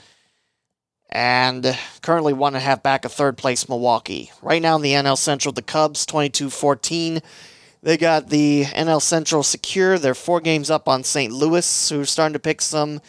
and 1.10 1.78
currently 2.02 2.32
one 2.32 2.54
and 2.54 2.62
a 2.62 2.64
half 2.64 2.82
back 2.82 3.04
of 3.04 3.12
third 3.12 3.36
place 3.36 3.68
Milwaukee. 3.68 4.30
Right 4.42 4.62
now 4.62 4.76
in 4.76 4.82
the 4.82 4.92
NL 4.92 5.18
Central, 5.18 5.52
the 5.52 5.62
Cubs 5.62 6.06
22 6.06 6.50
14. 6.50 7.20
They 7.82 7.96
got 7.96 8.28
the 8.28 8.64
NL 8.64 9.00
Central 9.00 9.42
secure. 9.42 9.98
They're 9.98 10.14
four 10.14 10.40
games 10.40 10.70
up 10.70 10.88
on 10.88 11.02
St. 11.02 11.32
Louis, 11.32 11.88
who's 11.88 12.10
starting 12.10 12.34
to 12.34 12.38
pick 12.38 12.60
some 12.60 13.00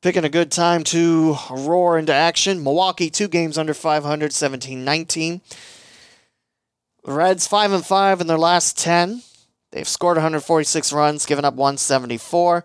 Picking 0.00 0.24
a 0.24 0.28
good 0.28 0.52
time 0.52 0.84
to 0.84 1.36
roar 1.50 1.98
into 1.98 2.14
action. 2.14 2.62
Milwaukee, 2.62 3.10
two 3.10 3.26
games 3.26 3.58
under 3.58 3.74
500, 3.74 4.32
17 4.32 4.84
19. 4.84 5.40
The 7.04 7.12
Reds, 7.12 7.48
5 7.48 7.72
and 7.72 7.84
5 7.84 8.20
in 8.20 8.28
their 8.28 8.38
last 8.38 8.78
10. 8.78 9.22
They've 9.72 9.88
scored 9.88 10.16
146 10.16 10.92
runs, 10.92 11.26
given 11.26 11.44
up 11.44 11.54
174, 11.54 12.64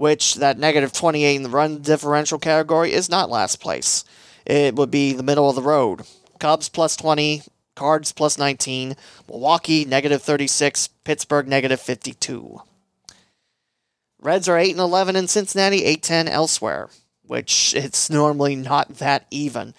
which 0.00 0.36
that 0.36 0.58
negative 0.58 0.94
28 0.94 1.36
in 1.36 1.42
the 1.42 1.50
run 1.50 1.82
differential 1.82 2.38
category 2.38 2.90
is 2.90 3.10
not 3.10 3.28
last 3.28 3.60
place. 3.60 4.02
It 4.46 4.74
would 4.74 4.90
be 4.90 5.12
the 5.12 5.22
middle 5.22 5.50
of 5.50 5.56
the 5.56 5.62
road. 5.62 6.06
Cubs 6.38 6.70
plus 6.70 6.96
20, 6.96 7.42
Cards 7.76 8.10
plus 8.10 8.38
19, 8.38 8.96
Milwaukee 9.28 9.84
negative 9.84 10.22
36, 10.22 10.88
Pittsburgh 11.04 11.46
negative 11.46 11.82
52. 11.82 12.62
Reds 14.22 14.48
are 14.48 14.56
8 14.56 14.70
and 14.70 14.80
11 14.80 15.16
in 15.16 15.28
Cincinnati, 15.28 15.84
8 15.84 16.02
10 16.02 16.28
elsewhere, 16.28 16.88
which 17.26 17.74
it's 17.74 18.08
normally 18.08 18.56
not 18.56 18.96
that 18.96 19.26
even 19.30 19.74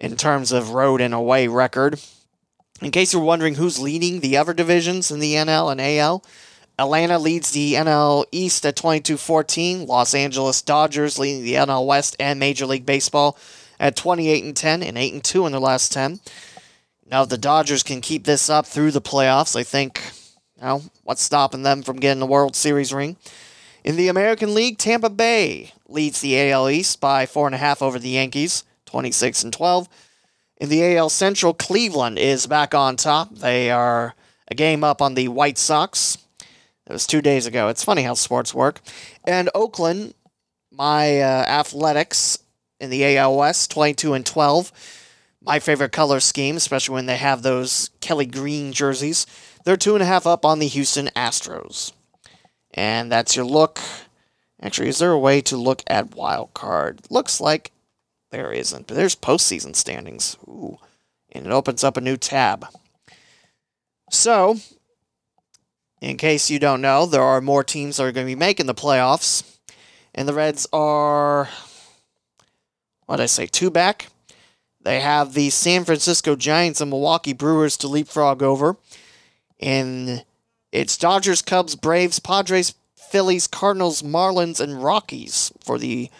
in 0.00 0.16
terms 0.16 0.50
of 0.50 0.70
road 0.70 1.00
and 1.00 1.14
away 1.14 1.46
record. 1.46 2.00
In 2.82 2.90
case 2.90 3.12
you're 3.12 3.22
wondering 3.22 3.54
who's 3.54 3.78
leading 3.78 4.18
the 4.18 4.36
other 4.36 4.52
divisions 4.52 5.12
in 5.12 5.20
the 5.20 5.34
NL 5.34 5.70
and 5.70 5.80
AL, 5.80 6.24
Atlanta 6.78 7.18
leads 7.18 7.52
the 7.52 7.74
NL 7.74 8.24
East 8.32 8.66
at 8.66 8.76
22 8.76 9.16
14. 9.16 9.86
Los 9.86 10.14
Angeles 10.14 10.62
Dodgers 10.62 11.18
leading 11.18 11.42
the 11.42 11.54
NL 11.54 11.86
West 11.86 12.16
and 12.20 12.38
Major 12.38 12.66
League 12.66 12.86
Baseball 12.86 13.38
at 13.80 13.96
28 13.96 14.44
and 14.44 14.56
10 14.56 14.82
and 14.82 14.98
8 14.98 15.12
and 15.14 15.24
2 15.24 15.46
in 15.46 15.52
their 15.52 15.60
last 15.60 15.92
10. 15.92 16.20
Now, 17.08 17.22
if 17.22 17.28
the 17.28 17.38
Dodgers 17.38 17.82
can 17.82 18.00
keep 18.00 18.24
this 18.24 18.50
up 18.50 18.66
through 18.66 18.90
the 18.90 19.00
playoffs, 19.00 19.54
I 19.54 19.62
think 19.62 20.02
now, 20.60 20.82
what's 21.02 21.22
stopping 21.22 21.62
them 21.62 21.82
from 21.82 22.00
getting 22.00 22.20
the 22.20 22.26
World 22.26 22.56
Series 22.56 22.92
ring? 22.92 23.16
In 23.84 23.96
the 23.96 24.08
American 24.08 24.54
League, 24.54 24.78
Tampa 24.78 25.10
Bay 25.10 25.72
leads 25.86 26.20
the 26.20 26.50
AL 26.50 26.70
East 26.70 27.00
by 27.00 27.26
four 27.26 27.46
and 27.46 27.54
a 27.54 27.58
half 27.58 27.82
over 27.82 27.98
the 27.98 28.08
Yankees, 28.08 28.64
26 28.86 29.44
and 29.44 29.52
12. 29.52 29.88
In 30.58 30.70
the 30.70 30.96
AL 30.96 31.10
Central, 31.10 31.52
Cleveland 31.52 32.18
is 32.18 32.46
back 32.46 32.74
on 32.74 32.96
top. 32.96 33.34
They 33.34 33.70
are 33.70 34.14
a 34.48 34.54
game 34.54 34.82
up 34.82 35.02
on 35.02 35.14
the 35.14 35.28
White 35.28 35.58
Sox. 35.58 36.16
It 36.86 36.92
was 36.92 37.06
two 37.06 37.20
days 37.20 37.46
ago. 37.46 37.68
It's 37.68 37.84
funny 37.84 38.02
how 38.02 38.14
sports 38.14 38.54
work. 38.54 38.80
And 39.26 39.50
Oakland, 39.54 40.14
my 40.70 41.20
uh, 41.20 41.44
Athletics 41.46 42.38
in 42.78 42.90
the 42.90 43.16
AL 43.16 43.36
West, 43.36 43.70
22 43.72 44.14
and 44.14 44.24
12. 44.24 44.72
My 45.42 45.58
favorite 45.58 45.92
color 45.92 46.20
scheme, 46.20 46.56
especially 46.56 46.94
when 46.94 47.06
they 47.06 47.16
have 47.16 47.42
those 47.42 47.90
Kelly 48.00 48.26
Green 48.26 48.72
jerseys. 48.72 49.26
They're 49.64 49.76
two 49.76 49.94
and 49.94 50.02
a 50.02 50.06
half 50.06 50.26
up 50.26 50.44
on 50.44 50.58
the 50.58 50.68
Houston 50.68 51.08
Astros. 51.16 51.92
And 52.74 53.10
that's 53.10 53.34
your 53.34 53.44
look. 53.44 53.80
Actually, 54.60 54.88
is 54.88 54.98
there 54.98 55.12
a 55.12 55.18
way 55.18 55.40
to 55.42 55.56
look 55.56 55.82
at 55.86 56.14
wild 56.14 56.54
card? 56.54 57.00
Looks 57.10 57.40
like 57.40 57.72
there 58.30 58.52
isn't, 58.52 58.86
but 58.86 58.94
there's 58.96 59.16
postseason 59.16 59.74
standings. 59.74 60.36
Ooh. 60.46 60.78
And 61.32 61.46
it 61.46 61.52
opens 61.52 61.84
up 61.84 61.96
a 61.96 62.00
new 62.00 62.16
tab. 62.16 62.66
So, 64.10 64.56
in 66.00 66.16
case 66.16 66.50
you 66.50 66.58
don't 66.58 66.80
know, 66.80 67.06
there 67.06 67.22
are 67.22 67.40
more 67.40 67.64
teams 67.64 67.96
that 67.96 68.04
are 68.04 68.12
going 68.12 68.26
to 68.26 68.30
be 68.30 68.38
making 68.38 68.66
the 68.66 68.74
playoffs. 68.74 69.56
And 70.14 70.28
the 70.28 70.34
Reds 70.34 70.66
are, 70.72 71.48
what 73.06 73.16
did 73.16 73.24
I 73.24 73.26
say, 73.26 73.46
two 73.46 73.70
back? 73.70 74.08
They 74.82 75.00
have 75.00 75.32
the 75.32 75.50
San 75.50 75.84
Francisco 75.84 76.36
Giants 76.36 76.80
and 76.80 76.90
Milwaukee 76.90 77.32
Brewers 77.32 77.76
to 77.78 77.88
leapfrog 77.88 78.42
over. 78.42 78.76
And 79.58 80.24
it's 80.70 80.96
Dodgers, 80.96 81.42
Cubs, 81.42 81.74
Braves, 81.74 82.20
Padres, 82.20 82.74
Phillies, 82.94 83.46
Cardinals, 83.46 84.02
Marlins, 84.02 84.60
and 84.60 84.82
Rockies 84.82 85.52
for 85.64 85.78
the 85.78 86.10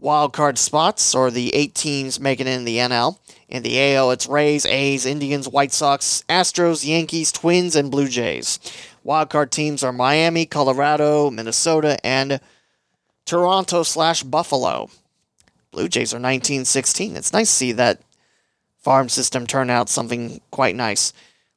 wild 0.00 0.32
card 0.32 0.58
spots, 0.58 1.14
or 1.14 1.30
the 1.30 1.54
eight 1.54 1.74
teams 1.74 2.20
making 2.20 2.46
it 2.46 2.56
in 2.56 2.64
the 2.64 2.78
NL. 2.78 3.18
In 3.48 3.62
the 3.62 3.94
AL, 3.94 4.10
it's 4.10 4.26
Rays, 4.26 4.66
A's, 4.66 5.06
Indians, 5.06 5.48
White 5.48 5.72
Sox, 5.72 6.22
Astros, 6.28 6.86
Yankees, 6.86 7.32
Twins, 7.32 7.74
and 7.74 7.90
Blue 7.90 8.08
Jays. 8.08 8.60
Wild 9.02 9.30
card 9.30 9.50
teams 9.50 9.82
are 9.82 9.92
Miami, 9.92 10.44
Colorado, 10.44 11.30
Minnesota, 11.30 11.98
and 12.04 12.40
Toronto 13.24 13.82
slash 13.82 14.22
Buffalo. 14.22 14.90
Blue 15.70 15.88
Jays 15.88 16.12
are 16.12 16.18
19 16.18 16.64
16. 16.64 17.16
It's 17.16 17.32
nice 17.32 17.48
to 17.48 17.54
see 17.54 17.72
that 17.72 18.00
farm 18.78 19.08
system 19.08 19.46
turn 19.46 19.70
out 19.70 19.88
something 19.88 20.40
quite 20.50 20.76
nice. 20.76 21.12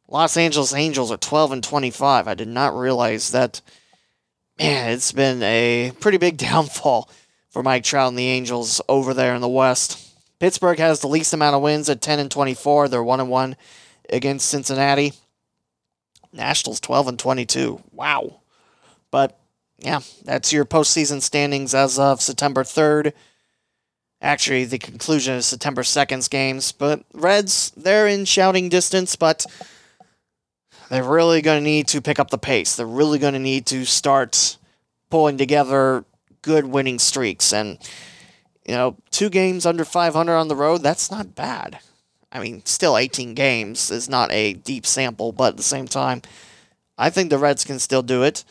Los 0.08 0.36
Angeles 0.36 0.74
Angels 0.74 1.12
are 1.12 1.18
12 1.18 1.52
and 1.54 1.64
25. 1.64 2.28
I 2.28 2.34
did 2.34 2.48
not 2.48 2.76
realize 2.76 3.32
that. 3.32 3.62
Man, 4.60 4.92
it's 4.92 5.12
been 5.12 5.42
a 5.42 5.92
pretty 6.00 6.18
big 6.18 6.38
downfall 6.38 7.10
for 7.52 7.62
Mike 7.62 7.84
Trout 7.84 8.08
and 8.08 8.18
the 8.18 8.28
Angels 8.28 8.82
over 8.90 9.14
there 9.14 9.36
in 9.36 9.42
the 9.42 9.48
West. 9.48 10.16
Pittsburgh 10.40 10.80
has 10.80 11.02
the 11.02 11.08
least 11.08 11.34
amount 11.34 11.56
of 11.56 11.62
wins 11.62 11.90
at 11.90 12.02
10 12.02 12.18
and 12.18 12.32
24. 12.32 12.88
They're 12.88 13.04
1 13.04 13.20
and 13.20 13.30
1 13.30 13.56
against 14.10 14.50
Cincinnati. 14.50 15.14
Nationals 16.34 16.80
12 16.80 17.10
and 17.10 17.20
22. 17.20 17.82
Wow. 17.92 18.40
But 19.12 19.38
yeah, 19.78 20.00
that's 20.24 20.54
your 20.54 20.66
postseason 20.66 21.22
standings 21.22 21.76
as 21.76 22.00
of 22.00 22.22
September 22.22 22.64
3rd. 22.64 23.14
Actually, 24.22 24.66
the 24.66 24.78
conclusion 24.78 25.36
is 25.36 25.46
September 25.46 25.82
2nd's 25.82 26.28
games. 26.28 26.72
But 26.72 27.04
Reds, 27.14 27.72
they're 27.76 28.08
in 28.08 28.26
shouting 28.26 28.70
distance, 28.70 29.16
but 29.16 29.46
they're 30.90 31.04
really 31.04 31.42
going 31.42 31.60
to 31.60 31.70
need 31.70 31.88
to 31.90 32.02
pick 32.02 32.20
up 32.20 32.30
the 32.30 32.38
pace. 32.38 32.76
They're 32.76 32.86
really 32.86 33.20
going 33.20 33.34
to 33.34 33.40
need 33.40 33.66
to 33.68 33.84
start 33.86 34.58
pulling 35.10 35.38
together 35.38 36.06
good 36.42 36.66
winning 36.66 37.00
streaks. 37.00 37.54
And, 37.54 37.78
you 38.66 38.74
know, 38.74 38.98
two 39.12 39.30
games 39.30 39.66
under 39.66 39.86
500 39.86 40.36
on 40.36 40.48
the 40.48 40.56
road, 40.56 40.84
that's 40.84 41.12
not 41.12 41.36
bad. 41.36 41.80
I 42.32 42.40
mean, 42.40 42.66
still 42.66 42.98
18 42.98 43.34
games 43.34 43.92
is 43.92 44.08
not 44.08 44.32
a 44.32 44.54
deep 44.54 44.86
sample, 44.86 45.32
but 45.32 45.50
at 45.50 45.58
the 45.58 45.64
same 45.64 45.88
time, 45.88 46.22
I 46.98 47.10
think 47.10 47.30
the 47.30 47.38
Reds 47.38 47.64
can 47.64 47.80
still 47.80 48.04
do 48.04 48.24
it 48.24 48.44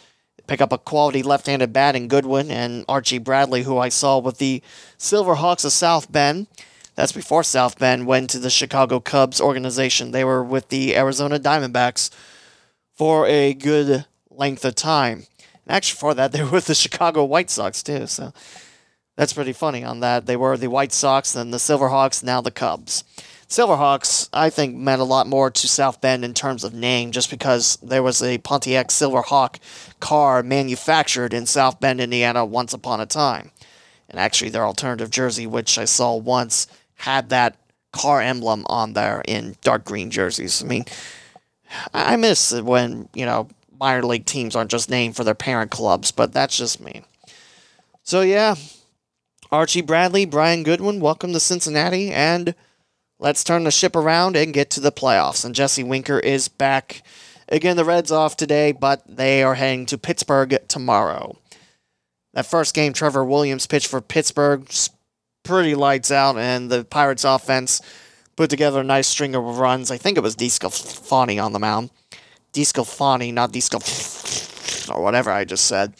pick 0.51 0.61
up 0.61 0.73
a 0.73 0.79
quality 0.79 1.23
left-handed 1.23 1.73
bat 1.73 1.95
in 1.95 2.09
Goodwin 2.09 2.51
and 2.51 2.85
Archie 2.89 3.19
Bradley, 3.19 3.63
who 3.63 3.79
I 3.79 3.89
saw 3.89 4.19
with 4.19 4.39
the 4.39 4.61
Silverhawks 4.99 5.65
of 5.65 5.71
South 5.71 6.11
Bend. 6.11 6.49
That's 6.97 7.13
before 7.13 7.45
South 7.45 7.79
Bend 7.79 8.09
went 8.09 8.31
to 8.31 8.41
the 8.41 8.51
Chicago 8.51 8.99
Cubs 8.99 9.41
organization. 9.41 10.11
They 10.11 10.25
were 10.25 10.43
with 10.43 10.69
the 10.69 10.97
Arizona 10.97 11.39
Diamondbacks 11.39 12.11
for 12.93 13.29
a 13.29 13.55
good 13.55 14.07
length 14.29 14.65
of 14.65 14.75
time. 14.75 15.27
Actually, 15.71 15.99
for 15.99 16.15
that, 16.15 16.33
they 16.33 16.43
were 16.43 16.51
with 16.51 16.67
the 16.67 16.75
Chicago 16.75 17.25
White 17.25 17.51
Sox 17.51 17.83
too. 17.83 18.07
So 18.07 18.33
that's 19.17 19.33
pretty 19.33 19.53
funny 19.53 19.85
on 19.85 20.01
that. 20.01 20.27
They 20.27 20.37
were 20.37 20.57
the 20.57 20.69
White 20.69 20.93
Sox, 20.93 21.33
then 21.33 21.51
the 21.51 21.59
Silverhawks, 21.59 22.23
now 22.23 22.41
the 22.41 22.51
Cubs. 22.51 23.05
Silverhawks, 23.49 24.29
I 24.33 24.49
think, 24.49 24.77
meant 24.77 25.01
a 25.01 25.05
lot 25.05 25.27
more 25.27 25.51
to 25.51 25.69
South 25.69 26.01
Bend 26.01 26.25
in 26.25 26.35
terms 26.35 26.63
of 26.63 26.73
name, 26.73 27.11
just 27.11 27.31
because 27.31 27.77
there 27.83 28.03
was 28.03 28.23
a 28.23 28.39
Pontiac 28.39 28.89
Silverhawk 28.89 29.59
car 29.99 30.45
manufactured 30.45 31.35
in 31.35 31.47
South 31.47 31.81
Bend, 31.81 32.01
Indiana, 32.01 32.45
once 32.45 32.73
upon 32.73 33.01
a 33.01 33.07
time. 33.07 33.51
And 34.09 34.21
actually, 34.21 34.51
their 34.51 34.65
alternative 34.65 35.11
jersey, 35.11 35.49
which 35.49 35.79
I 35.79 35.85
saw 35.85 36.15
once, 36.15 36.69
had 36.95 37.31
that 37.31 37.57
car 37.93 38.21
emblem 38.21 38.65
on 38.67 38.93
there 38.93 39.21
in 39.27 39.57
dark 39.63 39.85
green 39.85 40.13
jerseys. 40.13 40.63
I 40.63 40.67
mean, 40.67 40.85
I 41.93 42.15
miss 42.17 42.53
when, 42.53 43.09
you 43.15 43.27
know, 43.27 43.49
minor 43.81 44.05
league 44.05 44.27
teams 44.27 44.55
aren't 44.55 44.71
just 44.71 44.91
named 44.91 45.17
for 45.17 45.25
their 45.25 45.35
parent 45.35 45.71
clubs, 45.71 46.13
but 46.13 46.33
that's 46.33 46.57
just 46.57 46.81
me. 46.81 47.03
So, 48.03 48.21
yeah, 48.21 48.57
Archie 49.51 49.81
Bradley, 49.81 50.27
Brian 50.27 50.63
Goodwin, 50.63 51.01
welcome 51.01 51.33
to 51.33 51.41
Cincinnati, 51.41 52.13
and 52.13 52.55
let's 53.19 53.43
turn 53.43 53.65
the 53.65 53.71
ship 53.71 53.97
around 53.97 54.37
and 54.37 54.53
get 54.53 54.69
to 54.71 54.81
the 54.81 54.93
playoffs. 54.93 55.45
And 55.45 55.55
Jesse 55.55 55.83
Winker 55.83 56.19
is 56.19 56.49
back. 56.49 57.03
Again, 57.49 57.77
the 57.77 57.85
Reds 57.85 58.13
off 58.13 58.37
today, 58.37 58.71
but 58.71 59.03
they 59.09 59.43
are 59.43 59.55
heading 59.55 59.87
to 59.87 59.99
Pittsburgh 59.99 60.59
tomorrow. 60.69 61.39
That 62.35 62.47
first 62.47 62.75
game, 62.75 62.93
Trevor 62.93 63.25
Williams 63.25 63.67
pitched 63.67 63.89
for 63.89 64.01
Pittsburgh, 64.01 64.71
pretty 65.43 65.75
lights 65.75 66.13
out, 66.13 66.37
and 66.37 66.71
the 66.71 66.85
Pirates 66.85 67.25
offense 67.25 67.81
put 68.37 68.51
together 68.51 68.81
a 68.81 68.85
nice 68.85 69.09
string 69.09 69.35
of 69.35 69.59
runs. 69.59 69.91
I 69.91 69.97
think 69.97 70.17
it 70.17 70.23
was 70.23 70.37
DeSclafani 70.37 71.43
on 71.43 71.53
the 71.53 71.59
mound. 71.59 71.91
DeSclafani, 72.53 73.33
not 73.33 73.53
DeSclaf 73.53 74.91
or 74.95 75.03
whatever 75.03 75.31
I 75.31 75.45
just 75.45 75.67
said. 75.67 75.95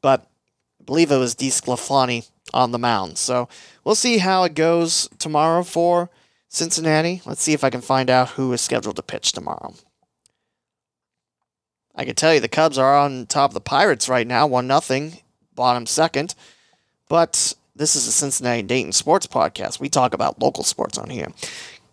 But 0.00 0.26
I 0.80 0.84
believe 0.84 1.10
it 1.10 1.18
was 1.18 1.34
DeSclafani 1.34 2.28
on 2.52 2.72
the 2.72 2.78
mound. 2.78 3.18
So 3.18 3.48
we'll 3.84 3.94
see 3.94 4.18
how 4.18 4.44
it 4.44 4.54
goes 4.54 5.08
tomorrow 5.18 5.62
for 5.62 6.10
Cincinnati. 6.48 7.22
Let's 7.24 7.42
see 7.42 7.52
if 7.52 7.64
I 7.64 7.70
can 7.70 7.80
find 7.80 8.10
out 8.10 8.30
who 8.30 8.52
is 8.52 8.60
scheduled 8.60 8.96
to 8.96 9.02
pitch 9.02 9.32
tomorrow. 9.32 9.74
I 11.94 12.04
can 12.04 12.14
tell 12.14 12.32
you 12.32 12.40
the 12.40 12.48
Cubs 12.48 12.78
are 12.78 12.96
on 12.96 13.26
top 13.26 13.50
of 13.50 13.54
the 13.54 13.60
Pirates 13.60 14.08
right 14.08 14.26
now, 14.26 14.46
1 14.46 14.66
nothing, 14.66 15.18
bottom 15.54 15.86
second. 15.86 16.34
But 17.08 17.54
this 17.76 17.96
is 17.96 18.06
a 18.06 18.12
Cincinnati 18.12 18.62
Dayton 18.62 18.92
sports 18.92 19.26
podcast. 19.26 19.80
We 19.80 19.88
talk 19.88 20.14
about 20.14 20.40
local 20.40 20.64
sports 20.64 20.96
on 20.96 21.10
here. 21.10 21.28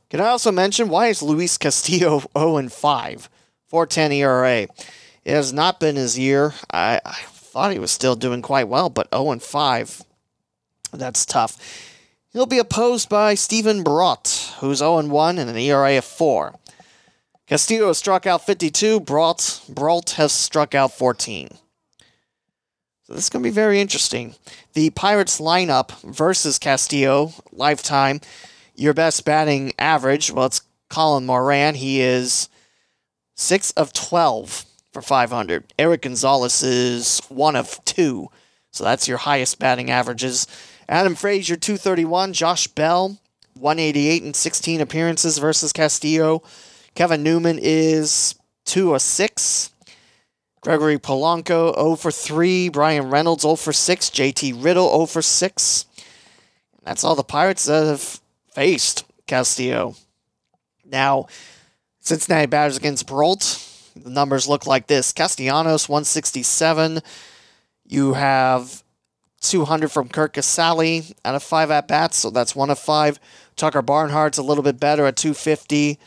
Can 0.10 0.22
I 0.22 0.28
also 0.28 0.52
mention 0.52 0.90
why 0.90 1.08
is 1.08 1.22
Luis 1.22 1.58
Castillo 1.58 2.22
0 2.38 2.58
and 2.58 2.72
5, 2.72 3.30
410 3.68 4.12
ERA? 4.14 4.68
It 5.26 5.34
has 5.34 5.52
not 5.52 5.80
been 5.80 5.96
his 5.96 6.18
year. 6.18 6.54
I, 6.72 7.02
I 7.06 7.14
thought 7.14 7.72
he 7.72 7.80
was 7.80 7.92
still 7.92 8.16
doing 8.16 8.42
quite 8.42 8.68
well, 8.68 8.90
but 8.90 9.10
0 9.14 9.32
and 9.32 9.44
5, 9.44 10.02
that's 10.94 11.26
tough. 11.26 11.58
He'll 12.32 12.46
be 12.46 12.60
opposed 12.60 13.10
by 13.10 13.34
Steven 13.34 13.84
Brault, 13.84 14.54
who's 14.60 14.80
0 14.80 15.00
and 15.00 15.12
1 15.12 15.38
and 15.38 15.50
an 15.50 15.58
ERA 15.58 15.98
of 15.98 16.06
4. 16.06 16.56
Castillo 17.48 17.88
has 17.88 17.98
struck 17.98 18.28
out 18.28 18.46
52, 18.46 19.00
Brault, 19.00 19.62
Brault 19.70 20.12
has 20.12 20.32
struck 20.32 20.76
out 20.76 20.92
14. 20.92 21.50
So 23.04 23.14
this 23.14 23.24
is 23.24 23.30
going 23.30 23.42
to 23.42 23.50
be 23.50 23.54
very 23.54 23.80
interesting. 23.80 24.36
The 24.74 24.90
Pirates 24.90 25.40
lineup 25.40 26.00
versus 26.04 26.60
Castillo, 26.60 27.32
lifetime, 27.54 28.20
your 28.76 28.94
best 28.94 29.24
batting 29.24 29.72
average, 29.80 30.30
well, 30.30 30.48
it's 30.48 30.62
Colin 30.90 31.26
Moran. 31.26 31.76
He 31.76 32.02
is 32.02 32.50
6 33.38 33.72
of 33.72 33.94
12 33.94 34.66
for 34.92 35.02
500. 35.02 35.74
Erik 35.78 36.02
Gonzalez 36.02 36.64
is 36.64 37.22
1 37.30 37.56
of 37.56 37.80
2. 37.86 38.30
So 38.72 38.84
that's 38.84 39.08
your 39.08 39.20
highest 39.20 39.60
batting 39.60 39.90
averages. 39.92 40.48
Adam 40.90 41.16
Frazier, 41.16 41.56
231. 41.56 42.34
Josh 42.34 42.68
Bell, 42.68 43.18
188 43.54 44.24
and 44.24 44.36
16 44.36 44.82
appearances 44.82 45.38
versus 45.38 45.72
Castillo. 45.72 46.42
Kevin 46.96 47.24
Newman 47.24 47.60
is 47.62 48.36
2 48.66 48.96
of 48.96 49.02
6. 49.02 49.72
Gregory 50.62 50.98
Polanco, 50.98 51.76
0 51.76 51.96
for 51.96 52.12
3. 52.12 52.70
Bryan 52.70 53.10
Reynolds, 53.10 53.44
0 53.44 53.56
for 53.56 53.72
6. 53.72 54.10
JT 54.10 54.64
Riddle, 54.64 54.90
0 54.90 55.06
for 55.06 55.22
6. 55.22 55.86
That's 56.84 57.04
all 57.04 57.16
the 57.16 57.24
Pirates 57.24 57.66
that 57.66 57.86
have 57.86 58.20
faced 58.54 59.06
Castillo. 59.28 59.96
Now, 60.84 61.28
Cincinnati 62.08 62.46
batters 62.46 62.78
against 62.78 63.06
Brault. 63.06 63.62
The 63.94 64.10
numbers 64.10 64.48
look 64.48 64.66
like 64.66 64.88
this 64.88 65.12
Castellanos, 65.12 65.90
167. 65.90 67.02
You 67.86 68.14
have 68.14 68.82
200 69.42 69.92
from 69.92 70.08
Curt 70.08 70.34
Casali 70.34 71.14
out 71.26 71.36
of 71.36 71.44
five 71.44 71.70
at 71.70 71.90
bats, 71.90 72.16
so 72.16 72.30
that's 72.30 72.56
one 72.56 72.70
of 72.70 72.80
five. 72.80 73.20
Tucker 73.58 73.82
Barnhart's 73.84 74.38
a 74.38 74.44
little 74.44 74.64
bit 74.64 74.80
better 74.80 75.06
at 75.06 75.18
250. 75.18 76.00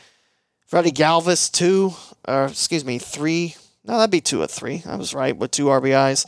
Freddie 0.65 0.91
Galvis, 0.91 1.51
two, 1.51 1.93
or 2.27 2.45
excuse 2.45 2.83
me, 2.83 2.97
three. 2.97 3.55
No, 3.83 3.97
that'd 3.97 4.09
be 4.09 4.21
two 4.21 4.41
of 4.41 4.49
three. 4.49 4.81
I 4.87 4.95
was 4.95 5.13
right 5.13 5.37
with 5.37 5.51
two 5.51 5.65
RBIs. 5.65 6.25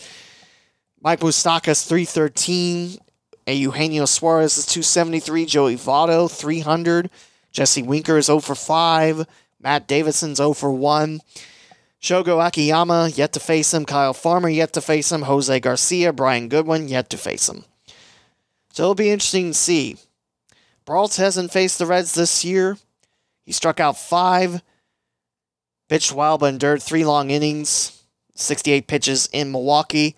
Mike 1.01 1.21
Moustakas, 1.21 1.87
313. 1.87 2.99
A 3.47 3.53
Eugenio 3.55 4.05
Suarez 4.05 4.55
is 4.55 4.67
273. 4.67 5.47
Joey 5.47 5.77
Votto, 5.77 6.29
300. 6.29 7.09
Jesse 7.51 7.81
Winker 7.81 8.17
is 8.17 8.27
0 8.27 8.39
for 8.39 8.53
5. 8.53 9.25
Matt 9.63 9.87
Davidson's 9.87 10.37
0 10.37 10.53
for 10.53 10.71
1. 10.71 11.21
Shogo 12.01 12.45
Akiyama, 12.45 13.09
yet 13.15 13.31
to 13.31 13.39
face 13.39 13.73
him. 13.73 13.85
Kyle 13.85 14.13
Farmer, 14.13 14.49
yet 14.49 14.73
to 14.73 14.81
face 14.81 15.09
him. 15.09 15.21
Jose 15.21 15.57
Garcia, 15.61 16.11
Brian 16.11 16.49
Goodwin, 16.49 16.89
yet 16.89 17.09
to 17.11 17.17
face 17.17 17.47
him. 17.47 17.63
So 18.73 18.83
it'll 18.83 18.95
be 18.95 19.09
interesting 19.09 19.51
to 19.51 19.57
see. 19.57 19.97
Brault 20.85 21.15
hasn't 21.15 21.53
faced 21.53 21.79
the 21.79 21.85
Reds 21.85 22.13
this 22.13 22.43
year. 22.43 22.77
He 23.45 23.53
struck 23.53 23.79
out 23.79 23.97
five, 23.97 24.61
pitched 25.87 26.11
well, 26.11 26.37
but 26.37 26.53
endured 26.53 26.83
three 26.83 27.05
long 27.05 27.29
innings, 27.29 28.03
68 28.35 28.87
pitches 28.87 29.29
in 29.31 29.51
Milwaukee. 29.51 30.17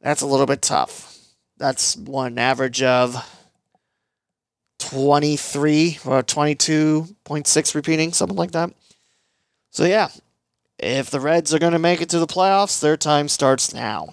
That's 0.00 0.22
a 0.22 0.26
little 0.26 0.46
bit 0.46 0.62
tough. 0.62 1.18
That's 1.58 1.96
one 1.96 2.38
average 2.38 2.82
of 2.82 3.16
23 4.92 5.98
uh, 6.04 6.10
or 6.10 6.22
22.6 6.22 7.74
repeating, 7.74 8.12
something 8.12 8.36
like 8.36 8.50
that. 8.52 8.70
So, 9.70 9.84
yeah, 9.84 10.08
if 10.78 11.10
the 11.10 11.20
Reds 11.20 11.54
are 11.54 11.58
going 11.58 11.72
to 11.72 11.78
make 11.78 12.02
it 12.02 12.10
to 12.10 12.18
the 12.18 12.26
playoffs, 12.26 12.80
their 12.80 12.98
time 12.98 13.28
starts 13.28 13.72
now. 13.72 14.10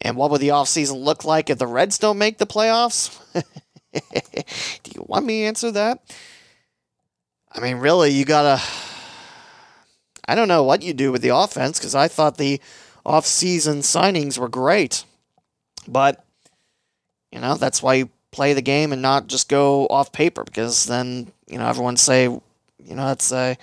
And 0.00 0.16
what 0.16 0.30
would 0.30 0.40
the 0.40 0.48
offseason 0.48 1.04
look 1.04 1.24
like 1.24 1.50
if 1.50 1.58
the 1.58 1.66
Reds 1.66 1.98
don't 1.98 2.16
make 2.16 2.38
the 2.38 2.46
playoffs? 2.46 3.18
Do 3.92 4.90
you 4.94 5.04
want 5.06 5.26
me 5.26 5.40
to 5.40 5.46
answer 5.46 5.70
that? 5.72 6.00
I 7.52 7.60
mean, 7.60 7.76
really, 7.76 8.10
you 8.10 8.24
got 8.24 8.42
to. 8.42 8.64
I 10.26 10.34
don't 10.34 10.48
know 10.48 10.62
what 10.62 10.82
you 10.82 10.94
do 10.94 11.12
with 11.12 11.22
the 11.22 11.36
offense 11.36 11.78
because 11.78 11.94
I 11.94 12.08
thought 12.08 12.38
the 12.38 12.60
offseason 13.04 13.78
signings 13.78 14.38
were 14.38 14.48
great. 14.48 15.04
But 15.86 16.24
You 17.32 17.40
know, 17.40 17.56
that's 17.56 17.82
why 17.82 17.94
you 17.94 18.10
play 18.32 18.52
the 18.52 18.62
game 18.62 18.92
and 18.92 19.02
not 19.02 19.26
just 19.26 19.48
go 19.48 19.86
off 19.88 20.12
paper 20.12 20.44
because 20.44 20.86
then, 20.86 21.32
you 21.46 21.58
know, 21.58 21.66
everyone 21.66 21.96
say, 21.96 22.24
you 22.24 22.94
know, 22.94 23.06
that's 23.06 23.32
a 23.32 23.56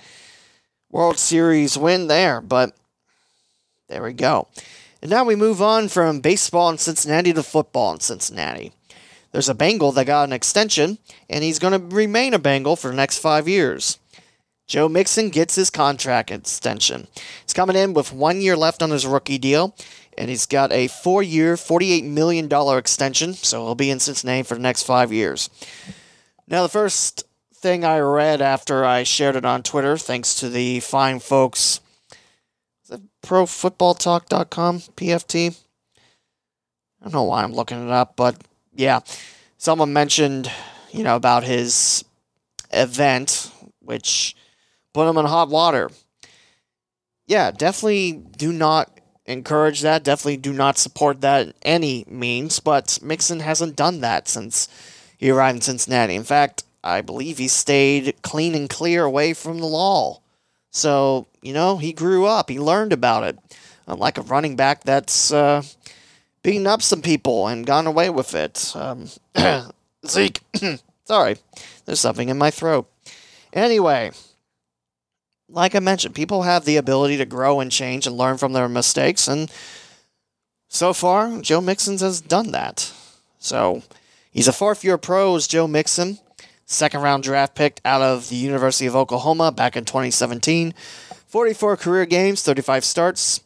World 0.90 1.18
Series 1.18 1.76
win 1.76 2.06
there. 2.06 2.40
But 2.40 2.74
there 3.88 4.02
we 4.02 4.12
go. 4.12 4.48
And 5.00 5.10
now 5.10 5.24
we 5.24 5.36
move 5.36 5.62
on 5.62 5.88
from 5.88 6.20
baseball 6.20 6.70
in 6.70 6.78
Cincinnati 6.78 7.32
to 7.32 7.42
football 7.42 7.92
in 7.92 8.00
Cincinnati. 8.00 8.72
There's 9.32 9.48
a 9.48 9.54
Bengal 9.54 9.92
that 9.92 10.06
got 10.06 10.24
an 10.24 10.32
extension, 10.32 10.98
and 11.28 11.44
he's 11.44 11.58
going 11.58 11.78
to 11.78 11.94
remain 11.94 12.34
a 12.34 12.38
Bengal 12.38 12.76
for 12.76 12.88
the 12.88 12.96
next 12.96 13.18
five 13.18 13.46
years. 13.46 13.98
Joe 14.66 14.88
Mixon 14.88 15.30
gets 15.30 15.54
his 15.54 15.70
contract 15.70 16.30
extension. 16.30 17.08
He's 17.42 17.54
coming 17.54 17.76
in 17.76 17.94
with 17.94 18.12
one 18.12 18.40
year 18.40 18.56
left 18.56 18.82
on 18.82 18.90
his 18.90 19.06
rookie 19.06 19.38
deal, 19.38 19.74
and 20.18 20.28
he's 20.28 20.46
got 20.46 20.72
a 20.72 20.88
four 20.88 21.22
year, 21.22 21.54
$48 21.54 22.04
million 22.04 22.48
extension, 22.76 23.34
so 23.34 23.64
he'll 23.64 23.74
be 23.74 23.90
in 23.90 24.00
Cincinnati 24.00 24.42
for 24.42 24.54
the 24.54 24.60
next 24.60 24.82
five 24.82 25.12
years. 25.12 25.48
Now, 26.46 26.62
the 26.62 26.68
first 26.68 27.24
thing 27.54 27.84
I 27.84 27.98
read 27.98 28.40
after 28.40 28.84
I 28.84 29.02
shared 29.02 29.36
it 29.36 29.44
on 29.44 29.62
Twitter, 29.62 29.96
thanks 29.96 30.34
to 30.36 30.48
the 30.48 30.80
fine 30.80 31.20
folks 31.20 31.80
at 32.90 33.00
profootballtalk.com, 33.22 34.78
PFT. 34.80 35.58
I 37.00 37.04
don't 37.04 37.14
know 37.14 37.24
why 37.24 37.42
I'm 37.42 37.52
looking 37.52 37.86
it 37.86 37.92
up, 37.92 38.16
but 38.16 38.36
yeah, 38.74 39.00
someone 39.56 39.92
mentioned, 39.92 40.50
you 40.90 41.04
know, 41.04 41.16
about 41.16 41.44
his 41.44 42.04
event, 42.72 43.52
which 43.80 44.34
put 44.94 45.08
him 45.08 45.16
in 45.16 45.26
hot 45.26 45.48
water. 45.48 45.90
Yeah, 47.26 47.50
definitely 47.50 48.12
do 48.12 48.52
not 48.52 48.97
encourage 49.28 49.82
that. 49.82 50.02
Definitely 50.02 50.38
do 50.38 50.52
not 50.52 50.78
support 50.78 51.20
that 51.20 51.54
any 51.62 52.04
means, 52.08 52.58
but 52.58 52.98
Mixon 53.02 53.40
hasn't 53.40 53.76
done 53.76 54.00
that 54.00 54.26
since 54.26 54.68
he 55.16 55.30
arrived 55.30 55.56
in 55.56 55.62
Cincinnati. 55.62 56.16
In 56.16 56.24
fact, 56.24 56.64
I 56.82 57.02
believe 57.02 57.38
he 57.38 57.48
stayed 57.48 58.16
clean 58.22 58.54
and 58.54 58.68
clear 58.68 59.04
away 59.04 59.34
from 59.34 59.58
the 59.58 59.66
law. 59.66 60.20
So, 60.70 61.26
you 61.42 61.52
know, 61.52 61.76
he 61.76 61.92
grew 61.92 62.26
up, 62.26 62.48
he 62.48 62.58
learned 62.58 62.92
about 62.92 63.24
it. 63.24 63.38
Unlike 63.86 64.18
a 64.18 64.22
running 64.22 64.54
back 64.54 64.84
that's 64.84 65.32
uh, 65.32 65.62
beaten 66.42 66.66
up 66.66 66.82
some 66.82 67.00
people 67.00 67.46
and 67.46 67.66
gone 67.66 67.86
away 67.86 68.10
with 68.10 68.34
it. 68.34 68.74
Um, 68.76 69.08
Zeke, 70.06 70.40
sorry, 71.04 71.36
there's 71.86 72.00
something 72.00 72.28
in 72.28 72.36
my 72.36 72.50
throat. 72.50 72.86
Anyway, 73.52 74.10
like 75.48 75.74
I 75.74 75.80
mentioned, 75.80 76.14
people 76.14 76.42
have 76.42 76.64
the 76.64 76.76
ability 76.76 77.16
to 77.18 77.24
grow 77.26 77.60
and 77.60 77.70
change 77.70 78.06
and 78.06 78.16
learn 78.16 78.38
from 78.38 78.52
their 78.52 78.68
mistakes, 78.68 79.28
and 79.28 79.50
so 80.68 80.92
far, 80.92 81.40
Joe 81.40 81.60
Mixon 81.60 81.98
has 81.98 82.20
done 82.20 82.52
that. 82.52 82.92
So, 83.38 83.82
he's 84.30 84.48
a 84.48 84.52
fourth 84.52 84.84
year 84.84 84.98
pro, 84.98 85.34
is 85.36 85.46
Joe 85.46 85.66
Mixon 85.66 86.18
second 86.68 87.00
round 87.00 87.22
draft 87.22 87.54
pick 87.54 87.80
out 87.84 88.02
of 88.02 88.28
the 88.28 88.36
University 88.36 88.86
of 88.86 88.94
Oklahoma 88.94 89.50
back 89.50 89.76
in 89.76 89.84
2017. 89.84 90.74
44 91.26 91.76
career 91.76 92.06
games, 92.06 92.42
35 92.42 92.84
starts, 92.84 93.40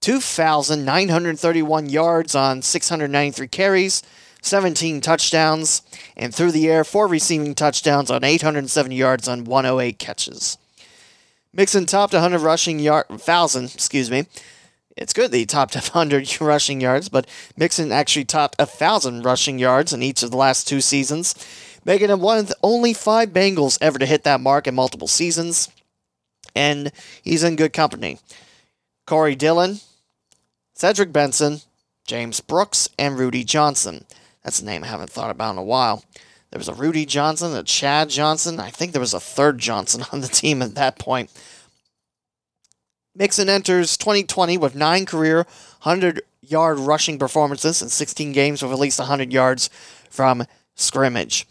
2,931 0.00 1.88
yards 1.88 2.34
on 2.34 2.62
693 2.62 3.48
carries, 3.48 4.02
17 4.42 5.00
touchdowns, 5.00 5.82
and 6.16 6.34
through 6.34 6.52
the 6.52 6.68
air, 6.68 6.84
four 6.84 7.06
receiving 7.06 7.54
touchdowns 7.54 8.10
on 8.10 8.22
870 8.22 8.94
yards 8.94 9.28
on 9.28 9.44
108 9.44 9.98
catches. 9.98 10.58
Mixon 11.56 11.86
topped 11.86 12.12
100 12.12 12.40
rushing 12.40 12.78
yard, 12.78 13.06
thousand, 13.08 13.72
excuse 13.74 14.10
me. 14.10 14.26
It's 14.96 15.12
good 15.12 15.30
that 15.30 15.36
he 15.36 15.46
topped 15.46 15.74
100 15.74 16.40
rushing 16.40 16.80
yards, 16.80 17.08
but 17.08 17.26
Mixon 17.56 17.92
actually 17.92 18.24
topped 18.24 18.58
1,000 18.58 19.24
rushing 19.24 19.58
yards 19.58 19.92
in 19.92 20.02
each 20.02 20.22
of 20.22 20.30
the 20.30 20.36
last 20.36 20.68
two 20.68 20.80
seasons 20.80 21.34
making 21.86 22.10
him 22.10 22.20
one 22.20 22.38
of 22.38 22.52
only 22.62 22.92
five 22.92 23.30
Bengals 23.30 23.78
ever 23.80 23.98
to 23.98 24.04
hit 24.04 24.24
that 24.24 24.40
mark 24.40 24.66
in 24.66 24.74
multiple 24.74 25.06
seasons. 25.06 25.70
And 26.54 26.90
he's 27.22 27.44
in 27.44 27.56
good 27.56 27.72
company. 27.72 28.18
Corey 29.06 29.36
Dillon, 29.36 29.78
Cedric 30.74 31.12
Benson, 31.12 31.60
James 32.06 32.40
Brooks, 32.40 32.88
and 32.98 33.18
Rudi 33.18 33.44
Johnson. 33.44 34.04
That's 34.42 34.60
a 34.60 34.64
name 34.64 34.82
I 34.82 34.88
haven't 34.88 35.10
thought 35.10 35.30
about 35.30 35.52
in 35.52 35.58
a 35.58 35.62
while. 35.62 36.04
There 36.50 36.58
was 36.58 36.68
a 36.68 36.74
Rudi 36.74 37.06
Johnson, 37.06 37.54
a 37.54 37.62
Chad 37.62 38.08
Johnson. 38.08 38.60
I 38.60 38.70
think 38.70 38.92
there 38.92 39.00
was 39.00 39.14
a 39.14 39.20
third 39.20 39.58
Johnson 39.58 40.04
on 40.12 40.20
the 40.20 40.28
team 40.28 40.62
at 40.62 40.74
that 40.74 40.98
point. 40.98 41.30
Mixon 43.14 43.48
enters 43.48 43.96
2020 43.96 44.58
with 44.58 44.74
nine 44.74 45.06
career 45.06 45.46
100 45.82 46.22
yard 46.42 46.78
rushing 46.78 47.18
performances 47.18 47.82
in 47.82 47.88
16 47.88 48.32
games 48.32 48.62
with 48.62 48.72
at 48.72 48.78
least 48.78 48.98
100 48.98 49.32
yards 49.32 49.70
from 50.10 50.44
scrimmage. 50.74 51.46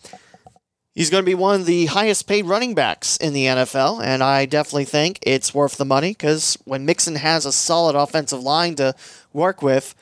He's 0.93 1.10
going 1.10 1.24
to 1.24 1.26
be 1.26 1.36
one 1.36 1.60
of 1.60 1.66
the 1.66 1.88
highest 1.88 2.26
paid 2.26 2.46
running 2.46 2.74
backs 2.74 3.18
in 3.18 3.34
the 3.34 3.46
NFL, 3.46 4.02
and 4.02 4.24
I 4.24 4.46
definitely 4.46 4.86
think 4.86 5.20
it's 5.22 5.54
worth 5.54 5.76
the 5.76 5.84
money 5.84 6.12
because 6.12 6.58
when 6.64 6.86
Mixon 6.86 7.16
has 7.16 7.46
a 7.46 7.52
solid 7.52 7.96
offensive 7.98 8.41
line 8.41 8.76
to 8.76 8.96
work 9.34 9.62
with, 9.62 9.93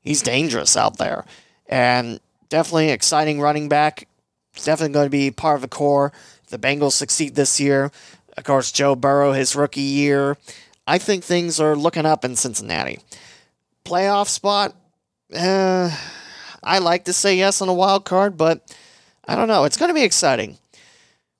he's 0.00 0.22
dangerous 0.22 0.74
out 0.74 0.96
there. 0.96 1.26
And 1.68 2.18
definitely 2.48 2.88
exciting 2.88 3.42
running 3.42 3.68
back. 3.68 4.07
Definitely 4.64 4.94
going 4.94 5.06
to 5.06 5.10
be 5.10 5.30
part 5.30 5.56
of 5.56 5.62
the 5.62 5.68
core. 5.68 6.12
The 6.48 6.58
Bengals 6.58 6.92
succeed 6.92 7.34
this 7.34 7.60
year. 7.60 7.90
Of 8.36 8.44
course, 8.44 8.72
Joe 8.72 8.94
Burrow, 8.94 9.32
his 9.32 9.56
rookie 9.56 9.80
year. 9.80 10.36
I 10.86 10.98
think 10.98 11.24
things 11.24 11.60
are 11.60 11.76
looking 11.76 12.06
up 12.06 12.24
in 12.24 12.36
Cincinnati. 12.36 13.00
Playoff 13.84 14.28
spot, 14.28 14.74
uh, 15.34 15.94
I 16.62 16.78
like 16.78 17.04
to 17.04 17.12
say 17.12 17.36
yes 17.36 17.60
on 17.60 17.68
a 17.68 17.74
wild 17.74 18.04
card, 18.04 18.36
but 18.36 18.74
I 19.26 19.34
don't 19.34 19.48
know. 19.48 19.64
It's 19.64 19.76
going 19.76 19.90
to 19.90 19.94
be 19.94 20.04
exciting. 20.04 20.58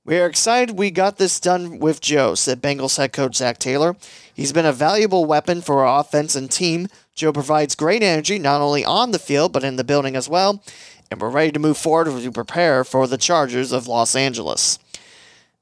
We 0.04 0.18
are 0.18 0.26
excited 0.26 0.78
we 0.78 0.90
got 0.90 1.18
this 1.18 1.38
done 1.38 1.80
with 1.80 2.00
Joe, 2.00 2.34
said 2.34 2.62
Bengals 2.62 2.96
head 2.96 3.12
coach 3.12 3.36
Zac 3.36 3.58
Taylor. 3.58 3.94
He's 4.32 4.54
been 4.54 4.64
a 4.64 4.72
valuable 4.72 5.26
weapon 5.26 5.60
for 5.60 5.84
our 5.84 6.00
offense 6.00 6.34
and 6.34 6.50
team. 6.50 6.88
Joe 7.14 7.32
provides 7.32 7.74
great 7.74 8.02
energy 8.02 8.38
not 8.38 8.62
only 8.62 8.84
on 8.84 9.10
the 9.10 9.18
field 9.18 9.52
but 9.52 9.64
in 9.64 9.76
the 9.76 9.84
building 9.84 10.16
as 10.16 10.26
well, 10.26 10.62
and 11.10 11.20
we're 11.20 11.30
ready 11.30 11.52
to 11.52 11.58
move 11.58 11.78
forward 11.78 12.08
as 12.08 12.24
we 12.24 12.30
prepare 12.30 12.84
for 12.84 13.06
the 13.06 13.18
Chargers 13.18 13.72
of 13.72 13.86
Los 13.86 14.14
Angeles. 14.14 14.78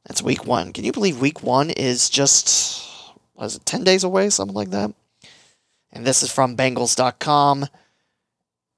That's 0.07 0.23
week 0.23 0.47
one. 0.47 0.73
Can 0.73 0.85
you 0.85 0.93
believe 0.93 1.21
week 1.21 1.43
one 1.43 1.71
is 1.71 2.09
just, 2.09 2.87
what 3.35 3.47
is 3.47 3.57
it, 3.57 3.67
10 3.67 3.85
days 3.85 4.05
away? 4.05 4.31
Something 4.31 4.55
like 4.55 4.71
that? 4.71 4.93
And 5.93 6.07
this 6.07 6.23
is 6.23 6.31
from 6.31 6.57
Bengals.com, 6.57 7.67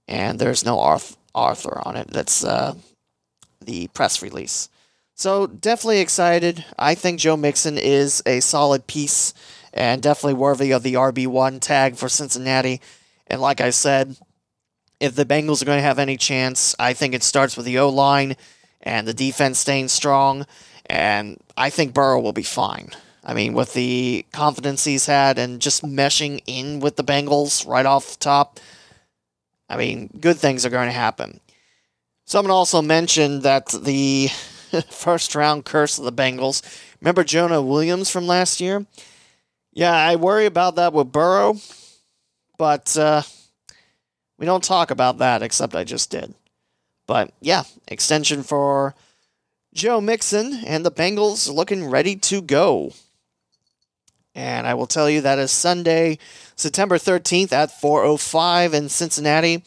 and 0.07 0.39
there's 0.39 0.65
no 0.65 0.79
Arthur 1.35 1.83
on 1.87 1.97
it. 1.97 2.09
That's 2.09 2.45
uh, 2.45 2.75
the 3.65 3.89
press 3.89 4.23
release. 4.23 4.69
So 5.15 5.49
definitely 5.49 6.01
excited. 6.01 6.65
I 6.79 6.95
think 6.95 7.19
Joe 7.19 7.37
Mixon 7.37 7.77
is 7.77 8.23
a 8.25 8.41
solid 8.41 8.87
piece 8.87 9.35
and 9.73 10.01
definitely 10.01 10.35
worthy 10.35 10.71
of 10.71 10.83
the 10.83 10.95
RB1 10.95 11.61
tag 11.61 11.97
for 11.97 12.09
Cincinnati. 12.09 12.81
And 13.27 13.41
like 13.41 13.61
I 13.61 13.71
said, 13.71 14.17
if 15.01 15.15
the 15.15 15.25
Bengals 15.25 15.63
are 15.63 15.67
going 15.67 15.79
to 15.79 15.83
have 15.83 15.99
any 15.99 16.17
chance, 16.17 16.75
I 16.79 16.93
think 16.93 17.15
it 17.15 17.23
starts 17.23 17.57
with 17.57 17.67
the 17.67 17.79
O 17.79 17.89
line 17.89 18.37
and 18.83 19.07
the 19.07 19.15
defense 19.15 19.59
staying 19.59 19.89
strong. 19.89 20.47
And 20.87 21.39
I 21.57 21.71
think 21.71 21.95
Burrow 21.95 22.21
will 22.21 22.33
be 22.33 22.43
fine. 22.43 22.91
I 23.23 23.35
mean, 23.35 23.53
with 23.53 23.75
the 23.75 24.25
confidence 24.33 24.85
he's 24.85 25.07
had 25.07 25.39
and 25.39 25.61
just 25.61 25.85
meshing 25.85 26.43
in 26.47 26.81
with 26.81 26.97
the 26.97 27.05
Bengals 27.05 27.67
right 27.67 27.85
off 27.85 28.13
the 28.13 28.19
top, 28.19 28.59
I 29.69 29.77
mean, 29.77 30.09
good 30.19 30.39
things 30.39 30.65
are 30.65 30.71
going 30.71 30.89
to 30.89 30.93
happen. 30.93 31.41
Someone 32.25 32.51
also 32.51 32.81
mentioned 32.81 33.43
that 33.43 33.67
the 33.69 34.29
first 34.91 35.35
round 35.35 35.65
curse 35.65 35.99
of 35.99 36.05
the 36.05 36.13
Bengals. 36.13 36.63
Remember 37.01 37.23
Jonah 37.23 37.63
Williams 37.63 38.11
from 38.11 38.27
last 38.27 38.61
year? 38.61 38.87
Yeah, 39.73 39.95
I 39.95 40.17
worry 40.17 40.47
about 40.47 40.77
that 40.77 40.93
with 40.93 41.13
Burrow, 41.13 41.57
but 42.57 42.97
uh, 42.97 43.23
we 44.39 44.47
don't 44.47 44.65
talk 44.65 44.91
about 44.91 45.19
that, 45.19 45.43
except 45.43 45.75
I 45.75 45.85
just 45.85 46.11
did. 46.11 46.35
But 47.07 47.33
yeah, 47.41 47.65
extension 47.89 48.43
for 48.43 48.95
Joe 49.75 50.01
Mixon, 50.01 50.63
and 50.67 50.85
the 50.85 50.91
Bengals 50.91 51.53
looking 51.53 51.89
ready 51.89 52.17
to 52.17 52.41
go. 52.41 52.93
And 54.35 54.67
I 54.67 54.75
will 54.75 54.87
tell 54.87 55.11
you 55.11 55.21
that 55.21 55.39
is 55.39 55.51
Sunday, 55.51 56.19
September 56.55 56.97
13th 56.97 57.53
at 57.53 57.71
4:05 57.71 58.73
in 58.73 58.89
Cincinnati. 58.89 59.65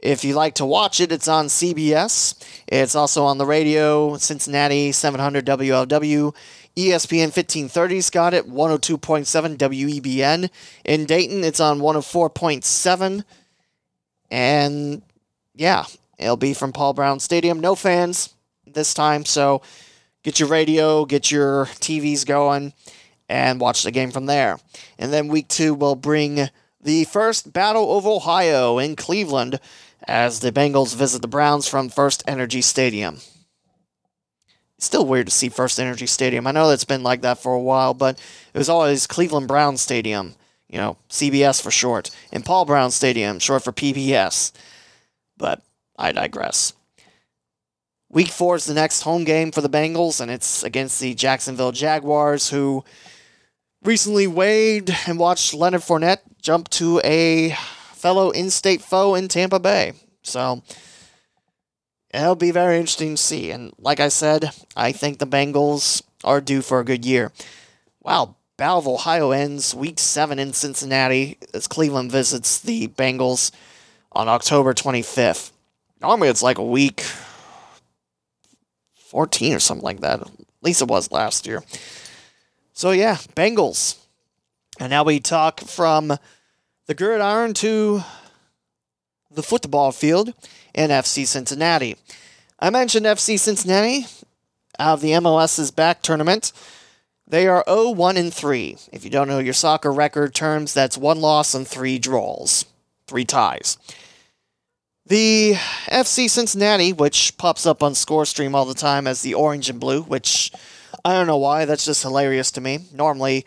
If 0.00 0.24
you 0.24 0.34
like 0.34 0.54
to 0.54 0.64
watch 0.64 1.00
it, 1.00 1.10
it's 1.10 1.28
on 1.28 1.46
CBS. 1.46 2.34
It's 2.68 2.94
also 2.94 3.24
on 3.24 3.38
the 3.38 3.46
radio, 3.46 4.16
Cincinnati 4.16 4.92
700 4.92 5.44
WLW. 5.44 6.34
ESPN 6.76 7.32
1530's 7.32 8.08
got 8.08 8.34
it, 8.34 8.48
102.7 8.48 9.56
WEBN. 9.56 10.48
In 10.84 11.04
Dayton, 11.04 11.42
it's 11.42 11.58
on 11.58 11.80
104.7. 11.80 13.24
And 14.30 15.02
yeah, 15.54 15.84
it'll 16.18 16.36
be 16.36 16.54
from 16.54 16.72
Paul 16.72 16.94
Brown 16.94 17.20
Stadium. 17.20 17.60
No 17.60 17.74
fans 17.74 18.34
this 18.66 18.94
time, 18.94 19.24
so 19.24 19.62
get 20.22 20.40
your 20.40 20.48
radio, 20.48 21.04
get 21.04 21.30
your 21.30 21.66
TVs 21.66 22.26
going, 22.26 22.72
and 23.28 23.60
watch 23.60 23.82
the 23.82 23.90
game 23.90 24.10
from 24.10 24.26
there. 24.26 24.58
And 24.98 25.12
then 25.12 25.28
week 25.28 25.48
two 25.48 25.74
will 25.74 25.96
bring 25.96 26.48
the 26.80 27.04
first 27.04 27.52
Battle 27.52 27.96
of 27.96 28.06
Ohio 28.06 28.78
in 28.78 28.96
Cleveland 28.96 29.60
as 30.06 30.40
the 30.40 30.52
Bengals 30.52 30.94
visit 30.94 31.22
the 31.22 31.28
Browns 31.28 31.68
from 31.68 31.90
FirstEnergy 31.90 32.62
Stadium. 32.62 33.18
It's 34.76 34.86
still 34.86 35.04
weird 35.04 35.26
to 35.26 35.32
see 35.32 35.50
FirstEnergy 35.50 36.08
Stadium. 36.08 36.46
I 36.46 36.52
know 36.52 36.68
that's 36.68 36.84
been 36.84 37.02
like 37.02 37.22
that 37.22 37.38
for 37.38 37.52
a 37.52 37.60
while, 37.60 37.94
but 37.94 38.16
it 38.54 38.58
was 38.58 38.68
always 38.68 39.08
Cleveland 39.08 39.48
Brown 39.48 39.76
Stadium, 39.76 40.36
you 40.68 40.78
know, 40.78 40.96
CBS 41.08 41.62
for 41.62 41.70
short, 41.70 42.10
and 42.32 42.44
Paul 42.44 42.64
Brown 42.64 42.90
Stadium, 42.90 43.38
short 43.38 43.64
for 43.64 43.72
PBS. 43.72 44.52
But 45.36 45.62
I 45.98 46.12
digress. 46.12 46.74
Week 48.10 48.28
four 48.28 48.56
is 48.56 48.64
the 48.64 48.74
next 48.74 49.02
home 49.02 49.24
game 49.24 49.52
for 49.52 49.60
the 49.60 49.68
Bengals, 49.68 50.20
and 50.20 50.30
it's 50.30 50.62
against 50.62 51.00
the 51.00 51.14
Jacksonville 51.14 51.72
Jaguars, 51.72 52.50
who 52.50 52.84
recently 53.82 54.26
weighed 54.26 54.90
and 55.06 55.18
watched 55.18 55.54
Leonard 55.54 55.82
Fournette 55.82 56.20
jump 56.40 56.68
to 56.70 57.00
a 57.04 57.50
fellow 57.92 58.30
in 58.30 58.50
state 58.50 58.80
foe 58.80 59.14
in 59.14 59.28
Tampa 59.28 59.60
Bay. 59.60 59.92
So 60.22 60.62
it'll 62.14 62.34
be 62.34 62.50
very 62.50 62.78
interesting 62.78 63.16
to 63.16 63.22
see. 63.22 63.50
And 63.50 63.72
like 63.78 64.00
I 64.00 64.08
said, 64.08 64.52
I 64.76 64.92
think 64.92 65.18
the 65.18 65.26
Bengals 65.26 66.02
are 66.24 66.40
due 66.40 66.62
for 66.62 66.80
a 66.80 66.84
good 66.84 67.04
year. 67.04 67.32
Wow, 68.02 68.36
Battle 68.58 68.78
of 68.78 68.88
Ohio 68.88 69.30
ends 69.30 69.72
week 69.72 70.00
seven 70.00 70.40
in 70.40 70.52
Cincinnati 70.52 71.38
as 71.54 71.68
Cleveland 71.68 72.10
visits 72.10 72.58
the 72.58 72.88
Bengals 72.88 73.52
on 74.10 74.28
October 74.28 74.74
25th. 74.74 75.52
Normally 76.02 76.26
it's 76.26 76.42
like 76.42 76.58
a 76.58 76.64
week 76.64 77.04
14 78.96 79.54
or 79.54 79.60
something 79.60 79.84
like 79.84 80.00
that. 80.00 80.22
At 80.22 80.30
least 80.60 80.82
it 80.82 80.88
was 80.88 81.12
last 81.12 81.46
year. 81.46 81.62
So 82.72 82.90
yeah, 82.90 83.18
Bengals. 83.36 83.96
And 84.80 84.90
now 84.90 85.04
we 85.04 85.20
talk 85.20 85.60
from 85.60 86.18
the 86.86 86.94
gridiron 86.94 87.54
to 87.54 88.02
the 89.30 89.44
football 89.44 89.92
field 89.92 90.34
in 90.74 90.90
FC 90.90 91.28
Cincinnati. 91.28 91.94
I 92.58 92.70
mentioned 92.70 93.06
FC 93.06 93.38
Cincinnati 93.38 94.06
out 94.80 94.94
of 94.94 95.00
the 95.00 95.12
MLS's 95.12 95.70
back 95.70 96.02
tournament. 96.02 96.50
They 97.30 97.46
are 97.46 97.62
0 97.68 97.90
1 97.90 98.16
and 98.16 98.32
3. 98.32 98.78
If 98.90 99.04
you 99.04 99.10
don't 99.10 99.28
know 99.28 99.38
your 99.38 99.52
soccer 99.52 99.92
record 99.92 100.34
terms, 100.34 100.72
that's 100.72 100.96
one 100.96 101.20
loss 101.20 101.54
and 101.54 101.68
three 101.68 101.98
draws, 101.98 102.64
three 103.06 103.26
ties. 103.26 103.76
The 105.04 105.54
FC 105.86 106.28
Cincinnati, 106.28 106.92
which 106.92 107.36
pops 107.36 107.66
up 107.66 107.82
on 107.82 107.92
ScoreStream 107.92 108.54
all 108.54 108.64
the 108.64 108.74
time 108.74 109.06
as 109.06 109.20
the 109.20 109.34
orange 109.34 109.68
and 109.68 109.78
blue, 109.78 110.02
which 110.02 110.52
I 111.04 111.12
don't 111.12 111.26
know 111.26 111.36
why, 111.36 111.66
that's 111.66 111.84
just 111.84 112.02
hilarious 112.02 112.50
to 112.52 112.62
me. 112.62 112.80
Normally, 112.94 113.44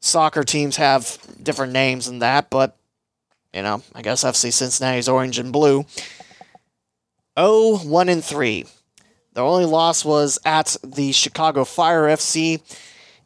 soccer 0.00 0.44
teams 0.44 0.76
have 0.76 1.18
different 1.42 1.72
names 1.72 2.06
than 2.06 2.20
that, 2.20 2.48
but, 2.48 2.76
you 3.52 3.62
know, 3.62 3.82
I 3.92 4.02
guess 4.02 4.22
FC 4.22 4.52
Cincinnati's 4.52 5.08
orange 5.08 5.38
and 5.38 5.52
blue. 5.52 5.84
0 7.36 7.78
1 7.78 8.08
and 8.08 8.24
3. 8.24 8.66
Their 9.32 9.44
only 9.44 9.64
loss 9.64 10.04
was 10.04 10.38
at 10.44 10.76
the 10.84 11.10
Chicago 11.10 11.64
Fire 11.64 12.02
FC 12.02 12.60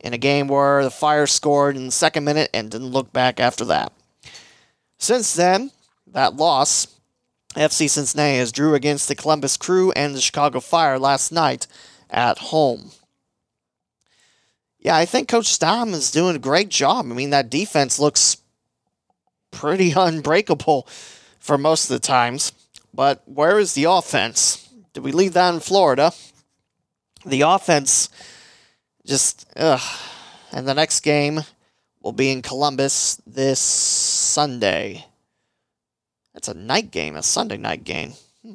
in 0.05 0.12
a 0.12 0.18
game 0.18 0.46
where 0.46 0.84
the 0.84 0.90
Fire 0.90 1.26
scored 1.26 1.76
in 1.76 1.86
the 1.86 1.90
second 1.90 2.24
minute 2.24 2.50
and 2.52 2.70
didn't 2.70 2.88
look 2.88 3.11
back 3.11 3.40
after 3.40 3.64
that. 3.64 3.90
Since 4.98 5.34
then, 5.34 5.70
that 6.07 6.36
loss 6.36 6.86
FC 7.57 7.88
Cincinnati 7.88 8.36
has 8.36 8.52
drew 8.52 8.74
against 8.74 9.09
the 9.09 9.14
Columbus 9.14 9.57
Crew 9.57 9.92
and 9.92 10.14
the 10.14 10.20
Chicago 10.20 10.61
Fire 10.61 10.98
last 10.98 11.32
night 11.32 11.66
at 12.11 12.38
home. 12.38 12.90
Yeah, 14.78 14.94
I 14.94 15.07
think 15.07 15.26
Coach 15.26 15.46
Stam 15.46 15.94
is 15.94 16.11
doing 16.11 16.36
a 16.36 16.40
great 16.40 16.68
job. 16.68 17.07
I 17.07 17.14
mean, 17.14 17.30
that 17.30 17.48
defense 17.48 17.98
looks 17.98 18.36
pretty 19.50 19.92
unbreakable 19.96 20.86
for 21.38 21.57
most 21.57 21.84
of 21.84 21.94
the 21.94 22.07
times. 22.07 22.52
But 22.92 23.22
where 23.24 23.59
is 23.59 23.72
the 23.72 23.84
offense? 23.84 24.68
Did 24.92 25.02
we 25.02 25.12
leave 25.12 25.32
that 25.32 25.55
in 25.55 25.61
Florida? 25.61 26.12
The 27.24 27.40
offense 27.40 28.11
just, 29.07 29.46
ugh. 29.57 29.80
And 30.52 30.68
the 30.68 30.74
next 30.74 31.00
game 31.00 31.40
will 32.00 32.12
be 32.12 32.30
in 32.30 32.42
Columbus 32.42 33.20
this 33.26 33.59
Sunday. 33.59 35.07
It's 36.34 36.48
a 36.48 36.55
night 36.55 36.90
game, 36.90 37.16
a 37.16 37.22
Sunday 37.22 37.57
night 37.57 37.84
game. 37.84 38.12
Hmm. 38.42 38.55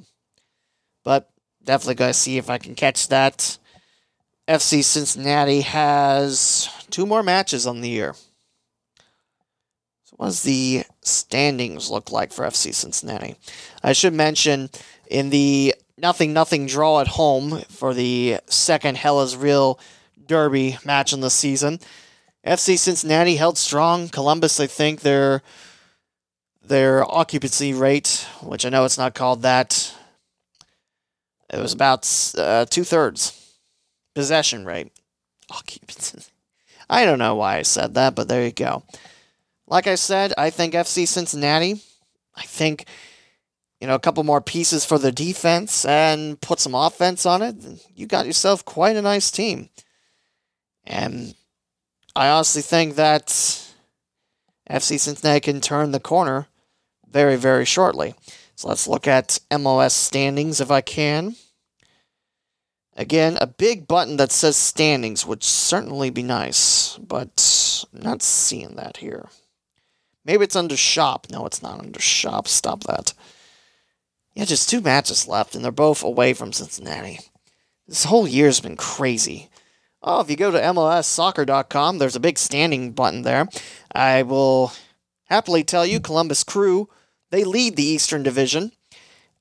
But 1.03 1.29
definitely 1.63 1.95
going 1.95 2.09
to 2.09 2.19
see 2.19 2.37
if 2.37 2.49
I 2.49 2.57
can 2.57 2.75
catch 2.75 3.07
that. 3.09 3.57
FC 4.47 4.83
Cincinnati 4.83 5.61
has 5.61 6.69
two 6.89 7.05
more 7.05 7.21
matches 7.21 7.67
on 7.67 7.81
the 7.81 7.89
year. 7.89 8.15
So, 10.05 10.15
what 10.17 10.25
does 10.27 10.43
the 10.43 10.83
standings 11.01 11.91
look 11.91 12.11
like 12.11 12.33
for 12.33 12.45
FC 12.45 12.73
Cincinnati? 12.73 13.35
I 13.83 13.93
should 13.93 14.13
mention 14.13 14.69
in 15.07 15.29
the 15.29 15.75
nothing 15.97 16.33
nothing 16.33 16.65
draw 16.65 17.01
at 17.01 17.07
home 17.07 17.61
for 17.69 17.93
the 17.93 18.39
second 18.47 18.97
Hell 18.97 19.23
Real 19.37 19.79
Derby 20.29 20.77
match 20.85 21.11
in 21.11 21.19
the 21.19 21.29
season. 21.29 21.79
FC 22.47 22.77
Cincinnati 22.77 23.35
held 23.35 23.57
strong. 23.57 24.07
Columbus, 24.07 24.61
I 24.61 24.67
think 24.67 25.01
they're 25.01 25.41
their 26.63 27.03
occupancy 27.03 27.73
rate, 27.73 28.25
which 28.41 28.65
I 28.65 28.69
know 28.69 28.85
it's 28.85 28.97
not 28.97 29.15
called 29.15 29.41
that, 29.41 29.93
it 31.51 31.59
was 31.59 31.73
about 31.73 32.07
uh, 32.37 32.65
two 32.65 32.83
thirds 32.83 33.35
possession 34.15 34.65
rate. 34.65 34.91
Occupancy. 35.49 36.19
I 36.89 37.05
don't 37.05 37.19
know 37.19 37.35
why 37.35 37.57
I 37.57 37.61
said 37.63 37.95
that, 37.95 38.15
but 38.15 38.27
there 38.27 38.45
you 38.45 38.51
go. 38.51 38.83
Like 39.67 39.87
I 39.87 39.95
said, 39.95 40.33
I 40.37 40.49
think 40.49 40.73
FC 40.73 41.07
Cincinnati, 41.07 41.81
I 42.35 42.43
think, 42.43 42.85
you 43.79 43.87
know, 43.87 43.95
a 43.95 43.99
couple 43.99 44.23
more 44.23 44.41
pieces 44.41 44.85
for 44.85 44.97
the 44.97 45.11
defense 45.11 45.85
and 45.85 46.39
put 46.41 46.59
some 46.59 46.75
offense 46.75 47.25
on 47.25 47.41
it. 47.41 47.55
You 47.95 48.07
got 48.07 48.25
yourself 48.25 48.65
quite 48.65 48.95
a 48.95 49.01
nice 49.01 49.31
team. 49.31 49.69
And 50.89 51.35
I 52.15 52.29
honestly 52.29 52.63
think 52.63 52.95
that 52.95 53.27
FC 54.69 54.99
Cincinnati 54.99 55.39
can 55.39 55.61
turn 55.61 55.91
the 55.91 55.99
corner 55.99 56.47
very, 57.07 57.35
very 57.35 57.63
shortly. 57.63 58.15
So 58.55 58.67
let's 58.67 58.87
look 58.87 59.07
at 59.07 59.39
MLS 59.51 59.91
standings 59.91 60.59
if 60.59 60.71
I 60.71 60.81
can. 60.81 61.35
Again, 62.97 63.37
a 63.39 63.47
big 63.47 63.87
button 63.87 64.17
that 64.17 64.31
says 64.31 64.57
standings 64.57 65.25
would 65.25 65.43
certainly 65.43 66.09
be 66.09 66.23
nice, 66.23 66.97
but 66.97 67.85
I'm 67.93 68.01
not 68.01 68.21
seeing 68.21 68.75
that 68.75 68.97
here. 68.97 69.29
Maybe 70.25 70.43
it's 70.43 70.55
under 70.55 70.75
shop. 70.75 71.27
No, 71.31 71.45
it's 71.45 71.61
not 71.61 71.79
under 71.79 72.01
shop. 72.01 72.47
Stop 72.47 72.83
that. 72.83 73.13
Yeah, 74.33 74.45
just 74.45 74.69
two 74.69 74.81
matches 74.81 75.27
left, 75.27 75.55
and 75.55 75.63
they're 75.63 75.71
both 75.71 76.03
away 76.03 76.33
from 76.33 76.51
Cincinnati. 76.51 77.19
This 77.87 78.03
whole 78.03 78.27
year's 78.27 78.59
been 78.59 78.75
crazy. 78.75 79.49
Oh, 80.01 80.21
if 80.21 80.29
you 80.29 80.37
go 80.37 80.51
to 80.51 80.59
MLSsoccer.com, 80.59 81.97
there's 81.97 82.15
a 82.15 82.21
big 82.21 82.37
standing 82.37 82.91
button 82.91 83.23
there. 83.23 83.47
I 83.93 84.23
will 84.23 84.71
happily 85.25 85.63
tell 85.63 85.85
you 85.85 85.99
Columbus 85.99 86.43
Crew 86.43 86.89
they 87.31 87.43
lead 87.43 87.75
the 87.75 87.83
Eastern 87.83 88.23
Division, 88.23 88.71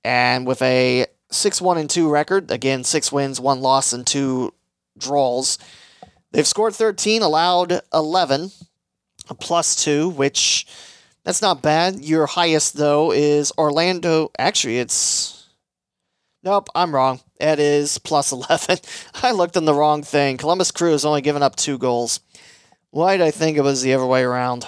and 0.04 0.46
with 0.46 0.61
a 0.62 1.06
6 1.30 1.61
1 1.61 1.78
and 1.78 1.90
2 1.90 2.11
record, 2.11 2.50
again, 2.50 2.84
six 2.84 3.11
wins, 3.11 3.40
one 3.40 3.61
loss, 3.61 3.92
and 3.92 4.06
two 4.06 4.52
draws. 4.98 5.59
They've 6.32 6.46
scored 6.46 6.74
13, 6.74 7.22
allowed 7.22 7.80
11, 7.94 8.50
a 9.30 9.34
plus 9.34 9.82
two, 9.82 10.11
which 10.11 10.66
that's 11.24 11.42
not 11.42 11.62
bad. 11.62 12.04
Your 12.04 12.26
highest, 12.26 12.74
though, 12.74 13.12
is 13.12 13.52
Orlando. 13.56 14.30
Actually, 14.38 14.78
it's. 14.78 15.38
Nope, 16.49 16.70
I'm 16.74 16.94
wrong. 16.94 17.20
It 17.38 17.59
is 17.59 17.99
plus 17.99 18.32
11. 18.32 18.78
I 19.22 19.32
looked 19.32 19.59
in 19.59 19.66
the 19.66 19.74
wrong 19.74 20.03
thing. 20.03 20.38
Columbus 20.38 20.70
Crew 20.70 20.92
has 20.92 21.05
only 21.05 21.20
given 21.20 21.42
up 21.42 21.57
two 21.57 21.76
goals. 21.76 22.20
Why 22.88 23.18
did 23.18 23.26
I 23.26 23.30
think 23.30 23.59
it 23.59 23.62
was 23.62 23.82
the 23.82 23.92
other 23.92 24.07
way 24.07 24.22
around? 24.22 24.66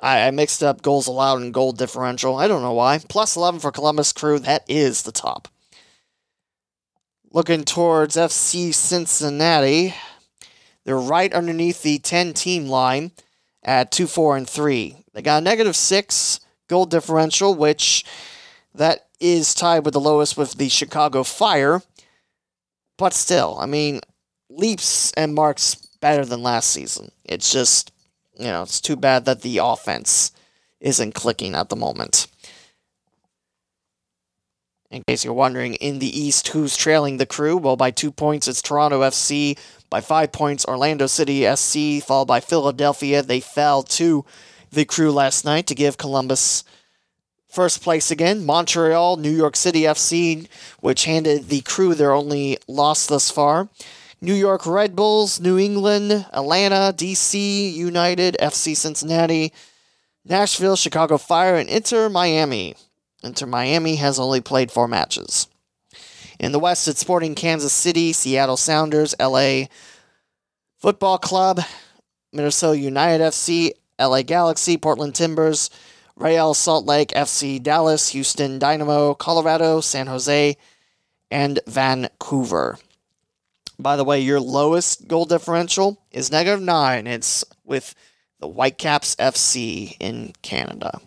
I, 0.00 0.28
I 0.28 0.30
mixed 0.30 0.62
up 0.62 0.80
goals 0.80 1.08
allowed 1.08 1.42
and 1.42 1.52
goal 1.52 1.72
differential. 1.72 2.36
I 2.36 2.48
don't 2.48 2.62
know 2.62 2.72
why. 2.72 3.00
Plus 3.06 3.36
11 3.36 3.60
for 3.60 3.70
Columbus 3.70 4.14
Crew. 4.14 4.38
That 4.38 4.64
is 4.66 5.02
the 5.02 5.12
top. 5.12 5.48
Looking 7.30 7.62
towards 7.62 8.16
FC 8.16 8.72
Cincinnati, 8.72 9.94
they're 10.84 10.96
right 10.96 11.34
underneath 11.34 11.82
the 11.82 11.98
10 11.98 12.32
team 12.32 12.66
line 12.66 13.12
at 13.62 13.92
2 13.92 14.06
4 14.06 14.38
and 14.38 14.48
3. 14.48 15.04
They 15.12 15.20
got 15.20 15.42
a 15.42 15.44
negative 15.44 15.76
6 15.76 16.40
goal 16.66 16.86
differential, 16.86 17.54
which 17.54 18.06
that 18.74 19.08
is 19.22 19.54
tied 19.54 19.84
with 19.84 19.94
the 19.94 20.00
lowest 20.00 20.36
with 20.36 20.54
the 20.58 20.68
Chicago 20.68 21.22
Fire. 21.22 21.80
But 22.98 23.14
still, 23.14 23.56
I 23.58 23.66
mean, 23.66 24.00
leaps 24.50 25.12
and 25.12 25.34
marks 25.34 25.76
better 26.00 26.24
than 26.24 26.42
last 26.42 26.70
season. 26.70 27.10
It's 27.24 27.50
just 27.50 27.92
you 28.38 28.46
know, 28.46 28.62
it's 28.62 28.80
too 28.80 28.96
bad 28.96 29.24
that 29.26 29.42
the 29.42 29.58
offense 29.58 30.32
isn't 30.80 31.14
clicking 31.14 31.54
at 31.54 31.68
the 31.68 31.76
moment. 31.76 32.26
In 34.90 35.02
case 35.06 35.24
you're 35.24 35.32
wondering, 35.32 35.74
in 35.74 36.00
the 36.00 36.20
East, 36.20 36.48
who's 36.48 36.76
trailing 36.76 37.16
the 37.16 37.24
crew? 37.24 37.56
Well, 37.56 37.76
by 37.76 37.90
two 37.90 38.10
points, 38.10 38.46
it's 38.46 38.60
Toronto 38.60 39.00
FC. 39.00 39.58
By 39.88 40.00
five 40.00 40.32
points, 40.32 40.66
Orlando 40.66 41.06
City 41.06 41.46
SC, 41.54 42.04
followed 42.04 42.26
by 42.26 42.40
Philadelphia. 42.40 43.22
They 43.22 43.40
fell 43.40 43.82
to 43.84 44.24
the 44.70 44.84
crew 44.84 45.10
last 45.12 45.44
night 45.44 45.66
to 45.68 45.74
give 45.74 45.96
Columbus 45.96 46.64
first 47.52 47.82
place 47.82 48.10
again. 48.10 48.44
Montreal, 48.44 49.18
New 49.18 49.30
York 49.30 49.54
City 49.54 49.82
FC, 49.82 50.48
which 50.80 51.04
handed 51.04 51.48
the 51.48 51.60
crew 51.60 51.94
their 51.94 52.12
only 52.12 52.58
loss 52.66 53.06
thus 53.06 53.30
far. 53.30 53.68
New 54.20 54.34
York 54.34 54.66
Red 54.66 54.96
Bulls, 54.96 55.38
New 55.38 55.58
England, 55.58 56.26
Atlanta, 56.32 56.94
DC 56.96 57.72
United, 57.72 58.36
FC 58.40 58.74
Cincinnati, 58.74 59.52
Nashville, 60.24 60.76
Chicago 60.76 61.18
Fire, 61.18 61.56
and 61.56 61.68
Inter 61.68 62.08
Miami. 62.08 62.74
Inter 63.22 63.46
Miami 63.46 63.96
has 63.96 64.18
only 64.18 64.40
played 64.40 64.70
four 64.70 64.88
matches. 64.88 65.48
In 66.38 66.52
the 66.52 66.58
West, 66.58 66.88
it's 66.88 67.00
Sporting 67.00 67.34
Kansas 67.34 67.72
City, 67.72 68.12
Seattle 68.12 68.56
Sounders, 68.56 69.14
LA 69.20 69.64
Football 70.78 71.18
Club, 71.18 71.60
Minnesota 72.32 72.78
United 72.78 73.22
FC, 73.22 73.72
LA 74.00 74.22
Galaxy, 74.22 74.76
Portland 74.76 75.14
Timbers, 75.14 75.70
Real 76.16 76.54
Salt 76.54 76.84
Lake 76.84 77.08
FC, 77.10 77.62
Dallas, 77.62 78.10
Houston 78.10 78.58
Dynamo, 78.58 79.14
Colorado, 79.14 79.80
San 79.80 80.06
Jose, 80.06 80.56
and 81.30 81.60
Vancouver. 81.66 82.78
By 83.78 83.96
the 83.96 84.04
way, 84.04 84.20
your 84.20 84.40
lowest 84.40 85.08
goal 85.08 85.24
differential 85.24 86.00
is 86.10 86.30
negative 86.30 86.62
nine. 86.62 87.06
It's 87.06 87.44
with 87.64 87.94
the 88.38 88.48
Whitecaps 88.48 89.16
FC 89.16 89.96
in 89.98 90.34
Canada. 90.42 91.00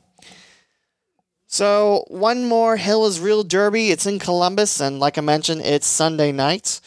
So, 1.47 2.03
one 2.07 2.43
more 2.45 2.75
Hell 2.75 3.05
is 3.05 3.19
Real 3.19 3.43
Derby. 3.43 3.91
It's 3.91 4.05
in 4.05 4.19
Columbus, 4.19 4.81
and 4.81 4.99
like 4.99 5.17
I 5.17 5.21
mentioned, 5.21 5.61
it's 5.61 5.87
Sunday 5.87 6.31
night. 6.31 6.81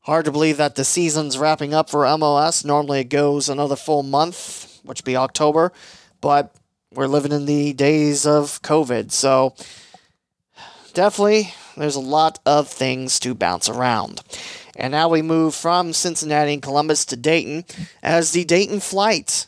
Hard 0.00 0.24
to 0.24 0.32
believe 0.32 0.56
that 0.56 0.74
the 0.74 0.84
season's 0.84 1.36
wrapping 1.36 1.74
up 1.74 1.90
for 1.90 2.04
MLS. 2.04 2.64
Normally 2.64 3.00
it 3.00 3.10
goes 3.10 3.50
another 3.50 3.76
full 3.76 4.02
month, 4.02 4.80
which 4.84 5.00
would 5.00 5.04
be 5.04 5.16
October, 5.16 5.70
but 6.22 6.54
we're 6.94 7.06
living 7.06 7.32
in 7.32 7.46
the 7.46 7.72
days 7.72 8.26
of 8.26 8.62
COVID. 8.62 9.12
So, 9.12 9.54
definitely, 10.94 11.52
there's 11.76 11.96
a 11.96 12.00
lot 12.00 12.38
of 12.46 12.68
things 12.68 13.20
to 13.20 13.34
bounce 13.34 13.68
around. 13.68 14.22
And 14.76 14.92
now 14.92 15.08
we 15.08 15.22
move 15.22 15.54
from 15.54 15.92
Cincinnati 15.92 16.52
and 16.52 16.62
Columbus 16.62 17.04
to 17.06 17.16
Dayton 17.16 17.64
as 18.02 18.32
the 18.32 18.44
Dayton 18.44 18.80
Flight. 18.80 19.46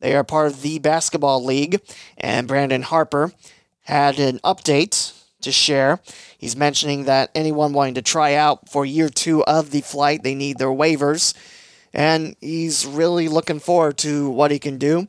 They 0.00 0.14
are 0.14 0.24
part 0.24 0.48
of 0.48 0.62
the 0.62 0.78
Basketball 0.78 1.44
League, 1.44 1.80
and 2.18 2.48
Brandon 2.48 2.82
Harper 2.82 3.32
had 3.82 4.18
an 4.18 4.38
update 4.40 5.12
to 5.42 5.52
share. 5.52 6.00
He's 6.38 6.56
mentioning 6.56 7.04
that 7.04 7.30
anyone 7.34 7.72
wanting 7.72 7.94
to 7.94 8.02
try 8.02 8.34
out 8.34 8.68
for 8.68 8.84
year 8.84 9.08
two 9.08 9.44
of 9.44 9.70
the 9.70 9.80
flight, 9.82 10.22
they 10.22 10.34
need 10.34 10.58
their 10.58 10.68
waivers, 10.68 11.34
and 11.92 12.34
he's 12.40 12.84
really 12.84 13.28
looking 13.28 13.60
forward 13.60 13.98
to 13.98 14.28
what 14.30 14.50
he 14.50 14.58
can 14.58 14.78
do. 14.78 15.06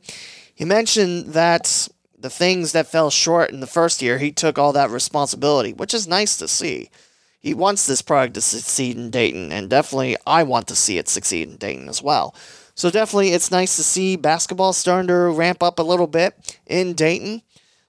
He 0.58 0.64
mentioned 0.64 1.34
that 1.34 1.86
the 2.18 2.28
things 2.28 2.72
that 2.72 2.88
fell 2.88 3.10
short 3.10 3.50
in 3.50 3.60
the 3.60 3.66
first 3.68 4.02
year, 4.02 4.18
he 4.18 4.32
took 4.32 4.58
all 4.58 4.72
that 4.72 4.90
responsibility, 4.90 5.72
which 5.72 5.94
is 5.94 6.08
nice 6.08 6.36
to 6.38 6.48
see 6.48 6.90
he 7.38 7.54
wants 7.54 7.86
this 7.86 8.02
product 8.02 8.34
to 8.34 8.40
succeed 8.40 8.96
in 8.96 9.10
Dayton, 9.10 9.52
and 9.52 9.70
definitely 9.70 10.16
I 10.26 10.42
want 10.42 10.66
to 10.66 10.74
see 10.74 10.98
it 10.98 11.08
succeed 11.08 11.48
in 11.48 11.56
Dayton 11.58 11.88
as 11.88 12.02
well. 12.02 12.34
So 12.74 12.90
definitely 12.90 13.30
it's 13.30 13.52
nice 13.52 13.76
to 13.76 13.84
see 13.84 14.16
basketball 14.16 14.72
starting 14.72 15.06
to 15.06 15.30
ramp 15.30 15.62
up 15.62 15.78
a 15.78 15.84
little 15.84 16.08
bit 16.08 16.58
in 16.66 16.94
Dayton. 16.94 17.42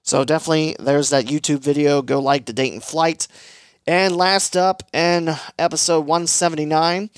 So 0.04 0.24
definitely 0.24 0.76
there's 0.78 1.10
that 1.10 1.26
YouTube 1.26 1.58
video. 1.58 2.02
Go 2.02 2.20
like 2.20 2.46
the 2.46 2.52
Dayton 2.52 2.80
flight. 2.80 3.26
And 3.84 4.14
last 4.14 4.56
up 4.56 4.84
in 4.92 5.30
episode 5.58 6.06
179, 6.06 7.10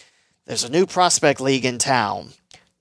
there's 0.47 0.65
a 0.65 0.71
new 0.71 0.87
prospect 0.87 1.41
league 1.41 1.67
in 1.67 1.77
town. 1.77 2.31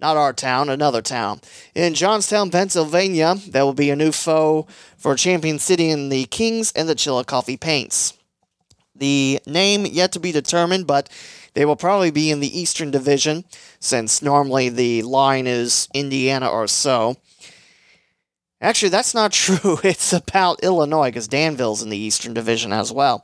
Not 0.01 0.17
our 0.17 0.33
town, 0.33 0.69
another 0.69 1.03
town. 1.03 1.41
In 1.75 1.93
Johnstown, 1.93 2.49
Pennsylvania, 2.49 3.35
there 3.47 3.63
will 3.63 3.73
be 3.73 3.91
a 3.91 3.95
new 3.95 4.11
foe 4.11 4.65
for 4.97 5.15
Champion 5.15 5.59
City 5.59 5.91
in 5.91 6.09
the 6.09 6.25
Kings 6.25 6.73
and 6.75 6.89
the 6.89 6.95
Chillicothe 6.95 7.59
Paints. 7.59 8.17
The 8.95 9.39
name 9.45 9.85
yet 9.85 10.11
to 10.13 10.19
be 10.19 10.31
determined, 10.31 10.87
but 10.87 11.07
they 11.53 11.65
will 11.65 11.75
probably 11.75 12.09
be 12.09 12.31
in 12.31 12.39
the 12.39 12.59
Eastern 12.59 12.89
Division, 12.89 13.45
since 13.79 14.23
normally 14.23 14.69
the 14.69 15.03
line 15.03 15.45
is 15.45 15.87
Indiana 15.93 16.49
or 16.49 16.67
so. 16.67 17.17
Actually, 18.59 18.89
that's 18.89 19.13
not 19.13 19.31
true. 19.33 19.79
It's 19.83 20.13
about 20.13 20.63
Illinois, 20.63 21.09
because 21.09 21.27
Danville's 21.27 21.83
in 21.83 21.89
the 21.89 21.97
Eastern 21.97 22.33
Division 22.33 22.73
as 22.73 22.91
well. 22.91 23.23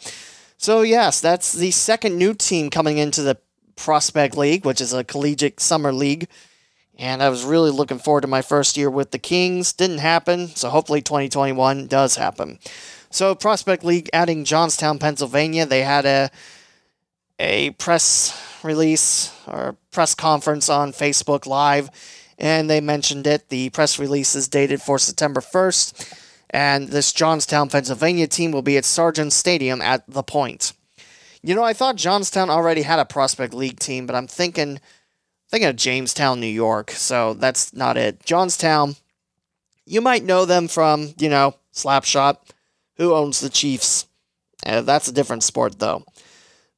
So, 0.58 0.82
yes, 0.82 1.22
that's 1.22 1.54
the 1.54 1.72
second 1.72 2.18
new 2.18 2.36
team 2.36 2.70
coming 2.70 3.00
into 3.00 3.24
the 3.24 3.40
Prospect 3.76 4.38
League, 4.38 4.66
which 4.66 4.82
is 4.82 4.94
a 4.94 5.04
collegiate 5.04 5.60
summer 5.60 5.92
league. 5.92 6.28
And 6.98 7.22
I 7.22 7.30
was 7.30 7.46
really 7.46 7.70
looking 7.70 8.00
forward 8.00 8.22
to 8.22 8.28
my 8.28 8.42
first 8.42 8.76
year 8.76 8.90
with 8.90 9.12
the 9.12 9.20
Kings. 9.20 9.72
Didn't 9.72 10.00
happen, 10.00 10.48
so 10.48 10.70
hopefully 10.70 11.02
2021 11.02 11.88
does 11.88 12.16
happen. 12.16 12.60
So 13.12 13.36
Prospect 13.36 13.84
League 13.84 14.10
adding 14.14 14.46
Johnstown, 14.46 15.00
Pennsylvania, 15.00 15.66
they 15.66 15.84
had 15.84 16.06
a 16.06 16.32
a 17.40 17.70
press 17.72 18.60
release 18.64 19.32
or 19.48 19.78
press 19.92 20.16
conference 20.16 20.70
on 20.70 20.92
Facebook 20.92 21.46
Live, 21.46 21.90
and 22.38 22.70
they 22.70 22.82
mentioned 22.82 23.28
it. 23.28 23.50
The 23.50 23.70
press 23.70 24.00
release 24.00 24.36
is 24.36 24.48
dated 24.48 24.82
for 24.82 24.98
September 24.98 25.42
1st, 25.42 26.14
and 26.50 26.90
this 26.90 27.14
Johnstown, 27.14 27.70
Pennsylvania 27.70 28.28
team 28.28 28.52
will 28.52 28.62
be 28.62 28.78
at 28.78 28.86
Sargent 28.86 29.34
Stadium 29.34 29.82
at 29.82 30.04
the 30.08 30.24
Point. 30.24 30.74
You 31.44 31.54
know, 31.56 31.64
I 31.64 31.74
thought 31.74 31.96
Johnstown 31.96 32.50
already 32.50 32.82
had 32.82 33.00
a 33.00 33.06
Prospect 33.06 33.54
League 33.54 33.80
team, 33.80 34.08
but 34.08 34.16
I'm 34.16 34.28
thinking 34.28 34.80
thinking 35.50 35.70
of 35.70 35.76
Jamestown, 35.76 36.40
New 36.40 36.48
York, 36.48 36.92
so 36.92 37.34
that's 37.34 37.74
not 37.74 37.98
it. 37.98 38.24
Johnstown, 38.24 38.96
you 39.86 40.02
might 40.02 40.24
know 40.24 40.46
them 40.46 40.68
from, 40.68 41.14
you 41.18 41.30
know, 41.30 41.56
Slapshot 41.74 42.38
who 42.98 43.14
owns 43.14 43.40
the 43.40 43.50
Chiefs. 43.50 44.08
Uh, 44.66 44.82
that's 44.82 45.08
a 45.08 45.14
different 45.14 45.44
sport, 45.44 45.80
though. 45.80 46.04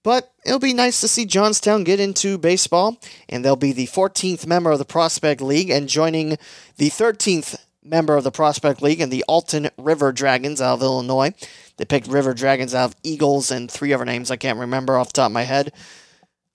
But 0.03 0.31
it'll 0.45 0.59
be 0.59 0.73
nice 0.73 1.01
to 1.01 1.07
see 1.07 1.25
Johnstown 1.25 1.83
get 1.83 1.99
into 1.99 2.37
baseball, 2.37 2.97
and 3.27 3.43
they'll 3.43 3.55
be 3.55 3.73
the 3.73 3.87
14th 3.87 4.45
member 4.45 4.71
of 4.71 4.79
the 4.79 4.85
Prospect 4.85 5.41
League 5.41 5.69
and 5.69 5.89
joining 5.89 6.37
the 6.77 6.89
13th 6.89 7.57
member 7.83 8.15
of 8.15 8.23
the 8.23 8.31
Prospect 8.31 8.81
League 8.81 9.01
and 9.01 9.11
the 9.11 9.25
Alton 9.27 9.69
River 9.77 10.11
Dragons 10.11 10.61
out 10.61 10.75
of 10.75 10.81
Illinois. 10.81 11.33
They 11.77 11.85
picked 11.85 12.07
River 12.07 12.33
Dragons 12.33 12.73
out 12.73 12.91
of 12.91 12.95
Eagles 13.03 13.51
and 13.51 13.69
three 13.69 13.93
other 13.93 14.05
names 14.05 14.31
I 14.31 14.37
can't 14.37 14.59
remember 14.59 14.97
off 14.97 15.07
the 15.07 15.13
top 15.13 15.27
of 15.27 15.33
my 15.33 15.43
head. 15.43 15.73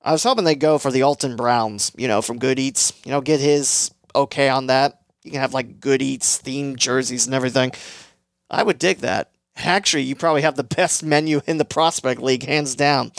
I 0.04 0.12
was 0.12 0.22
hoping 0.22 0.44
they'd 0.44 0.56
go 0.56 0.76
for 0.76 0.90
the 0.90 1.02
Alton 1.02 1.34
Browns, 1.34 1.90
you 1.96 2.08
know, 2.08 2.20
from 2.20 2.38
Good 2.38 2.58
Eats. 2.58 2.92
You 3.06 3.10
know, 3.10 3.22
get 3.22 3.40
his 3.40 3.90
okay 4.14 4.50
on 4.50 4.66
that. 4.66 5.00
You 5.24 5.30
can 5.30 5.40
have 5.40 5.54
like 5.54 5.80
Good 5.80 6.02
Eats 6.02 6.40
themed 6.40 6.76
jerseys 6.76 7.24
and 7.24 7.34
everything. 7.34 7.72
I 8.50 8.62
would 8.62 8.78
dig 8.78 8.98
that. 8.98 9.30
Actually, 9.56 10.02
you 10.02 10.14
probably 10.14 10.42
have 10.42 10.56
the 10.56 10.64
best 10.76 11.02
menu 11.02 11.40
in 11.46 11.56
the 11.56 11.64
Prospect 11.64 12.20
League, 12.20 12.44
hands 12.44 12.74
down. 12.74 13.12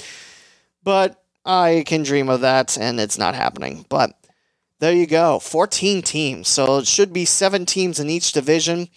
But 0.83 1.21
I 1.43 1.83
can 1.87 2.03
dream 2.03 2.29
of 2.29 2.41
that, 2.41 2.77
and 2.77 2.99
it's 2.99 3.17
not 3.17 3.33
happening. 3.33 3.85
But 3.89 4.11
there 4.79 4.93
you 4.93 5.07
go 5.07 5.39
14 5.39 6.03
teams. 6.03 6.47
So 6.47 6.77
it 6.77 6.87
should 6.87 7.11
be 7.11 7.25
seven 7.25 7.65
teams 7.65 7.99
in 7.99 8.11
each 8.11 8.31
division. 8.31 8.89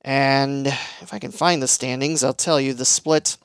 And 0.00 0.66
if 0.66 1.12
I 1.12 1.18
can 1.18 1.32
find 1.32 1.62
the 1.62 1.68
standings, 1.68 2.24
I'll 2.24 2.32
tell 2.32 2.58
you 2.58 2.72
the 2.72 2.86
split. 2.86 3.36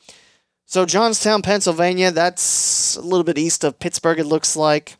So 0.66 0.86
Johnstown, 0.86 1.41
Pennsylvania, 1.41 2.11
that's 2.11 2.95
a 2.95 3.01
little 3.01 3.24
bit 3.24 3.38
east 3.38 3.64
of 3.64 3.80
Pittsburgh, 3.80 4.20
it 4.20 4.26
looks 4.26 4.55
like. 4.55 4.95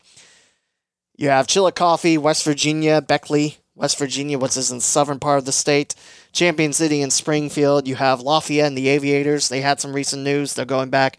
You 1.16 1.30
have 1.30 1.48
Chillicothe, 1.48 2.18
West 2.18 2.44
Virginia, 2.44 3.02
Beckley, 3.02 3.58
West 3.76 3.98
Virginia, 3.98 4.38
which 4.38 4.58
is 4.58 4.72
in 4.72 4.78
the 4.78 4.82
southern 4.82 5.20
part 5.20 5.40
of 5.40 5.46
the 5.46 5.52
state. 5.52 5.96
Champion 6.32 6.74
City 6.74 7.02
and 7.02 7.14
Springfield. 7.14 7.88
You 7.88 7.96
have 7.96 8.22
Lafayette 8.22 8.68
and 8.68 8.78
the 8.78 8.88
Aviators. 8.90 9.50
They 9.50 9.62
had 9.62 9.80
some 9.80 9.94
recent 9.94 10.24
news. 10.24 10.54
They're 10.54 10.66
going 10.66 10.90
back 10.90 11.18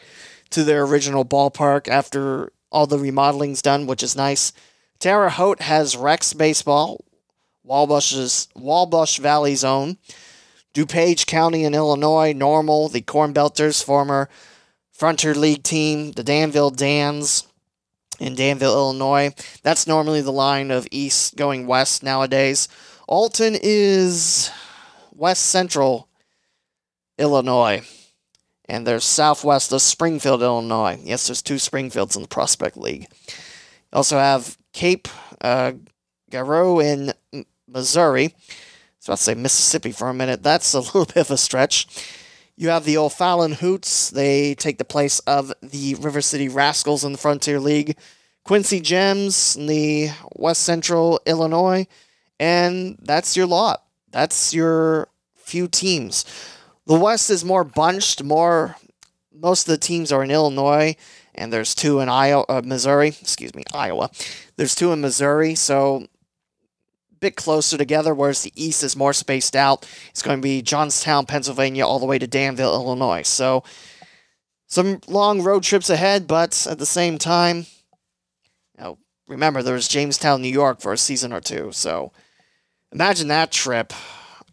to 0.50 0.62
their 0.62 0.84
original 0.84 1.24
ballpark 1.24 1.88
after 1.88 2.52
all 2.70 2.86
the 2.86 2.98
remodeling's 2.98 3.62
done, 3.62 3.86
which 3.86 4.02
is 4.02 4.16
nice. 4.16 4.52
Terre 4.98 5.28
Haute 5.30 5.62
has 5.62 5.96
Rex 5.96 6.32
Baseball, 6.32 7.04
Wabash 7.64 8.46
Wabash 8.54 9.18
Valley 9.18 9.54
Zone. 9.54 9.98
DuPage 10.74 11.26
County 11.26 11.64
in 11.64 11.74
Illinois, 11.74 12.32
Normal, 12.32 12.88
the 12.88 13.00
Corn 13.00 13.32
Belters, 13.32 13.82
former 13.82 14.28
Frontier 14.92 15.34
League 15.34 15.62
team, 15.62 16.12
the 16.12 16.24
Danville 16.24 16.70
Dans 16.70 17.46
in 18.18 18.34
Danville, 18.34 18.74
Illinois. 18.74 19.32
That's 19.62 19.86
normally 19.86 20.20
the 20.20 20.32
line 20.32 20.70
of 20.70 20.86
east 20.90 21.36
going 21.36 21.66
west 21.66 22.02
nowadays. 22.02 22.68
Alton 23.06 23.56
is 23.60 24.50
west 25.12 25.46
central 25.46 26.08
Illinois. 27.18 27.82
And 28.66 28.86
there's 28.86 29.04
southwest 29.04 29.72
of 29.72 29.82
Springfield, 29.82 30.42
Illinois. 30.42 30.98
Yes, 31.02 31.26
there's 31.26 31.42
two 31.42 31.58
Springfields 31.58 32.16
in 32.16 32.22
the 32.22 32.28
Prospect 32.28 32.76
League. 32.76 33.08
You 33.28 33.92
also 33.92 34.16
have 34.16 34.56
Cape 34.72 35.06
uh, 35.40 35.72
Girardeau 36.30 36.80
in 36.80 37.12
Missouri. 37.68 38.34
Was 39.04 39.08
about 39.08 39.16
to 39.18 39.22
say 39.22 39.34
Mississippi 39.34 39.92
for 39.92 40.08
a 40.08 40.14
minute. 40.14 40.42
That's 40.42 40.74
a 40.74 40.80
little 40.80 41.04
bit 41.04 41.16
of 41.18 41.30
a 41.30 41.36
stretch. 41.36 41.86
You 42.56 42.68
have 42.68 42.84
the 42.84 42.96
O'Fallon 42.96 43.52
Hoots. 43.52 44.10
They 44.10 44.54
take 44.54 44.78
the 44.78 44.84
place 44.84 45.18
of 45.20 45.52
the 45.62 45.94
River 45.96 46.20
City 46.20 46.48
Rascals 46.48 47.04
in 47.04 47.12
the 47.12 47.18
Frontier 47.18 47.60
League. 47.60 47.96
Quincy 48.44 48.80
Gems 48.80 49.56
in 49.56 49.66
the 49.66 50.10
West 50.36 50.62
Central 50.62 51.20
Illinois. 51.26 51.86
And 52.38 52.98
that's 53.02 53.36
your 53.36 53.46
lot 53.46 53.84
that's 54.14 54.54
your 54.54 55.08
few 55.34 55.66
teams. 55.66 56.24
The 56.86 56.98
West 56.98 57.28
is 57.30 57.44
more 57.44 57.64
bunched, 57.64 58.22
more 58.22 58.76
most 59.34 59.66
of 59.68 59.72
the 59.72 59.78
teams 59.78 60.12
are 60.12 60.22
in 60.22 60.30
Illinois, 60.30 60.96
and 61.34 61.52
there's 61.52 61.74
two 61.74 61.98
in 61.98 62.08
Iowa, 62.08 62.44
uh, 62.48 62.62
Missouri. 62.64 63.08
Excuse 63.08 63.54
me, 63.54 63.64
Iowa. 63.74 64.10
There's 64.56 64.76
two 64.76 64.92
in 64.92 65.00
Missouri, 65.00 65.56
so 65.56 66.06
bit 67.24 67.36
closer 67.36 67.78
together. 67.78 68.14
Whereas 68.14 68.42
the 68.42 68.52
East 68.54 68.82
is 68.82 68.96
more 68.96 69.14
spaced 69.14 69.56
out. 69.56 69.88
It's 70.10 70.22
going 70.22 70.38
to 70.38 70.42
be 70.42 70.60
Johnstown, 70.60 71.24
Pennsylvania, 71.24 71.86
all 71.86 71.98
the 71.98 72.06
way 72.06 72.18
to 72.18 72.26
Danville, 72.26 72.74
Illinois. 72.74 73.22
So 73.22 73.64
some 74.66 75.00
long 75.06 75.42
road 75.42 75.62
trips 75.62 75.88
ahead, 75.88 76.26
but 76.26 76.66
at 76.70 76.78
the 76.78 76.86
same 76.86 77.16
time, 77.16 77.66
you 78.76 78.84
know, 78.84 78.98
remember 79.26 79.62
there 79.62 79.74
was 79.74 79.88
Jamestown, 79.88 80.42
New 80.42 80.48
York 80.48 80.80
for 80.80 80.92
a 80.92 80.98
season 80.98 81.32
or 81.32 81.40
two. 81.40 81.70
So 81.72 82.12
imagine 82.92 83.28
that 83.28 83.50
trip 83.50 83.94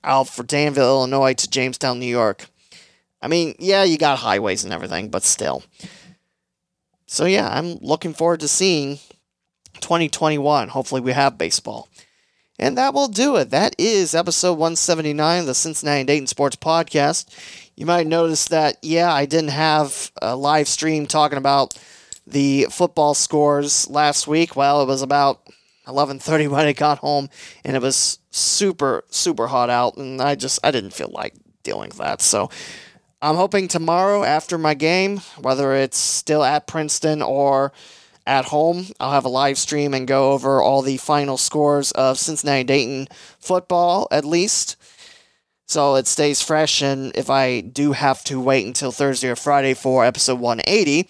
out 0.04 0.30
for 0.30 0.44
Danville, 0.44 1.00
Illinois 1.00 1.34
to 1.34 1.50
Jamestown, 1.50 2.00
New 2.00 2.06
York. 2.06 2.46
I 3.22 3.28
mean, 3.28 3.56
yeah, 3.60 3.84
you 3.84 3.98
got 3.98 4.20
highways 4.20 4.64
and 4.64 4.74
everything, 4.74 5.10
but 5.10 5.24
still. 5.24 5.64
So 7.06 7.26
yeah, 7.26 7.50
I'm 7.50 7.76
looking 7.82 8.14
forward 8.14 8.40
to 8.40 8.48
seeing 8.48 9.00
2021. 9.82 10.70
Hopefully, 10.70 11.02
we 11.02 11.12
have 11.12 11.38
baseball. 11.38 11.90
And 12.62 12.78
that 12.78 12.94
will 12.94 13.08
do 13.08 13.38
it. 13.38 13.50
That 13.50 13.76
is 13.80 14.14
episode 14.14 14.54
179 14.54 15.40
of 15.40 15.46
the 15.48 15.56
Cincinnati 15.56 16.04
Dayton 16.04 16.28
Sports 16.28 16.56
Podcast. 16.56 17.26
You 17.76 17.88
might 17.88 18.06
notice 18.06 18.50
that, 18.50 18.78
yeah, 18.84 19.12
I 19.12 19.26
didn't 19.26 19.50
have 19.50 20.12
a 20.22 20.36
live 20.36 20.68
stream 20.68 21.08
talking 21.08 21.40
about 21.40 21.74
the 22.28 22.68
football 22.70 23.16
scores 23.16 23.90
last 23.90 24.28
week. 24.28 24.56
Well, 24.56 24.84
it 24.84 24.86
was 24.86 25.02
about 25.02 25.42
11:30 25.88 26.48
when 26.50 26.68
I 26.68 26.74
got 26.74 27.00
home, 27.00 27.30
and 27.66 27.76
it 27.76 27.82
was 27.82 28.20
super, 28.30 29.06
super 29.10 29.48
hot 29.48 29.72
out, 29.72 29.98
and 29.98 30.22
I 30.22 30.36
just 30.36 30.60
I 30.64 30.70
didn't 30.70 30.94
feel 30.94 31.10
like 31.12 31.34
dealing 31.64 31.90
with 31.90 31.98
that. 31.98 32.22
So 32.22 32.52
I'm 33.24 33.38
hoping 33.38 33.70
tomorrow 33.70 34.24
after 34.24 34.60
my 34.60 34.76
game, 34.76 35.22
whether 35.40 35.74
it's 35.74 35.98
still 35.98 36.44
at 36.44 36.68
Princeton 36.68 37.24
or 37.24 37.74
at 38.26 38.46
home, 38.46 38.88
I'll 39.00 39.12
have 39.12 39.26
a 39.26 39.30
live 39.30 39.58
stream 39.58 39.94
and 39.94 40.08
go 40.08 40.32
over 40.32 40.62
all 40.62 40.82
the 40.82 40.98
final 40.98 41.38
scores 41.38 41.92
of 41.92 42.18
Cincinnati 42.18 42.64
Dayton 42.64 43.08
football 43.40 44.08
at 44.12 44.26
least. 44.26 44.76
So 45.66 45.96
it 45.96 46.06
stays 46.06 46.42
fresh, 46.42 46.82
and 46.82 47.16
if 47.16 47.30
I 47.30 47.62
do 47.62 47.94
have 47.94 48.24
to 48.26 48.42
wait 48.42 48.68
until 48.68 48.92
Thursday 48.92 49.30
or 49.30 49.38
Friday 49.38 49.74
for 49.74 50.04
episode 50.04 50.40
180, 50.40 51.10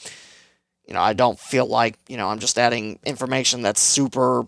you 0.87 0.93
know, 0.93 1.01
I 1.01 1.13
don't 1.13 1.39
feel 1.39 1.65
like, 1.65 1.97
you 2.07 2.17
know, 2.17 2.27
I'm 2.27 2.37
just 2.37 2.59
adding 2.59 2.99
information 3.03 3.63
that's 3.63 3.81
super, 3.81 4.45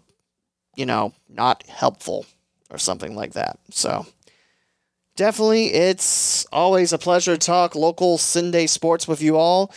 you 0.76 0.86
know, 0.86 1.14
not 1.30 1.64
helpful 1.64 2.28
or 2.70 2.78
something 2.78 3.16
like 3.16 3.34
that. 3.34 3.58
So 3.72 4.06
definitely, 5.16 5.74
it's 5.74 6.46
always 6.52 6.94
a 6.94 7.00
pleasure 7.00 7.36
to 7.36 7.44
talk 7.44 7.74
local 7.74 8.20
CinDay 8.20 8.70
sports 8.70 9.08
with 9.08 9.22
you 9.22 9.36
all. 9.38 9.74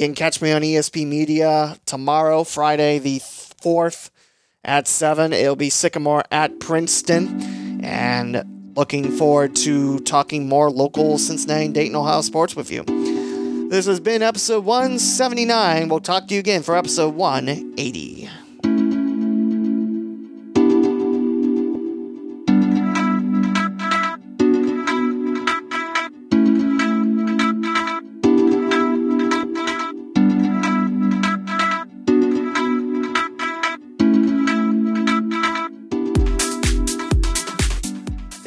You 0.00 0.06
can 0.06 0.14
catch 0.14 0.40
me 0.40 0.50
on 0.50 0.62
ESP 0.62 1.06
Media 1.06 1.76
tomorrow, 1.84 2.42
Friday 2.42 2.98
the 2.98 3.18
4th 3.18 4.08
at 4.64 4.88
7. 4.88 5.34
It'll 5.34 5.56
be 5.56 5.68
Sycamore 5.68 6.24
at 6.30 6.58
Princeton. 6.58 7.84
And 7.84 8.72
looking 8.74 9.12
forward 9.12 9.54
to 9.56 9.98
talking 9.98 10.48
more 10.48 10.70
local 10.70 11.18
Cincinnati 11.18 11.68
Dayton, 11.68 11.94
Ohio 11.94 12.22
sports 12.22 12.56
with 12.56 12.70
you. 12.70 12.82
This 13.68 13.84
has 13.84 14.00
been 14.00 14.22
episode 14.22 14.64
179. 14.64 15.90
We'll 15.90 16.00
talk 16.00 16.28
to 16.28 16.34
you 16.34 16.40
again 16.40 16.62
for 16.62 16.78
episode 16.78 17.14
180. 17.14 18.30